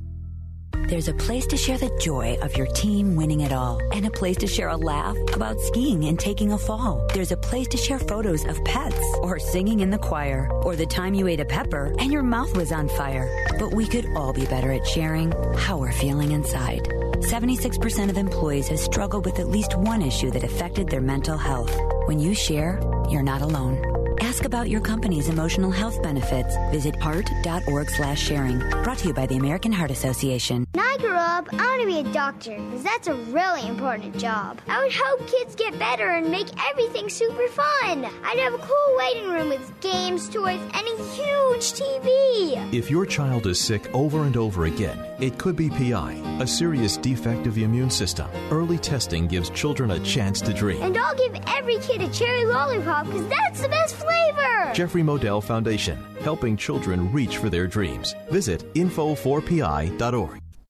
There's 0.90 1.08
a 1.08 1.14
place 1.16 1.48
to 1.48 1.58
share 1.58 1.80
the 1.80 1.90
joy 2.00 2.38
of 2.40 2.56
your 2.56 2.68
team 2.68 3.16
winning 3.16 3.42
it 3.42 3.52
all, 3.52 3.80
and 3.94 4.06
a 4.06 4.12
place 4.12 4.38
to 4.38 4.48
share 4.48 4.70
a 4.70 4.78
laugh 4.78 5.18
about 5.34 5.60
skiing 5.60 6.06
and 6.06 6.20
taking 6.20 6.52
a 6.52 6.58
fall. 6.60 7.04
There's 7.16 7.32
a 7.32 7.38
place 7.38 7.68
to 7.70 7.78
share 7.78 7.98
photos 7.98 8.46
of 8.46 8.64
pets, 8.64 9.02
or 9.22 9.40
singing 9.40 9.80
in 9.80 9.90
the 9.90 9.98
choir, 9.98 10.48
or 10.62 10.76
the 10.76 10.86
time 10.86 11.16
you 11.16 11.28
ate 11.28 11.40
a 11.40 11.46
pepper 11.46 11.96
and 11.98 12.12
your 12.12 12.24
mouth 12.24 12.56
was 12.56 12.72
on 12.72 12.90
fire. 12.90 13.28
But 13.58 13.74
we 13.74 13.88
could 13.88 14.06
all 14.16 14.34
be 14.34 14.46
better 14.46 14.72
at 14.72 14.86
sharing 14.86 15.32
how 15.58 15.80
we're 15.80 15.92
feeling 15.92 16.32
inside. 16.32 16.84
76% 17.22 18.10
of 18.12 18.18
employees 18.18 18.68
have 18.68 18.80
struggled 18.80 19.26
with 19.26 19.40
at 19.40 19.48
least 19.48 19.76
one 19.76 20.04
issue 20.04 20.30
that 20.30 20.44
affected 20.44 20.90
their 20.90 21.02
mental 21.02 21.38
health. 21.38 21.76
When 22.06 22.20
you 22.20 22.36
share, 22.36 22.80
you're 23.10 23.24
not 23.24 23.42
alone. 23.42 24.03
Ask 24.24 24.46
about 24.46 24.70
your 24.70 24.80
company's 24.80 25.28
emotional 25.28 25.70
health 25.70 26.02
benefits. 26.02 26.56
Visit 26.72 26.96
heart.org 26.96 27.90
slash 27.90 28.22
sharing. 28.22 28.60
Brought 28.84 29.00
to 29.00 29.10
you 29.10 29.14
by 29.14 29.26
the 29.26 29.36
American 29.36 29.74
Heart 29.74 29.92
Association. 29.92 30.66
I 30.76 30.83
grow 31.04 31.18
up, 31.18 31.50
I 31.52 31.58
want 31.58 31.82
to 31.82 31.88
be 31.88 32.00
a 32.00 32.14
doctor 32.14 32.56
because 32.56 32.82
that's 32.82 33.08
a 33.08 33.14
really 33.14 33.68
important 33.68 34.18
job. 34.18 34.62
I 34.68 34.82
would 34.82 34.94
help 34.94 35.28
kids 35.28 35.54
get 35.54 35.78
better 35.78 36.10
and 36.12 36.32
make 36.32 36.48
everything 36.70 37.10
super 37.10 37.48
fun. 37.50 38.06
I'd 38.24 38.40
have 38.40 38.54
a 38.54 38.58
cool 38.58 38.98
waiting 38.98 39.30
room 39.30 39.50
with 39.50 39.82
games, 39.82 40.30
toys, 40.30 40.62
and 40.62 40.88
a 40.88 41.04
huge 41.14 41.74
TV. 41.74 42.74
If 42.74 42.90
your 42.90 43.06
child 43.06 43.48
is 43.48 43.60
sick 43.60 43.94
over 43.94 44.24
and 44.24 44.38
over 44.38 44.66
again, 44.66 44.98
it 45.20 45.38
could 45.38 45.58
be 45.58 45.70
PI, 45.70 46.22
a 46.40 46.48
serious 46.48 46.96
defect 46.96 47.48
of 47.48 47.56
the 47.56 47.66
immune 47.66 47.90
system. 47.90 48.30
Early 48.50 48.78
testing 48.78 49.28
gives 49.28 49.50
children 49.50 49.92
a 49.92 50.00
chance 50.00 50.40
to 50.42 50.54
dream. 50.54 50.82
And 50.82 50.98
I'll 50.98 51.16
give 51.16 51.36
every 51.48 51.80
kid 51.80 52.02
a 52.02 52.10
cherry 52.14 52.46
lollipop 52.46 53.08
because 53.08 53.28
that's 53.28 53.62
the 53.62 53.70
best 53.70 53.96
flavor. 53.96 54.72
Jeffrey 54.74 55.04
Modell 55.04 55.44
Foundation, 55.44 56.02
helping 56.22 56.56
children 56.56 57.12
reach 57.12 57.38
for 57.38 57.50
their 57.50 57.68
dreams. 57.68 58.16
Visit 58.30 58.74
info4pi.org. 58.74 60.43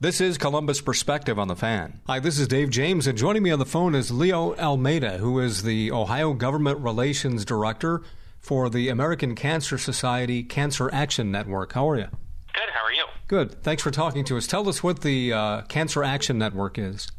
This 0.00 0.20
is 0.20 0.38
Columbus 0.38 0.80
Perspective 0.80 1.40
on 1.40 1.48
the 1.48 1.56
Fan. 1.56 1.98
Hi, 2.06 2.20
this 2.20 2.38
is 2.38 2.46
Dave 2.46 2.70
James, 2.70 3.08
and 3.08 3.18
joining 3.18 3.42
me 3.42 3.50
on 3.50 3.58
the 3.58 3.66
phone 3.66 3.96
is 3.96 4.12
Leo 4.12 4.54
Almeida, 4.54 5.18
who 5.18 5.40
is 5.40 5.64
the 5.64 5.90
Ohio 5.90 6.34
Government 6.34 6.78
Relations 6.78 7.44
Director 7.44 8.02
for 8.38 8.70
the 8.70 8.90
American 8.90 9.34
Cancer 9.34 9.76
Society 9.76 10.44
Cancer 10.44 10.88
Action 10.94 11.32
Network. 11.32 11.72
How 11.72 11.90
are 11.90 11.96
you? 11.96 12.06
Good. 12.54 12.70
How 12.72 12.84
are 12.84 12.92
you? 12.92 13.06
Good. 13.26 13.60
Thanks 13.64 13.82
for 13.82 13.90
talking 13.90 14.24
to 14.26 14.36
us. 14.36 14.46
Tell 14.46 14.68
us 14.68 14.84
what 14.84 15.00
the 15.00 15.32
uh, 15.32 15.62
Cancer 15.62 16.04
Action 16.04 16.38
Network 16.38 16.78
is. 16.78 17.10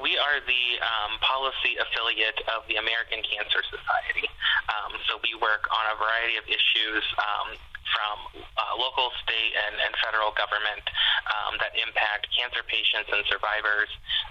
We 0.00 0.16
are 0.16 0.38
the 0.46 0.64
um, 0.86 1.18
policy 1.18 1.82
affiliate 1.82 2.38
of 2.56 2.62
the 2.68 2.76
American 2.76 3.26
Cancer 3.26 3.58
Society. 3.66 4.30
Um, 4.70 4.94
so 5.10 5.18
we 5.24 5.34
work 5.42 5.66
on 5.74 5.82
a 5.90 5.98
variety 5.98 6.36
of 6.38 6.44
issues 6.46 7.02
um, 7.18 7.58
from 7.90 8.16
uh, 8.56 8.74
local, 8.78 9.10
state, 9.22 9.52
and, 9.66 9.74
and 9.78 9.92
federal 10.02 10.32
government 10.34 10.84
um, 11.30 11.58
that 11.60 11.74
impact 11.76 12.30
cancer 12.34 12.62
patients 12.66 13.10
and 13.10 13.22
survivors. 13.26 13.90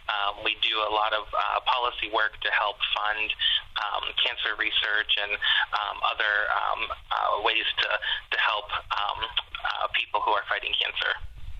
Um, 0.09 0.43
we 0.43 0.57
do 0.63 0.75
a 0.83 0.91
lot 0.91 1.13
of 1.13 1.27
uh, 1.29 1.61
policy 1.67 2.09
work 2.11 2.35
to 2.41 2.49
help 2.51 2.79
fund 2.95 3.27
um, 3.79 4.03
cancer 4.19 4.55
research 4.57 5.11
and 5.21 5.33
um, 5.75 5.97
other 6.03 6.33
um, 6.51 6.81
uh, 6.91 7.45
ways 7.45 7.67
to, 7.83 7.87
to 7.87 8.37
help 8.39 8.67
um, 8.95 9.19
uh, 9.23 9.87
people 9.95 10.19
who 10.23 10.31
are 10.31 10.43
fighting 10.49 10.73
cancer. 10.75 11.11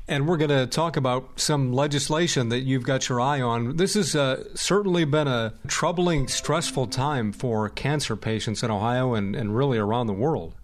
And 0.10 0.28
we're 0.28 0.38
going 0.38 0.50
to 0.50 0.66
talk 0.66 0.98
about 0.98 1.40
some 1.40 1.72
legislation 1.72 2.50
that 2.50 2.62
you've 2.62 2.84
got 2.84 3.08
your 3.10 3.22
eye 3.22 3.42
on. 3.42 3.78
This 3.78 3.94
has 3.94 4.16
uh, 4.16 4.44
certainly 4.56 5.06
been 5.06 5.28
a 5.28 5.54
troubling, 5.68 6.28
stressful 6.28 6.88
time 6.88 7.32
for 7.32 7.70
cancer 7.70 8.16
patients 8.16 8.64
in 8.64 8.72
Ohio 8.72 9.14
and, 9.14 9.36
and 9.36 9.56
really 9.56 9.78
around 9.78 10.08
the 10.08 10.14
world. 10.14 10.56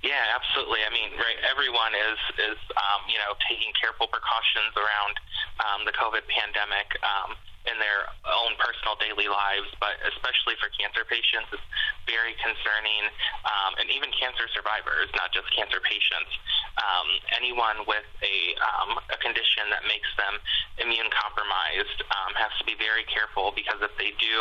Yeah, 0.00 0.32
absolutely. 0.32 0.80
I 0.80 0.88
mean, 0.88 1.12
right, 1.20 1.36
everyone 1.44 1.92
is 1.92 2.20
is 2.40 2.60
um, 2.72 3.04
you 3.04 3.20
know 3.20 3.36
taking 3.44 3.68
careful 3.76 4.08
precautions 4.08 4.72
around 4.72 5.14
um, 5.60 5.80
the 5.84 5.92
COVID 5.92 6.24
pandemic 6.24 6.88
um, 7.04 7.36
in 7.68 7.76
their 7.76 8.08
own 8.24 8.56
personal 8.56 8.96
daily 8.96 9.28
lives, 9.28 9.68
but 9.82 10.00
especially 10.08 10.56
for 10.56 10.72
cancer 10.80 11.04
patients, 11.04 11.52
it's 11.52 11.68
very 12.08 12.32
concerning, 12.40 13.04
um, 13.44 13.76
and 13.76 13.92
even 13.92 14.08
cancer 14.16 14.48
survivors, 14.56 15.12
not 15.12 15.28
just 15.36 15.44
cancer 15.52 15.78
patients. 15.84 16.32
Um, 16.80 17.08
anyone 17.36 17.84
with 17.84 18.08
a 18.24 18.36
um, 18.64 18.96
a 19.12 19.18
condition 19.20 19.68
that 19.68 19.84
makes 19.84 20.08
them 20.16 20.40
immune 20.80 21.12
compromised 21.12 22.00
um, 22.16 22.32
has 22.40 22.52
to 22.56 22.64
be 22.64 22.78
very 22.80 23.04
careful 23.04 23.52
because 23.52 23.76
if 23.84 23.92
they 24.00 24.16
do 24.16 24.36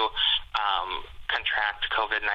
um, 0.56 1.04
contract 1.28 1.84
COVID 1.92 2.24
19, 2.24 2.32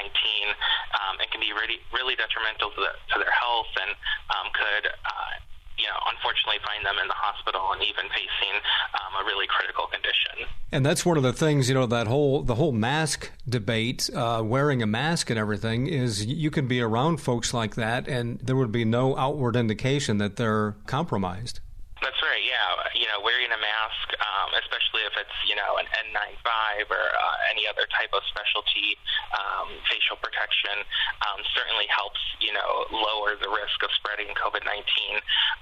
um, 1.00 1.14
it 1.24 1.32
can 1.32 1.40
be 1.40 1.56
really, 1.56 1.80
really 1.96 2.14
detrimental 2.14 2.70
to, 2.76 2.80
the, 2.84 2.92
to 3.12 3.16
their 3.18 3.32
health 3.32 3.72
and 3.80 3.96
um, 4.36 4.46
could. 4.52 4.84
Uh, 4.92 5.53
you 5.78 5.86
know, 5.86 5.98
unfortunately, 6.14 6.60
find 6.64 6.84
them 6.84 6.96
in 7.00 7.08
the 7.08 7.14
hospital 7.16 7.72
and 7.72 7.82
even 7.82 8.04
facing 8.10 8.54
um, 8.94 9.12
a 9.20 9.24
really 9.26 9.46
critical 9.46 9.86
condition. 9.86 10.46
And 10.72 10.84
that's 10.84 11.04
one 11.04 11.16
of 11.16 11.22
the 11.22 11.32
things, 11.32 11.68
you 11.68 11.74
know, 11.74 11.86
that 11.86 12.06
whole 12.06 12.42
the 12.42 12.56
whole 12.56 12.72
mask 12.72 13.30
debate, 13.48 14.10
uh, 14.14 14.42
wearing 14.44 14.82
a 14.82 14.86
mask 14.86 15.30
and 15.30 15.38
everything, 15.38 15.86
is 15.86 16.26
you 16.26 16.50
can 16.50 16.66
be 16.66 16.80
around 16.80 17.18
folks 17.18 17.54
like 17.54 17.74
that, 17.76 18.08
and 18.08 18.38
there 18.40 18.56
would 18.56 18.72
be 18.72 18.84
no 18.84 19.16
outward 19.16 19.56
indication 19.56 20.18
that 20.18 20.36
they're 20.36 20.76
compromised. 20.86 21.60
That's 22.02 22.20
right. 22.22 22.42
Yeah, 22.44 23.00
you 23.00 23.06
know, 23.06 23.22
wearing 23.24 23.46
a 23.46 23.60
mask, 23.60 24.06
um, 24.20 24.43
especially 24.62 25.02
if 25.06 25.14
it's 25.18 25.36
you 25.46 25.56
know 25.56 25.76
an 25.78 25.86
N95 26.10 26.90
or 26.90 27.04
uh, 27.14 27.52
any 27.52 27.66
other 27.66 27.86
type 27.90 28.10
of 28.14 28.22
specialty 28.30 28.98
um, 29.34 29.70
facial 29.90 30.18
protection, 30.20 30.82
um, 31.26 31.40
certainly 31.54 31.88
helps 31.90 32.20
you 32.38 32.52
know 32.54 32.86
lower 32.92 33.34
the 33.38 33.50
risk 33.50 33.78
of 33.82 33.90
spreading 33.98 34.30
COVID-19. 34.36 34.74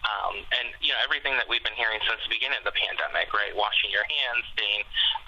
Um, 0.04 0.34
and 0.56 0.74
you 0.82 0.92
know 0.92 1.00
everything 1.04 1.36
that 1.38 1.46
we've 1.48 1.64
been 1.64 1.76
hearing 1.76 2.00
since 2.04 2.20
the 2.26 2.32
beginning 2.32 2.60
of 2.60 2.66
the 2.68 2.76
pandemic, 2.76 3.32
right? 3.32 3.54
Washing 3.54 3.90
your 3.92 4.04
hands, 4.04 4.42
staying 4.56 4.82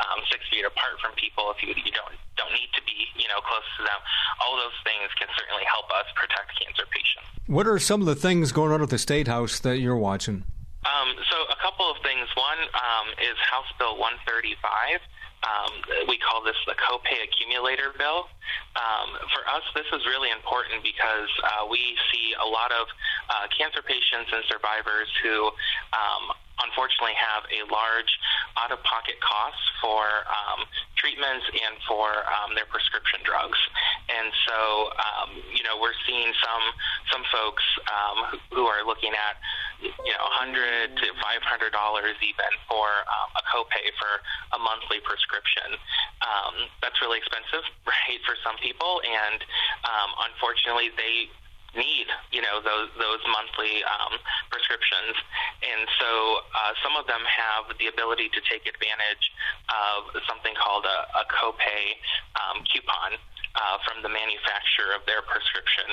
um, 0.04 0.20
six 0.28 0.44
feet 0.50 0.66
apart 0.66 0.98
from 1.00 1.14
people 1.16 1.52
if 1.54 1.62
you, 1.62 1.72
you 1.74 1.94
don't 1.94 2.16
don't 2.36 2.52
need 2.52 2.70
to 2.74 2.82
be 2.84 3.08
you 3.16 3.28
know 3.30 3.40
close 3.44 3.66
to 3.78 3.82
them. 3.86 4.00
All 4.42 4.56
those 4.56 4.76
things 4.84 5.08
can 5.16 5.28
certainly 5.38 5.64
help 5.66 5.88
us 5.90 6.08
protect 6.14 6.54
cancer 6.58 6.84
patients. 6.90 7.28
What 7.46 7.66
are 7.68 7.78
some 7.78 8.00
of 8.00 8.06
the 8.06 8.16
things 8.16 8.52
going 8.52 8.72
on 8.72 8.82
at 8.82 8.90
the 8.90 8.98
state 8.98 9.28
house 9.28 9.60
that 9.60 9.78
you're 9.78 9.96
watching? 9.96 10.44
Um, 10.84 11.16
so 11.32 11.36
a 11.48 11.58
couple 11.64 11.88
of 11.88 11.96
things. 12.04 12.28
One 12.36 12.60
um, 12.76 13.06
is 13.16 13.36
House 13.40 13.68
Bill 13.80 13.96
135. 13.96 15.00
Um, 15.44 16.08
we 16.08 16.16
call 16.16 16.40
this 16.40 16.56
the 16.64 16.76
copay 16.76 17.20
accumulator 17.20 17.92
bill. 17.96 18.32
Um, 18.76 19.12
for 19.28 19.44
us, 19.48 19.64
this 19.76 19.84
is 19.92 20.04
really 20.08 20.32
important 20.32 20.80
because 20.80 21.28
uh, 21.44 21.68
we 21.68 21.96
see 22.12 22.32
a 22.40 22.48
lot 22.48 22.72
of 22.72 22.88
uh, 23.28 23.46
cancer 23.52 23.84
patients 23.84 24.32
and 24.32 24.40
survivors 24.48 25.08
who 25.20 25.52
um, 25.92 26.32
unfortunately 26.62 27.16
have 27.18 27.42
a 27.50 27.66
large 27.66 28.12
out-of-pocket 28.60 29.18
cost 29.18 29.58
for 29.82 30.04
um, 30.30 30.62
treatments 30.94 31.44
and 31.50 31.74
for 31.88 32.06
um, 32.30 32.54
their 32.54 32.68
prescription 32.70 33.18
drugs. 33.26 33.58
And 34.06 34.30
so, 34.46 34.58
um, 34.94 35.30
you 35.50 35.66
know, 35.66 35.80
we're 35.80 35.96
seeing 36.06 36.30
some 36.38 36.64
some 37.10 37.24
folks 37.32 37.64
um, 37.90 38.38
who 38.54 38.64
are 38.70 38.86
looking 38.86 39.12
at, 39.12 39.34
you 39.82 40.14
know, 40.14 40.24
100 40.46 40.96
to 40.96 41.06
500 41.20 41.72
dollars 41.74 42.16
even 42.22 42.52
for 42.70 42.86
um, 42.86 43.28
a 43.34 43.42
copay 43.50 43.90
for 43.98 44.12
a 44.54 44.58
monthly 44.58 45.02
prescription. 45.02 45.74
Um, 46.22 46.70
that's 46.80 46.98
really 47.02 47.18
expensive, 47.18 47.66
right, 47.88 48.20
for 48.22 48.38
some 48.46 48.56
people, 48.62 49.02
and 49.02 49.42
um, 49.84 50.10
unfortunately, 50.30 50.94
they 50.94 51.28
need 51.76 52.06
you 52.30 52.42
know 52.42 52.62
those 52.62 52.90
those 52.98 53.22
monthly 53.30 53.82
um, 53.86 54.18
prescriptions, 54.50 55.14
and 55.62 55.86
so 55.98 56.10
uh, 56.54 56.72
some 56.82 56.94
of 56.96 57.06
them 57.06 57.22
have 57.26 57.70
the 57.78 57.86
ability 57.90 58.30
to 58.32 58.40
take 58.48 58.66
advantage 58.66 59.24
of 59.70 60.10
something 60.26 60.54
called 60.54 60.86
a, 60.86 60.98
a 61.20 61.24
copay 61.30 61.98
um, 62.38 62.64
coupon. 62.70 63.18
Uh, 63.54 63.78
from 63.86 64.02
the 64.02 64.10
manufacturer 64.10 64.98
of 64.98 65.06
their 65.06 65.22
prescription. 65.30 65.86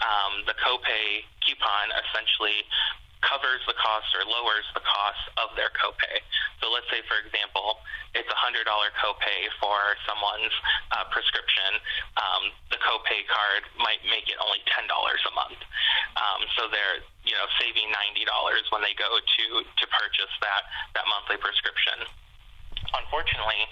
Um, 0.00 0.40
the 0.48 0.56
copay 0.56 1.20
coupon 1.44 1.92
essentially 2.00 2.64
covers 3.24 3.60
the 3.66 3.76
cost 3.76 4.08
or 4.16 4.24
lowers 4.28 4.66
the 4.76 4.84
cost 4.84 5.24
of 5.40 5.52
their 5.56 5.72
copay. 5.74 6.20
So 6.60 6.68
let's 6.70 6.86
say, 6.92 7.00
for 7.08 7.18
example, 7.20 7.80
it's 8.14 8.28
a 8.28 8.38
$100 8.38 8.62
copay 9.00 9.40
for 9.58 9.78
someone's 10.06 10.54
uh, 10.94 11.08
prescription. 11.10 11.80
Um, 12.20 12.42
the 12.70 12.78
copay 12.78 13.26
card 13.26 13.66
might 13.80 14.04
make 14.06 14.28
it 14.30 14.38
only 14.38 14.62
$10 14.70 14.86
a 14.86 15.32
month. 15.34 15.60
Um, 16.14 16.40
so 16.54 16.70
they're 16.70 17.02
you 17.26 17.34
know 17.34 17.48
saving 17.58 17.90
$90 17.90 18.70
when 18.70 18.84
they 18.84 18.94
go 18.94 19.08
to 19.08 19.44
to 19.64 19.84
purchase 19.90 20.34
that 20.44 20.62
that 20.94 21.04
monthly 21.10 21.40
prescription 21.40 22.06
unfortunately, 23.02 23.62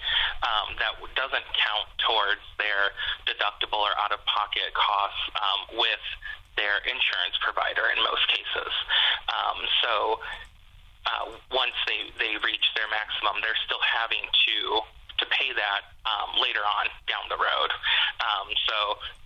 um, 0.43 0.75
that 0.79 0.93
doesn't 1.15 1.47
count 1.55 1.87
towards 2.03 2.43
their 2.57 2.91
deductible 3.27 3.79
or 3.79 3.93
out 3.99 4.11
of 4.11 4.19
pocket 4.25 4.71
costs 4.75 5.23
um, 5.37 5.79
with 5.79 6.03
their 6.55 6.83
insurance 6.85 7.37
provider 7.41 7.89
in 7.93 7.97
most 8.03 8.25
cases. 8.29 8.73
Um, 9.31 9.57
so 9.81 9.93
uh, 11.07 11.25
once 11.51 11.75
they, 11.87 12.13
they 12.21 12.33
reach 12.45 12.65
their 12.77 12.87
maximum, 12.93 13.41
they're 13.41 13.57
still 13.65 13.81
having 13.81 14.23
to 14.23 14.55
to 15.19 15.25
pay 15.29 15.53
that 15.53 15.93
um, 16.05 16.39
later 16.41 16.61
on 16.61 16.89
down 17.05 17.25
the 17.29 17.39
road. 17.39 17.69
Um, 18.23 18.47
so 18.67 18.77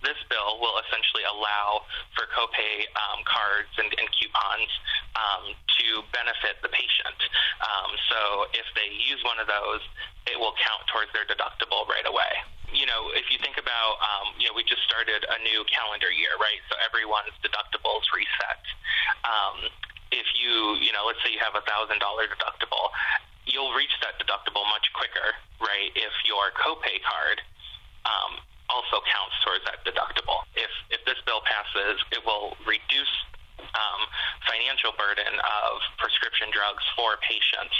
this 0.04 0.18
bill 0.28 0.60
will 0.60 0.78
essentially 0.86 1.24
allow 1.26 1.84
for 2.14 2.28
copay 2.34 2.86
um, 2.96 3.24
cards 3.24 3.72
and, 3.78 3.88
and 3.88 4.06
coupons 4.14 4.70
um, 5.16 5.44
to 5.52 5.86
benefit 6.14 6.60
the 6.62 6.70
patient. 6.70 7.18
Um, 7.62 7.90
so 8.10 8.20
if 8.54 8.66
they 8.74 8.88
use 8.94 9.20
one 9.24 9.38
of 9.42 9.48
those, 9.50 9.82
it 10.28 10.36
will 10.38 10.54
count 10.60 10.86
towards 10.92 11.10
their 11.16 11.26
deductible 11.26 11.88
right 11.88 12.06
away. 12.06 12.32
You 12.68 12.84
know, 12.84 13.08
if 13.16 13.32
you 13.32 13.40
think 13.40 13.56
about, 13.56 13.96
um, 14.04 14.36
you 14.36 14.44
know, 14.44 14.52
we 14.52 14.60
just 14.62 14.84
started 14.84 15.24
a 15.24 15.38
new 15.40 15.64
calendar 15.72 16.12
year, 16.12 16.36
right? 16.36 16.60
So 16.68 16.76
everyone's 16.84 17.32
deductibles 17.40 18.04
reset. 18.12 18.60
If 20.10 20.24
you, 20.40 20.80
you 20.80 20.92
know, 20.92 21.04
let's 21.04 21.20
say 21.22 21.30
you 21.30 21.38
have 21.44 21.54
a 21.54 21.64
thousand 21.68 22.00
dollar 22.00 22.24
deductible, 22.24 22.90
you'll 23.48 23.72
reach 23.72 23.92
that 24.04 24.20
deductible 24.20 24.64
much 24.68 24.86
quicker, 24.92 25.34
right? 25.60 25.90
If 25.96 26.14
your 26.24 26.52
copay 26.54 27.00
card 27.02 27.40
um, 28.04 28.40
also 28.68 29.00
counts 29.08 29.36
towards 29.44 29.64
that 29.64 29.80
deductible. 29.84 30.44
If 30.54 30.70
if 30.92 31.00
this 31.08 31.18
bill 31.24 31.40
passes, 31.44 32.00
it 32.12 32.20
will 32.24 32.56
reduce 32.68 33.14
um, 33.58 34.00
financial 34.46 34.94
burden 34.94 35.34
of 35.40 35.72
prescription 35.98 36.52
drugs 36.54 36.84
for 36.94 37.18
patients 37.24 37.74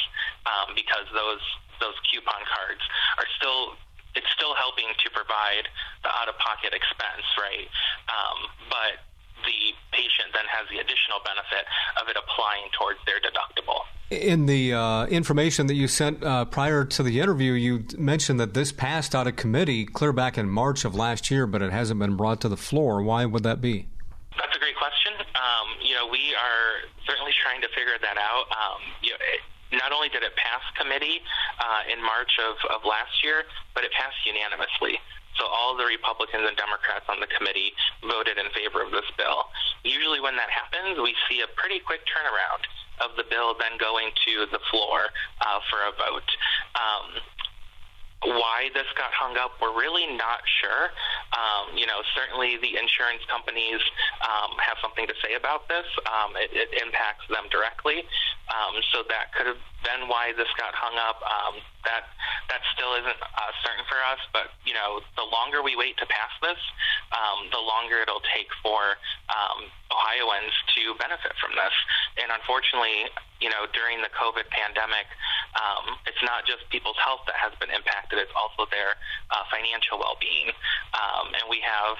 um, 0.48 0.74
because 0.74 1.06
those 1.12 1.44
those 1.78 1.94
coupon 2.10 2.42
cards 2.48 2.82
are 3.20 3.28
still 3.38 3.78
it's 4.16 4.28
still 4.34 4.56
helping 4.56 4.88
to 5.04 5.06
provide 5.12 5.68
the 6.02 6.10
out 6.10 6.26
of 6.26 6.36
pocket 6.40 6.72
expense, 6.72 7.28
right? 7.38 7.68
Um, 8.08 8.50
but 8.72 9.04
the 9.46 9.76
patient 9.94 10.34
then 10.34 10.48
has 10.50 10.66
the 10.72 10.82
additional 10.82 11.22
benefit 11.22 11.62
of 12.00 12.10
it 12.10 12.18
applying 12.18 12.66
towards 12.74 12.98
their 13.06 13.22
deductible. 13.22 13.86
In 14.10 14.46
the 14.46 14.72
uh, 14.72 15.04
information 15.12 15.66
that 15.66 15.74
you 15.74 15.86
sent 15.86 16.24
uh, 16.24 16.46
prior 16.46 16.82
to 16.82 17.02
the 17.02 17.20
interview, 17.20 17.52
you 17.52 17.84
mentioned 17.98 18.40
that 18.40 18.54
this 18.54 18.72
passed 18.72 19.14
out 19.14 19.26
of 19.26 19.36
committee 19.36 19.84
clear 19.84 20.16
back 20.16 20.40
in 20.40 20.48
March 20.48 20.86
of 20.88 20.94
last 20.94 21.30
year, 21.30 21.46
but 21.46 21.60
it 21.60 21.68
hasn't 21.70 22.00
been 22.00 22.16
brought 22.16 22.40
to 22.40 22.48
the 22.48 22.56
floor. 22.56 23.02
Why 23.02 23.28
would 23.28 23.42
that 23.44 23.60
be? 23.60 23.84
That's 24.32 24.56
a 24.56 24.60
great 24.64 24.80
question. 24.80 25.12
Um, 25.36 25.76
you 25.84 25.92
know, 25.92 26.08
we 26.08 26.32
are 26.32 26.88
certainly 27.04 27.36
trying 27.36 27.60
to 27.60 27.68
figure 27.76 28.00
that 28.00 28.16
out. 28.16 28.48
Um, 28.48 28.80
you 29.04 29.12
know, 29.12 29.20
it, 29.20 29.44
not 29.76 29.92
only 29.92 30.08
did 30.08 30.24
it 30.24 30.32
pass 30.40 30.64
committee 30.80 31.20
uh, 31.60 31.92
in 31.92 32.00
March 32.00 32.32
of, 32.40 32.56
of 32.72 32.88
last 32.88 33.12
year, 33.20 33.44
but 33.76 33.84
it 33.84 33.92
passed 33.92 34.16
unanimously. 34.24 34.96
So 35.36 35.44
all 35.44 35.76
the 35.76 35.84
Republicans 35.84 36.48
and 36.48 36.56
Democrats 36.56 37.04
on 37.12 37.20
the 37.20 37.28
committee 37.28 37.76
voted 38.00 38.40
in 38.40 38.48
favor 38.56 38.80
of 38.80 38.88
this 38.88 39.04
bill. 39.20 39.52
Usually, 39.84 40.24
when 40.24 40.34
that 40.40 40.48
happens, 40.48 40.96
we 40.96 41.12
see 41.28 41.44
a 41.44 41.50
pretty 41.60 41.84
quick 41.84 42.00
turnaround 42.08 42.64
of 43.00 43.16
the 43.16 43.24
bill 43.28 43.54
then 43.58 43.78
going 43.78 44.10
to 44.26 44.46
the 44.50 44.60
floor 44.70 45.10
uh, 45.40 45.60
for 45.70 45.78
a 45.86 45.92
vote. 45.96 46.30
Um, 46.74 47.22
why 48.26 48.66
this 48.74 48.86
got 48.98 49.14
hung 49.14 49.38
up, 49.38 49.54
we're 49.62 49.78
really 49.78 50.10
not 50.18 50.42
sure. 50.58 50.90
Um, 51.38 51.78
you 51.78 51.86
know, 51.86 52.02
certainly 52.18 52.58
the 52.58 52.74
insurance 52.74 53.22
companies 53.30 53.78
um, 54.26 54.58
have 54.58 54.74
something 54.82 55.06
to 55.06 55.14
say 55.22 55.38
about 55.38 55.70
this. 55.70 55.86
Um, 56.02 56.34
it, 56.34 56.50
it 56.50 56.82
impacts 56.82 57.30
them 57.30 57.46
directly, 57.46 58.02
um, 58.48 58.80
so 58.92 59.04
that 59.08 59.32
could 59.36 59.46
have 59.46 59.60
been 59.84 60.08
why 60.08 60.32
this 60.36 60.48
got 60.56 60.74
hung 60.74 60.96
up. 60.96 61.20
Um, 61.22 61.60
that 61.84 62.08
that 62.48 62.60
still 62.74 62.96
isn't 62.96 63.20
uh, 63.20 63.52
certain 63.64 63.84
for 63.88 64.00
us, 64.08 64.20
but 64.32 64.52
you 64.64 64.72
know, 64.72 65.00
the 65.16 65.24
longer 65.24 65.62
we 65.62 65.76
wait 65.76 65.96
to 66.00 66.06
pass 66.08 66.32
this, 66.40 66.60
um, 67.12 67.48
the 67.52 67.60
longer 67.60 68.00
it'll 68.00 68.24
take 68.32 68.48
for 68.64 68.96
um, 69.28 69.68
Ohioans 69.92 70.52
to 70.76 70.96
benefit 70.96 71.32
from 71.40 71.52
this. 71.56 71.72
And 72.20 72.32
unfortunately, 72.32 73.08
you 73.40 73.48
know, 73.48 73.68
during 73.72 74.00
the 74.00 74.12
COVID 74.12 74.48
pandemic, 74.48 75.06
um, 75.56 75.96
it's 76.08 76.20
not 76.24 76.44
just 76.48 76.64
people's 76.72 76.98
health 77.00 77.24
that 77.28 77.36
has 77.36 77.52
been 77.60 77.70
impacted; 77.70 78.18
it's 78.18 78.34
also 78.34 78.68
their 78.72 78.96
uh, 79.32 79.44
financial 79.52 80.00
well-being. 80.00 80.52
Um, 80.96 81.32
and 81.36 81.44
we 81.48 81.60
have 81.64 81.96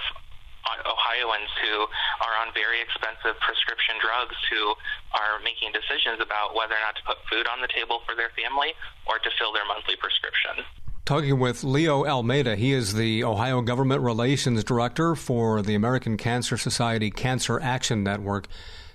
Ohioans 0.85 1.51
who 1.62 1.89
are 2.25 2.35
on 2.45 2.53
very 2.53 2.81
expensive 2.81 3.39
prescription 3.41 3.97
drugs 4.01 4.37
who 4.51 4.75
are 5.16 5.41
making 5.43 5.73
decisions 5.73 6.21
about 6.21 6.55
whether 6.55 6.75
or 6.75 6.83
not 6.85 6.97
to 6.97 7.05
put 7.05 7.19
food 7.31 7.47
on 7.49 7.61
the 7.61 7.69
table 7.69 8.01
for 8.07 8.14
their 8.14 8.31
family 8.37 8.75
or 9.07 9.19
to 9.19 9.31
fill 9.39 9.53
their 9.53 9.66
monthly 9.66 9.97
prescription. 9.97 10.64
Talking 11.05 11.41
with 11.41 11.64
Leo 11.64 12.05
Almeida, 12.05 12.55
he 12.55 12.73
is 12.73 12.93
the 12.93 13.25
Ohio 13.25 13.62
Government 13.62 14.03
Relations 14.03 14.62
Director 14.62 15.14
for 15.14 15.62
the 15.62 15.75
American 15.75 16.16
Cancer 16.16 16.59
Society 16.59 17.11
Cancer 17.11 17.59
Action 17.61 18.05
Network. 18.05 18.47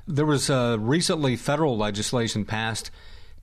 There 0.08 0.26
was 0.26 0.50
uh, 0.50 0.78
recently 0.80 1.36
federal 1.36 1.76
legislation 1.76 2.46
passed 2.46 2.92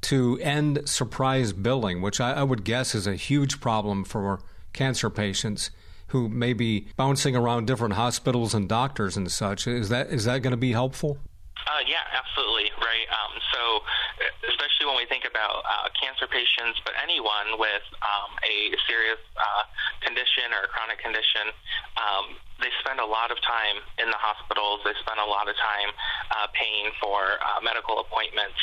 to 0.02 0.38
end 0.40 0.88
surprise 0.88 1.52
billing, 1.52 2.00
which 2.00 2.20
I, 2.20 2.34
I 2.34 2.42
would 2.44 2.64
guess 2.64 2.94
is 2.94 3.06
a 3.06 3.16
huge 3.16 3.60
problem 3.60 4.04
for 4.04 4.40
cancer 4.72 5.10
patients 5.10 5.70
who 6.10 6.28
may 6.28 6.52
be 6.52 6.86
bouncing 6.96 7.34
around 7.34 7.66
different 7.66 7.94
hospitals 7.94 8.54
and 8.54 8.68
doctors 8.68 9.16
and 9.16 9.30
such. 9.30 9.66
Is 9.66 9.88
that 9.88 10.08
is 10.08 10.24
that 10.24 10.42
going 10.42 10.52
to 10.52 10.56
be 10.56 10.72
helpful? 10.72 11.18
Uh, 11.68 11.84
yeah, 11.84 12.02
absolutely, 12.16 12.72
right. 12.80 13.08
Um, 13.12 13.32
so, 13.52 13.60
especially 14.48 14.88
when 14.88 14.96
we 14.96 15.04
think 15.06 15.28
about 15.28 15.60
uh, 15.68 15.92
cancer 15.92 16.24
patients, 16.24 16.80
but 16.88 16.96
anyone 16.96 17.60
with 17.60 17.84
um, 18.00 18.32
a 18.42 18.72
serious 18.88 19.20
uh, 19.36 19.64
condition 20.00 20.56
or 20.56 20.64
a 20.64 20.70
chronic 20.72 20.98
condition, 21.04 21.52
um, 22.00 22.40
they 22.64 22.72
spend 22.80 23.00
a 23.00 23.06
lot 23.06 23.28
of 23.28 23.38
time 23.44 23.80
in 24.00 24.08
the 24.08 24.20
hospitals. 24.20 24.80
They 24.88 24.96
spend 25.04 25.20
a 25.20 25.28
lot 25.28 25.48
of 25.52 25.56
time 25.60 25.90
uh, 26.32 26.48
paying 26.56 26.92
for 26.96 27.36
uh, 27.40 27.60
medical 27.60 28.00
appointments, 28.00 28.60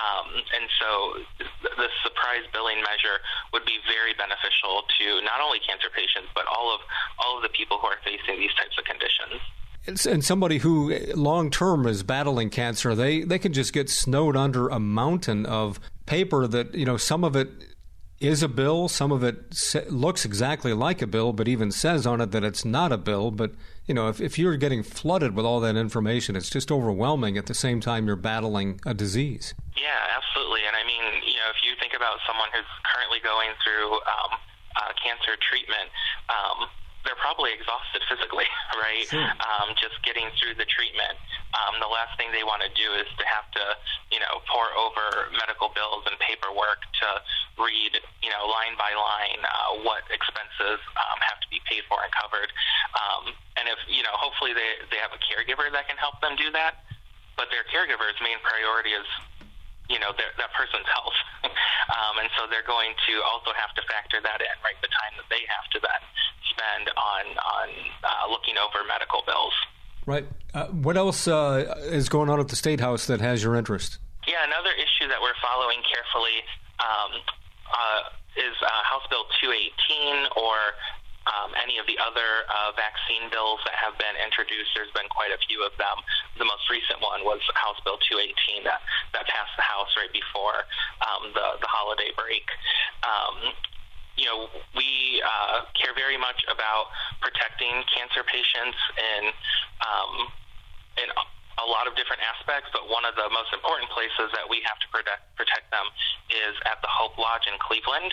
um, 0.00 0.28
and 0.36 0.64
so 0.80 0.88
the 1.80 1.88
surprise 2.04 2.44
billing 2.52 2.80
measure 2.84 3.24
would 3.56 3.64
be 3.64 3.80
very 3.88 4.12
beneficial 4.16 4.84
to 5.00 5.20
not 5.24 5.40
only 5.40 5.60
cancer 5.64 5.88
patients 5.92 6.30
but 6.34 6.46
all 6.48 6.72
of 6.74 6.80
all 7.18 7.36
of 7.36 7.42
the 7.42 7.52
people 7.52 7.78
who 7.78 7.86
are 7.88 8.00
facing 8.04 8.40
these 8.40 8.52
types 8.56 8.74
of 8.78 8.84
conditions 8.84 9.40
and 9.86 10.24
somebody 10.24 10.58
who 10.58 10.96
long 11.14 11.50
term 11.50 11.86
is 11.86 12.02
battling 12.02 12.50
cancer, 12.50 12.94
they, 12.94 13.22
they 13.22 13.38
can 13.38 13.52
just 13.52 13.72
get 13.72 13.90
snowed 13.90 14.36
under 14.36 14.68
a 14.68 14.80
mountain 14.80 15.44
of 15.46 15.78
paper 16.06 16.46
that, 16.46 16.74
you 16.74 16.86
know, 16.86 16.96
some 16.96 17.24
of 17.24 17.36
it 17.36 17.50
is 18.20 18.42
a 18.42 18.48
bill, 18.48 18.88
some 18.88 19.12
of 19.12 19.22
it 19.22 19.52
looks 19.90 20.24
exactly 20.24 20.72
like 20.72 21.02
a 21.02 21.06
bill, 21.06 21.32
but 21.32 21.48
even 21.48 21.70
says 21.70 22.06
on 22.06 22.20
it 22.20 22.30
that 22.30 22.44
it's 22.44 22.64
not 22.64 22.92
a 22.92 22.96
bill. 22.96 23.30
But, 23.30 23.52
you 23.86 23.92
know, 23.92 24.08
if, 24.08 24.20
if 24.20 24.38
you're 24.38 24.56
getting 24.56 24.82
flooded 24.82 25.34
with 25.34 25.44
all 25.44 25.60
that 25.60 25.76
information, 25.76 26.36
it's 26.36 26.48
just 26.48 26.72
overwhelming 26.72 27.36
at 27.36 27.46
the 27.46 27.54
same 27.54 27.80
time 27.80 28.06
you're 28.06 28.16
battling 28.16 28.80
a 28.86 28.94
disease. 28.94 29.54
Yeah, 29.76 30.16
absolutely. 30.16 30.60
And 30.66 30.74
I 30.74 30.86
mean, 30.86 31.04
you 31.26 31.36
know, 31.36 31.50
if 31.52 31.60
you 31.62 31.76
think 31.78 31.92
about 31.94 32.18
someone 32.26 32.48
who's 32.54 32.64
currently 32.94 33.18
going 33.22 33.50
through 33.62 33.92
um, 33.92 34.32
uh, 34.80 34.92
cancer 35.04 35.36
treatment, 35.44 35.90
um, 36.30 36.68
they're 37.04 37.20
probably 37.20 37.52
exhausted 37.52 38.02
physically, 38.10 38.48
right? 38.76 39.06
Sure. 39.06 39.20
Um, 39.20 39.76
just 39.76 40.00
getting 40.02 40.28
through 40.40 40.56
the 40.56 40.66
treatment. 40.66 41.16
Um, 41.54 41.78
the 41.78 41.88
last 41.88 42.18
thing 42.18 42.34
they 42.34 42.42
want 42.42 42.66
to 42.66 42.72
do 42.74 42.88
is 42.98 43.06
to 43.20 43.24
have 43.28 43.46
to, 43.54 43.64
you 44.10 44.18
know, 44.18 44.42
pore 44.50 44.72
over 44.74 45.30
medical 45.38 45.70
bills 45.70 46.02
and 46.08 46.18
paperwork 46.18 46.82
to 47.04 47.08
read, 47.60 47.94
you 48.24 48.30
know, 48.32 48.42
line 48.50 48.74
by 48.74 48.90
line 48.90 49.40
uh, 49.46 49.78
what 49.86 50.02
expenses 50.10 50.82
um, 50.98 51.18
have 51.22 51.38
to 51.38 51.48
be 51.52 51.62
paid 51.70 51.86
for 51.86 52.02
and 52.02 52.10
covered. 52.10 52.50
Um, 52.98 53.38
and 53.54 53.70
if, 53.70 53.78
you 53.86 54.02
know, 54.02 54.12
hopefully 54.18 54.50
they, 54.50 54.82
they 54.90 54.98
have 54.98 55.14
a 55.14 55.20
caregiver 55.22 55.70
that 55.70 55.86
can 55.86 55.94
help 56.00 56.18
them 56.18 56.34
do 56.34 56.50
that. 56.50 56.82
But 57.38 57.50
their 57.50 57.66
caregiver's 57.66 58.18
main 58.22 58.38
priority 58.42 58.94
is 58.94 59.06
you 59.88 59.98
know 60.00 60.12
their, 60.16 60.32
that 60.40 60.50
person's 60.56 60.88
health, 60.88 61.18
um, 61.94 62.20
and 62.20 62.28
so 62.36 62.48
they're 62.48 62.66
going 62.66 62.96
to 63.08 63.14
also 63.24 63.52
have 63.56 63.72
to 63.76 63.82
factor 63.88 64.20
that 64.22 64.40
in, 64.40 64.54
right? 64.64 64.78
The 64.80 64.92
time 64.92 65.14
that 65.20 65.28
they 65.28 65.44
have 65.48 65.66
to 65.76 65.78
then 65.80 66.02
spend 66.52 66.84
on 66.96 67.24
on 67.36 67.68
uh, 68.04 68.24
looking 68.30 68.56
over 68.56 68.84
medical 68.86 69.22
bills. 69.26 69.54
Right. 70.06 70.26
Uh, 70.52 70.68
what 70.68 70.96
else 70.96 71.26
uh, 71.26 71.80
is 71.88 72.08
going 72.08 72.28
on 72.28 72.38
at 72.38 72.48
the 72.48 72.56
state 72.56 72.80
house 72.80 73.06
that 73.06 73.20
has 73.20 73.42
your 73.42 73.56
interest? 73.56 73.98
Yeah, 74.28 74.44
another 74.44 74.72
issue 74.76 75.08
that 75.08 75.20
we're 75.20 75.36
following 75.40 75.80
carefully 75.84 76.44
um, 76.80 77.12
uh, 77.72 78.00
is 78.36 78.56
uh, 78.60 78.68
House 78.84 79.04
Bill 79.08 79.24
218 79.40 80.28
or 80.36 80.56
um, 81.30 81.56
any 81.56 81.80
of 81.80 81.86
the 81.88 81.96
other 81.96 82.44
uh, 82.48 82.76
vaccine 82.76 83.32
bills 83.32 83.60
that 83.64 83.76
have 83.76 83.96
been 83.96 84.16
introduced. 84.20 84.76
There's 84.76 84.92
been 84.92 85.08
quite 85.08 85.32
a 85.32 85.40
few 85.48 85.64
of 85.64 85.72
them. 85.80 85.96
The 86.36 86.44
most 86.44 86.68
recent 86.68 87.00
one 87.00 87.24
was 87.24 87.40
House 87.56 87.80
Bill 87.84 87.96
218 87.96 88.64
that, 88.68 88.84
that 89.16 89.24
passed 89.28 89.54
the 89.56 89.64
House 89.64 89.88
right 89.96 90.12
before 90.12 90.68
um, 91.00 91.32
the, 91.32 91.64
the 91.64 91.70
holiday 91.70 92.12
break. 92.12 92.44
Um, 93.04 93.56
you 94.16 94.30
know, 94.30 94.46
we 94.76 95.18
uh, 95.24 95.66
care 95.74 95.96
very 95.96 96.16
much 96.16 96.44
about 96.46 96.92
protecting 97.18 97.82
cancer 97.90 98.22
patients 98.22 98.78
and 98.94 99.26
um, 99.82 100.12
in 101.02 101.08
a 101.62 101.66
lot 101.66 101.86
of 101.86 101.94
different 101.94 102.22
aspects, 102.24 102.70
but 102.74 102.90
one 102.90 103.06
of 103.06 103.14
the 103.14 103.28
most 103.30 103.54
important 103.54 103.86
places 103.94 104.30
that 104.34 104.46
we 104.46 104.58
have 104.66 104.78
to 104.82 104.88
protect, 104.90 105.22
protect 105.38 105.70
them 105.70 105.86
is 106.30 106.54
at 106.66 106.82
the 106.82 106.90
Hope 106.90 107.14
Lodge 107.14 107.46
in 107.46 107.54
Cleveland. 107.62 108.10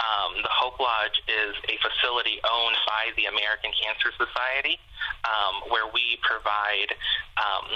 Um, 0.00 0.40
the 0.40 0.52
Hope 0.52 0.80
Lodge 0.80 1.18
is 1.28 1.52
a 1.68 1.76
facility 1.84 2.40
owned 2.48 2.78
by 2.88 3.12
the 3.20 3.28
American 3.28 3.74
Cancer 3.76 4.14
Society 4.16 4.80
um, 5.28 5.68
where 5.68 5.90
we 5.92 6.16
provide 6.24 6.96
um, 7.36 7.66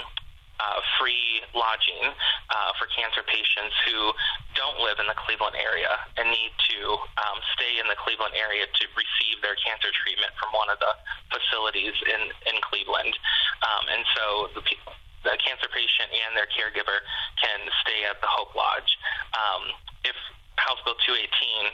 uh, 0.63 0.79
free 0.95 1.43
lodging 1.51 2.07
uh, 2.07 2.71
for 2.79 2.87
cancer 2.95 3.21
patients 3.27 3.75
who 3.83 4.15
don't 4.55 4.79
live 4.79 4.97
in 5.03 5.07
the 5.11 5.17
Cleveland 5.27 5.59
area 5.59 5.91
and 6.15 6.31
need 6.31 6.53
to 6.71 6.79
um, 7.19 7.37
stay 7.59 7.83
in 7.83 7.85
the 7.91 7.99
Cleveland 7.99 8.33
area 8.39 8.63
to 8.63 8.83
receive 8.95 9.43
their 9.43 9.59
cancer 9.59 9.91
treatment 9.91 10.31
from 10.39 10.55
one 10.55 10.71
of 10.71 10.79
the 10.79 10.93
facilities 11.35 11.95
in, 12.07 12.31
in 12.47 12.55
Cleveland. 12.63 13.13
Um, 13.61 13.83
and 13.91 14.03
so 14.15 14.23
the 14.55 14.63
the 15.23 15.39
cancer 15.39 15.71
patient 15.71 16.11
and 16.11 16.35
their 16.35 16.51
caregiver 16.51 16.99
can 17.39 17.63
stay 17.79 18.03
at 18.03 18.19
the 18.19 18.27
Hope 18.27 18.51
Lodge. 18.59 18.91
Um, 19.31 19.71
if 20.03 20.19
House 20.57 20.79
Bill 20.85 20.97
218 21.05 21.27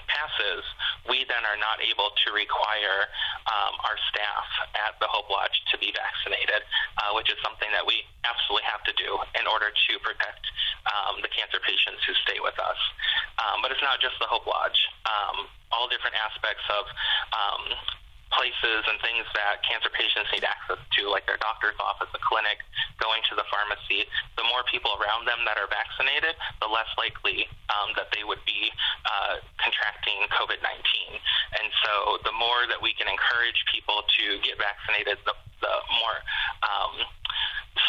passes, 0.08 0.64
we 1.08 1.26
then 1.28 1.44
are 1.46 1.60
not 1.60 1.80
able 1.84 2.12
to 2.26 2.28
require 2.32 3.08
um, 3.48 3.76
our 3.84 3.98
staff 4.12 4.48
at 4.88 4.98
the 5.04 5.08
Hope 5.10 5.30
Lodge 5.30 5.56
to 5.72 5.76
be 5.78 5.92
vaccinated, 5.92 6.64
uh, 7.00 7.12
which 7.16 7.28
is 7.30 7.38
something 7.44 7.70
that 7.76 7.84
we 7.84 8.04
absolutely 8.24 8.66
have 8.68 8.84
to 8.88 8.94
do 8.96 9.20
in 9.36 9.46
order 9.48 9.70
to 9.70 9.94
protect 10.02 10.44
um, 10.90 11.20
the 11.22 11.32
cancer 11.32 11.60
patients 11.62 12.02
who 12.08 12.14
stay 12.24 12.40
with 12.40 12.58
us. 12.58 12.80
Um, 13.40 13.62
but 13.62 13.72
it's 13.72 13.84
not 13.84 14.00
just 14.00 14.16
the 14.20 14.28
Hope 14.28 14.48
Lodge. 14.48 14.80
Um, 15.08 15.48
all 15.72 15.86
different 15.86 16.18
aspects 16.18 16.66
of 16.74 16.84
um, 17.36 17.64
places 18.40 18.88
and 18.88 18.96
things 19.04 19.28
that 19.36 19.60
cancer 19.68 19.92
patients 19.92 20.32
need 20.32 20.48
access 20.48 20.80
to, 20.96 21.12
like 21.12 21.28
their 21.28 21.36
doctor's 21.44 21.76
office, 21.84 22.08
a 22.16 22.22
clinic, 22.24 22.64
going 23.04 23.20
to 23.28 23.36
the 23.36 23.44
pharmacy, 23.52 24.08
the 24.40 24.48
more 24.48 24.64
people 24.72 24.96
around 24.96 25.28
them 25.28 25.44
that 25.44 25.60
are 25.60 25.68
vaccinated, 25.68 26.40
the 26.64 26.70
less 26.72 26.88
likely 26.96 27.52
um, 27.76 27.92
that 28.00 28.08
they 28.16 28.24
would 28.24 28.40
be 28.48 28.72
uh, 29.04 29.44
contracting 29.60 30.24
COVID 30.32 30.64
19. 30.64 31.20
And 31.60 31.68
so 31.84 32.24
the 32.24 32.32
more 32.32 32.64
that 32.72 32.80
we 32.80 32.96
can 32.96 33.12
encourage 33.12 33.60
people 33.68 34.08
to 34.08 34.40
get 34.40 34.56
vaccinated, 34.56 35.20
the, 35.28 35.36
the 35.60 35.76
more 36.00 36.18
um, 36.64 36.96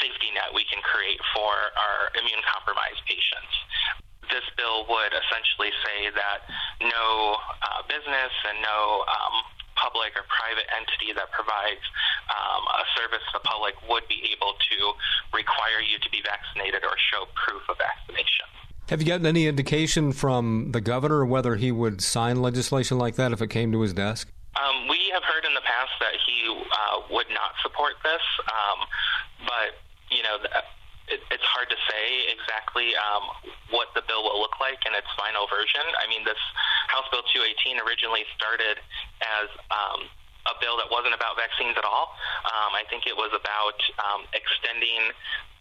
safety 0.03 0.35
net 0.35 0.51
we 0.51 0.67
can 0.67 0.83
create 0.83 1.23
for 1.31 1.55
our 1.79 2.11
immune 2.19 2.43
compromised 2.43 3.07
patients 3.07 3.55
this 4.31 4.47
bill 4.55 4.87
would 4.87 5.11
essentially 5.11 5.75
say 5.83 6.07
that 6.15 6.47
no 6.79 7.35
uh, 7.67 7.83
business 7.91 8.31
and 8.47 8.63
no 8.63 9.03
um, 9.11 9.43
public 9.81 10.13
or 10.15 10.29
private 10.29 10.69
entity 10.77 11.17
that 11.17 11.33
provides 11.33 11.83
um, 12.29 12.63
a 12.69 12.87
service 12.95 13.25
to 13.33 13.41
the 13.41 13.45
public 13.49 13.75
would 13.89 14.07
be 14.07 14.21
able 14.37 14.55
to 14.55 14.77
require 15.33 15.81
you 15.81 15.99
to 15.99 16.11
be 16.13 16.21
vaccinated 16.21 16.85
or 16.85 16.95
show 17.11 17.25
proof 17.35 17.65
of 17.69 17.81
vaccination. 17.81 18.47
Have 18.93 19.01
you 19.01 19.07
gotten 19.07 19.27
any 19.27 19.47
indication 19.47 20.13
from 20.13 20.73
the 20.73 20.81
governor 20.81 21.25
whether 21.25 21.57
he 21.57 21.71
would 21.71 22.03
sign 22.03 22.43
legislation 22.43 22.99
like 22.99 23.15
that 23.17 23.33
if 23.33 23.41
it 23.41 23.49
came 23.49 23.71
to 23.73 23.81
his 23.81 23.95
desk? 23.95 24.29
Um, 24.59 24.89
we 24.89 24.99
have 25.15 25.23
heard 25.23 25.47
in 25.47 25.55
the 25.55 25.63
past 25.63 25.95
that 26.01 26.15
he 26.27 26.51
uh, 26.51 27.07
would 27.15 27.31
not 27.31 27.55
support 27.63 27.95
this, 28.03 28.23
um, 28.51 28.79
but 29.47 29.79
you 30.11 30.23
know, 30.27 30.43
it, 31.11 31.21
it's 31.31 31.45
hard 31.45 31.69
to 31.69 31.79
say 31.91 32.31
exactly 32.31 32.95
um, 32.97 33.29
what 33.75 33.91
the 33.99 34.03
bill 34.07 34.23
will 34.23 34.39
look 34.39 34.57
like 34.63 34.79
in 34.87 34.95
its 34.95 35.11
final 35.19 35.51
version. 35.51 35.83
I 35.99 36.07
mean, 36.07 36.23
this 36.23 36.39
House 36.89 37.07
Bill 37.11 37.27
218 37.27 37.83
originally 37.83 38.25
started 38.39 38.79
as 39.21 39.51
um, 39.75 40.07
a 40.49 40.55
bill 40.63 40.79
that 40.81 40.89
wasn't 40.89 41.13
about 41.13 41.37
vaccines 41.37 41.77
at 41.77 41.85
all. 41.85 42.17
Um, 42.47 42.73
I 42.73 42.87
think 42.89 43.05
it 43.05 43.15
was 43.15 43.35
about 43.35 43.79
um, 44.01 44.25
extending 44.33 45.13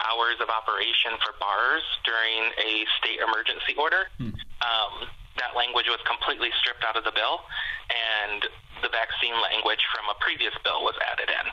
hours 0.05 0.39
of 0.39 0.47
operation 0.47 1.19
for 1.19 1.35
bars 1.41 1.83
during 2.07 2.53
a 2.55 2.87
state 3.01 3.19
emergency 3.19 3.75
order. 3.75 4.07
Hmm. 4.15 4.37
Um, 4.63 4.93
that 5.37 5.55
language 5.55 5.87
was 5.87 5.99
completely 6.07 6.49
stripped 6.59 6.83
out 6.83 6.97
of 6.97 7.03
the 7.03 7.13
bill, 7.13 7.45
and 7.89 8.47
the 8.81 8.89
vaccine 8.89 9.35
language 9.39 9.83
from 9.91 10.07
a 10.07 10.15
previous 10.23 10.55
bill 10.63 10.81
was 10.83 10.95
added 11.11 11.29
in. 11.29 11.45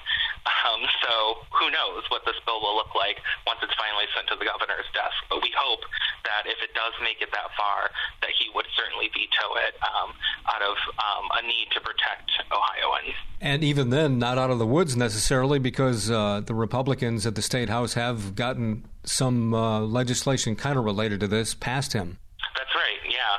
Um, 0.47 0.83
so 1.03 1.43
who 1.51 1.71
knows 1.71 2.07
what 2.11 2.23
this 2.23 2.39
bill 2.47 2.63
will 2.63 2.75
look 2.79 2.95
like 2.95 3.19
once 3.47 3.59
it's 3.63 3.75
finally 3.75 4.07
sent 4.15 4.31
to 4.31 4.37
the 4.39 4.47
governor's 4.47 4.87
desk. 4.95 5.19
But 5.27 5.43
we 5.43 5.51
hope 5.59 5.83
that 6.23 6.47
if 6.47 6.59
it 6.63 6.75
does 6.75 6.95
make 7.03 7.19
it 7.19 7.31
that 7.35 7.51
far, 7.59 7.91
that 8.23 8.31
he 8.39 8.51
would 8.55 8.67
certainly 8.79 9.11
veto 9.11 9.47
it 9.67 9.75
um, 9.83 10.15
out 10.47 10.63
of 10.63 10.77
um, 11.03 11.25
a 11.35 11.43
need 11.43 11.71
to 11.75 11.81
protect 11.81 12.31
Ohioans. 12.51 13.15
And 13.41 13.65
even 13.65 13.91
then, 13.91 14.19
not 14.19 14.39
out 14.39 14.51
of 14.51 14.59
the 14.59 14.67
woods 14.67 14.97
necessarily, 14.97 15.59
because 15.59 16.11
uh, 16.11 16.43
the 16.45 16.55
Republicans 16.55 17.27
at 17.27 17.35
the 17.35 17.43
state 17.43 17.69
house 17.69 17.95
have 17.95 18.35
gotten 18.35 18.85
some 19.03 19.55
uh, 19.55 19.81
legislation 19.81 20.55
kind 20.57 20.79
of 20.79 20.85
related 20.85 21.21
to 21.21 21.29
this 21.29 21.55
past 21.55 21.93
him. 21.93 22.19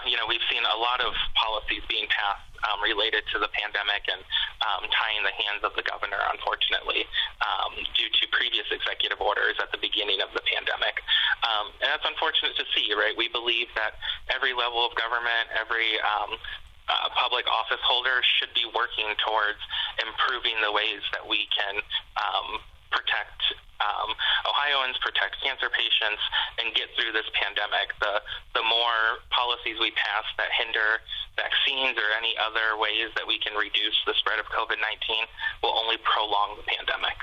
You 0.05 0.17
know, 0.19 0.27
we've 0.29 0.43
seen 0.51 0.61
a 0.61 0.77
lot 0.77 1.01
of 1.01 1.13
policies 1.33 1.81
being 1.89 2.05
passed 2.11 2.45
um, 2.65 2.81
related 2.81 3.23
to 3.33 3.37
the 3.39 3.49
pandemic 3.53 4.05
and 4.09 4.21
um, 4.65 4.89
tying 4.89 5.21
the 5.21 5.33
hands 5.33 5.61
of 5.61 5.73
the 5.77 5.85
governor, 5.85 6.17
unfortunately, 6.33 7.05
um, 7.45 7.73
due 7.93 8.09
to 8.09 8.23
previous 8.33 8.65
executive 8.73 9.21
orders 9.21 9.57
at 9.61 9.69
the 9.71 9.79
beginning 9.79 10.21
of 10.21 10.33
the 10.33 10.43
pandemic. 10.45 10.99
Um, 11.45 11.73
and 11.81 11.87
that's 11.89 12.05
unfortunate 12.05 12.57
to 12.57 12.65
see, 12.73 12.91
right? 12.97 13.13
We 13.13 13.29
believe 13.29 13.69
that 13.77 14.01
every 14.33 14.57
level 14.57 14.85
of 14.85 14.97
government, 14.97 15.53
every 15.53 16.01
um, 16.01 16.37
uh, 16.89 17.11
public 17.13 17.45
office 17.51 17.81
holder 17.83 18.23
should 18.39 18.51
be 18.55 18.65
working 18.71 19.11
towards 19.21 19.59
improving 19.99 20.55
the 20.63 20.71
ways 20.71 21.03
that 21.13 21.23
we 21.23 21.47
can 21.51 21.83
um, 22.17 22.63
protect 22.91 23.41
um, 23.77 24.09
Ohioans, 24.49 24.97
protect 25.05 25.37
cancer 25.41 25.69
patients, 25.69 26.21
and 26.57 26.73
get 26.73 26.89
through 26.97 27.13
this 27.13 27.27
pandemic. 27.37 27.93
The 28.01 28.21
the 28.57 28.65
more 28.65 29.21
policies 29.29 29.77
we 29.77 29.93
pass 29.93 30.25
that 30.41 30.49
hinder 30.57 31.01
vaccines 31.37 31.93
or 31.97 32.09
any 32.17 32.33
other 32.41 32.77
ways 32.81 33.13
that 33.13 33.25
we 33.25 33.37
can 33.37 33.53
reduce 33.53 33.97
the 34.09 34.17
spread 34.17 34.41
of 34.41 34.49
COVID 34.49 34.81
nineteen 34.81 35.29
will 35.61 35.77
only 35.77 36.01
prolong 36.01 36.57
the 36.57 36.65
pandemic. 36.65 37.17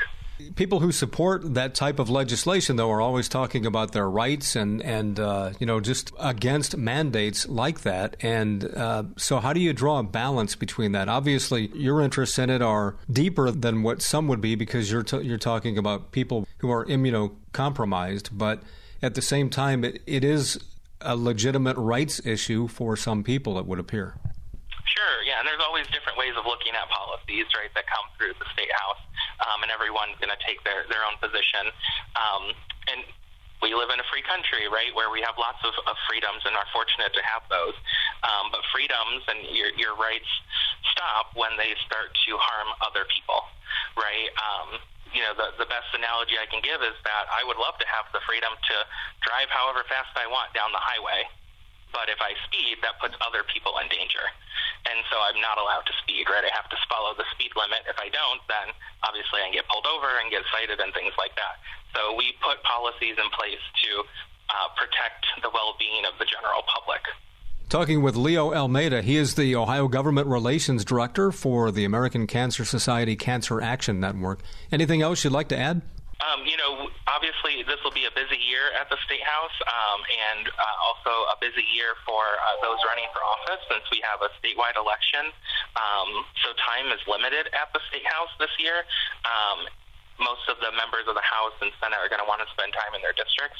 People 0.56 0.80
who 0.80 0.90
support 0.90 1.54
that 1.54 1.76
type 1.76 2.00
of 2.00 2.10
legislation, 2.10 2.74
though, 2.74 2.90
are 2.90 3.00
always 3.00 3.28
talking 3.28 3.64
about 3.64 3.92
their 3.92 4.10
rights 4.10 4.56
and 4.56 4.82
and 4.82 5.20
uh, 5.20 5.52
you 5.60 5.66
know 5.66 5.78
just 5.78 6.12
against 6.18 6.76
mandates 6.76 7.48
like 7.48 7.82
that. 7.82 8.16
And 8.20 8.64
uh, 8.64 9.04
so, 9.16 9.38
how 9.38 9.52
do 9.52 9.60
you 9.60 9.72
draw 9.72 10.00
a 10.00 10.02
balance 10.02 10.56
between 10.56 10.90
that? 10.92 11.08
Obviously, 11.08 11.68
your 11.74 12.00
interests 12.00 12.36
in 12.38 12.50
it 12.50 12.62
are 12.62 12.96
deeper 13.10 13.52
than 13.52 13.84
what 13.84 14.02
some 14.02 14.26
would 14.26 14.40
be 14.40 14.56
because 14.56 14.90
you're 14.90 15.04
t- 15.04 15.22
you're 15.22 15.38
talking 15.38 15.78
about 15.78 16.10
people 16.10 16.48
who 16.58 16.70
are 16.70 16.84
immunocompromised, 16.86 18.30
but 18.32 18.60
at 19.02 19.14
the 19.14 19.22
same 19.22 19.50
time, 19.50 19.84
it, 19.84 20.02
it 20.04 20.24
is 20.24 20.58
a 21.00 21.14
legitimate 21.14 21.76
rights 21.76 22.20
issue 22.26 22.66
for 22.66 22.96
some 22.96 23.22
people. 23.22 23.56
It 23.58 23.66
would 23.66 23.78
appear. 23.78 24.16
Sure, 24.84 25.22
yeah, 25.26 25.38
and 25.38 25.46
there's 25.46 25.62
always 25.62 25.86
different 25.88 26.18
ways 26.18 26.34
of 26.36 26.44
looking 26.46 26.72
at 26.74 26.88
policies, 26.88 27.46
right, 27.56 27.72
that 27.74 27.84
come 27.86 28.06
through 28.18 28.32
the 28.38 28.46
state 28.52 28.70
house, 28.72 28.98
um, 29.42 29.62
and 29.62 29.70
everyone's 29.70 30.16
going 30.22 30.32
to 30.32 30.42
take 30.42 30.62
their 30.62 30.86
their 30.90 31.02
own 31.02 31.16
position. 31.18 31.70
Um, 32.14 32.54
and 32.90 33.00
we 33.62 33.72
live 33.72 33.88
in 33.88 33.96
a 33.96 34.08
free 34.12 34.20
country, 34.20 34.68
right, 34.68 34.92
where 34.92 35.08
we 35.08 35.24
have 35.24 35.40
lots 35.40 35.62
of, 35.64 35.72
of 35.88 35.96
freedoms 36.04 36.44
and 36.44 36.52
are 36.52 36.68
fortunate 36.68 37.16
to 37.16 37.22
have 37.24 37.48
those. 37.48 37.72
Um, 38.20 38.52
but 38.52 38.60
freedoms 38.70 39.24
and 39.28 39.40
your 39.50 39.72
your 39.74 39.94
rights 39.96 40.28
stop 40.92 41.32
when 41.34 41.54
they 41.56 41.72
start 41.88 42.12
to 42.12 42.30
harm 42.36 42.68
other 42.84 43.08
people, 43.08 43.40
right? 43.96 44.28
Um, 44.36 44.82
you 45.14 45.22
know, 45.22 45.30
the, 45.30 45.54
the 45.62 45.68
best 45.70 45.86
analogy 45.94 46.34
I 46.34 46.50
can 46.50 46.58
give 46.58 46.82
is 46.82 46.98
that 47.06 47.24
I 47.30 47.46
would 47.46 47.56
love 47.56 47.78
to 47.78 47.86
have 47.86 48.10
the 48.10 48.18
freedom 48.26 48.50
to 48.50 48.76
drive 49.22 49.46
however 49.46 49.86
fast 49.86 50.10
I 50.18 50.26
want 50.26 50.50
down 50.58 50.74
the 50.74 50.82
highway 50.82 51.30
but 51.94 52.10
if 52.10 52.18
I 52.18 52.34
speed, 52.50 52.82
that 52.82 52.98
puts 52.98 53.14
other 53.22 53.46
people 53.48 53.78
in 53.78 53.86
danger. 53.88 54.26
And 54.84 55.00
so 55.08 55.16
I'm 55.16 55.40
not 55.40 55.56
allowed 55.56 55.88
to 55.88 55.94
speed, 56.04 56.28
right? 56.28 56.44
I 56.44 56.52
have 56.52 56.68
to 56.68 56.76
follow 56.90 57.16
the 57.16 57.24
speed 57.32 57.54
limit. 57.56 57.88
If 57.88 57.96
I 57.96 58.12
don't, 58.12 58.42
then 58.50 58.74
obviously 59.06 59.40
I 59.40 59.48
get 59.54 59.64
pulled 59.70 59.88
over 59.88 60.20
and 60.20 60.28
get 60.28 60.44
cited 60.52 60.82
and 60.82 60.92
things 60.92 61.14
like 61.16 61.32
that. 61.40 61.56
So 61.96 62.12
we 62.18 62.36
put 62.44 62.60
policies 62.66 63.16
in 63.16 63.28
place 63.32 63.62
to 63.86 63.90
uh, 64.50 64.68
protect 64.76 65.24
the 65.40 65.48
well 65.54 65.78
being 65.78 66.04
of 66.04 66.18
the 66.18 66.28
general 66.28 66.60
public. 66.68 67.00
Talking 67.72 68.02
with 68.02 68.14
Leo 68.14 68.52
Almeida, 68.52 69.00
he 69.00 69.16
is 69.16 69.34
the 69.34 69.56
Ohio 69.56 69.88
Government 69.88 70.28
Relations 70.28 70.84
Director 70.84 71.32
for 71.32 71.72
the 71.72 71.84
American 71.84 72.26
Cancer 72.26 72.64
Society 72.64 73.16
Cancer 73.16 73.60
Action 73.60 73.98
Network. 73.98 74.40
Anything 74.70 75.00
else 75.00 75.24
you'd 75.24 75.32
like 75.32 75.48
to 75.48 75.58
add? 75.58 75.80
Um, 76.24 76.48
you 76.48 76.56
know, 76.56 76.88
obviously 77.04 77.60
this 77.68 77.76
will 77.84 77.92
be 77.92 78.08
a 78.08 78.14
busy 78.16 78.40
year 78.40 78.72
at 78.80 78.88
the 78.88 78.96
State 79.04 79.20
House 79.20 79.52
um, 79.68 80.00
and 80.08 80.48
uh, 80.48 80.76
also 80.88 81.12
a 81.28 81.36
busy 81.36 81.66
year 81.68 82.00
for 82.08 82.24
uh, 82.24 82.56
those 82.64 82.80
running 82.88 83.04
for 83.12 83.20
office 83.20 83.60
since 83.68 83.84
we 83.92 84.00
have 84.00 84.24
a 84.24 84.32
statewide 84.40 84.80
election. 84.80 85.28
Um, 85.76 86.24
so 86.40 86.56
time 86.64 86.88
is 86.96 87.02
limited 87.04 87.52
at 87.52 87.68
the 87.76 87.80
State 87.92 88.08
House 88.08 88.32
this 88.40 88.52
year. 88.56 88.88
Um, 89.28 89.68
most 90.16 90.46
of 90.46 90.56
the 90.62 90.70
members 90.78 91.04
of 91.10 91.18
the 91.18 91.26
House 91.26 91.52
and 91.60 91.74
Senate 91.82 91.98
are 91.98 92.08
going 92.08 92.22
to 92.22 92.28
want 92.30 92.40
to 92.40 92.48
spend 92.54 92.70
time 92.72 92.94
in 92.94 93.02
their 93.02 93.16
districts. 93.18 93.58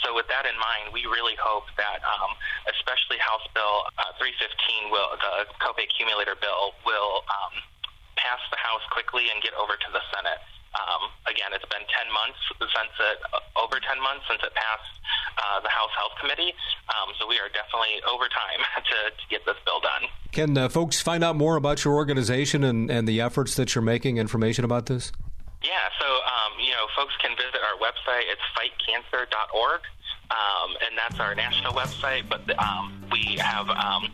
So, 0.00 0.16
with 0.16 0.24
that 0.32 0.48
in 0.48 0.56
mind, 0.56 0.96
we 0.96 1.04
really 1.04 1.36
hope 1.36 1.68
that, 1.76 2.00
um, 2.00 2.32
especially 2.72 3.20
House 3.20 3.44
Bill 3.52 3.84
uh, 4.00 4.16
315, 4.16 4.88
will 4.88 5.12
the 5.20 5.44
copay 5.60 5.84
accumulator 5.84 6.40
bill, 6.40 6.72
will 6.88 7.20
um, 7.28 7.60
pass 8.16 8.40
the 8.48 8.56
House 8.56 8.80
quickly 8.96 9.28
and 9.28 9.44
get 9.44 9.52
over 9.60 9.76
to 9.76 9.88
the 9.92 10.00
Senate. 10.16 10.40
Um, 10.70 11.10
again, 11.26 11.50
it's 11.50 11.66
been 11.66 11.82
10 11.82 12.14
months 12.14 12.40
since 12.58 12.94
it, 12.94 13.18
over 13.58 13.82
10 13.82 13.98
months 13.98 14.22
since 14.30 14.38
it 14.42 14.54
passed 14.54 14.94
uh, 15.38 15.58
the 15.60 15.68
House 15.68 15.90
Health 15.98 16.14
Committee. 16.20 16.54
Um, 16.94 17.10
so 17.18 17.26
we 17.26 17.38
are 17.42 17.50
definitely 17.50 17.98
over 18.06 18.30
time 18.30 18.62
to, 18.90 18.98
to 19.10 19.24
get 19.28 19.42
this 19.46 19.58
bill 19.66 19.80
done. 19.80 20.06
Can 20.30 20.56
uh, 20.56 20.68
folks 20.68 21.02
find 21.02 21.24
out 21.24 21.34
more 21.34 21.56
about 21.56 21.84
your 21.84 21.94
organization 21.94 22.62
and, 22.62 22.90
and 22.90 23.06
the 23.08 23.20
efforts 23.20 23.56
that 23.56 23.74
you're 23.74 23.82
making, 23.82 24.18
information 24.18 24.64
about 24.64 24.86
this? 24.86 25.10
Yeah, 25.62 25.92
so 25.98 26.06
um, 26.06 26.56
you 26.62 26.72
know, 26.72 26.86
folks 26.96 27.12
can 27.20 27.36
visit 27.36 27.60
our 27.60 27.76
website. 27.82 28.24
It's 28.30 28.46
fightcancer.org. 28.56 29.82
Um, 30.30 30.76
and 30.86 30.96
that's 30.96 31.18
our 31.18 31.34
national 31.34 31.72
website, 31.72 32.28
but 32.28 32.42
um, 32.58 32.92
we 33.10 33.36
have 33.38 33.68
um, 33.68 34.08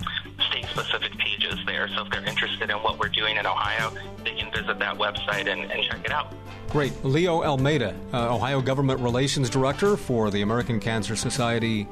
state-specific 0.49 1.17
pages 1.19 1.59
there. 1.67 1.89
So 1.95 2.07
if 2.07 2.11
they're 2.11 2.25
interested 2.25 2.71
in 2.71 2.77
what 2.79 2.99
we're 2.99 3.11
doing 3.11 3.37
in 3.37 3.47
Ohio, 3.47 3.93
they 4.25 4.35
can 4.35 4.51
visit 4.51 4.79
that 4.79 4.97
website 4.97 5.47
and, 5.47 5.71
and 5.71 5.83
check 5.85 6.05
it 6.05 6.12
out. 6.12 6.33
Great. 6.71 6.93
Leo 7.05 7.43
Almeida, 7.45 7.95
uh, 8.14 8.35
Ohio 8.35 8.62
Government 8.62 8.99
Relations 9.01 9.51
Director 9.51 9.97
for 9.97 10.31
the 10.31 10.43
American 10.43 10.81
Cancer 10.81 11.17
Society 11.17 11.87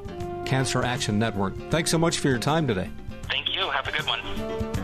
Cancer 0.46 0.82
Action 0.82 1.18
Network. 1.18 1.54
Thanks 1.70 1.90
so 1.90 1.98
much 1.98 2.18
for 2.18 2.28
your 2.28 2.38
time 2.38 2.66
today. 2.66 2.90
Thank 3.28 3.54
you. 3.54 3.62
Have 3.70 3.86
a 3.88 3.92
good 3.92 4.06
one. 4.06 4.83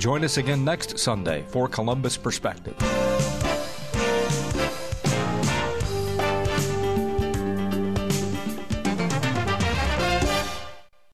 Join 0.00 0.24
us 0.24 0.38
again 0.38 0.64
next 0.64 0.98
Sunday 0.98 1.44
for 1.48 1.68
Columbus 1.68 2.16
Perspective. 2.16 2.74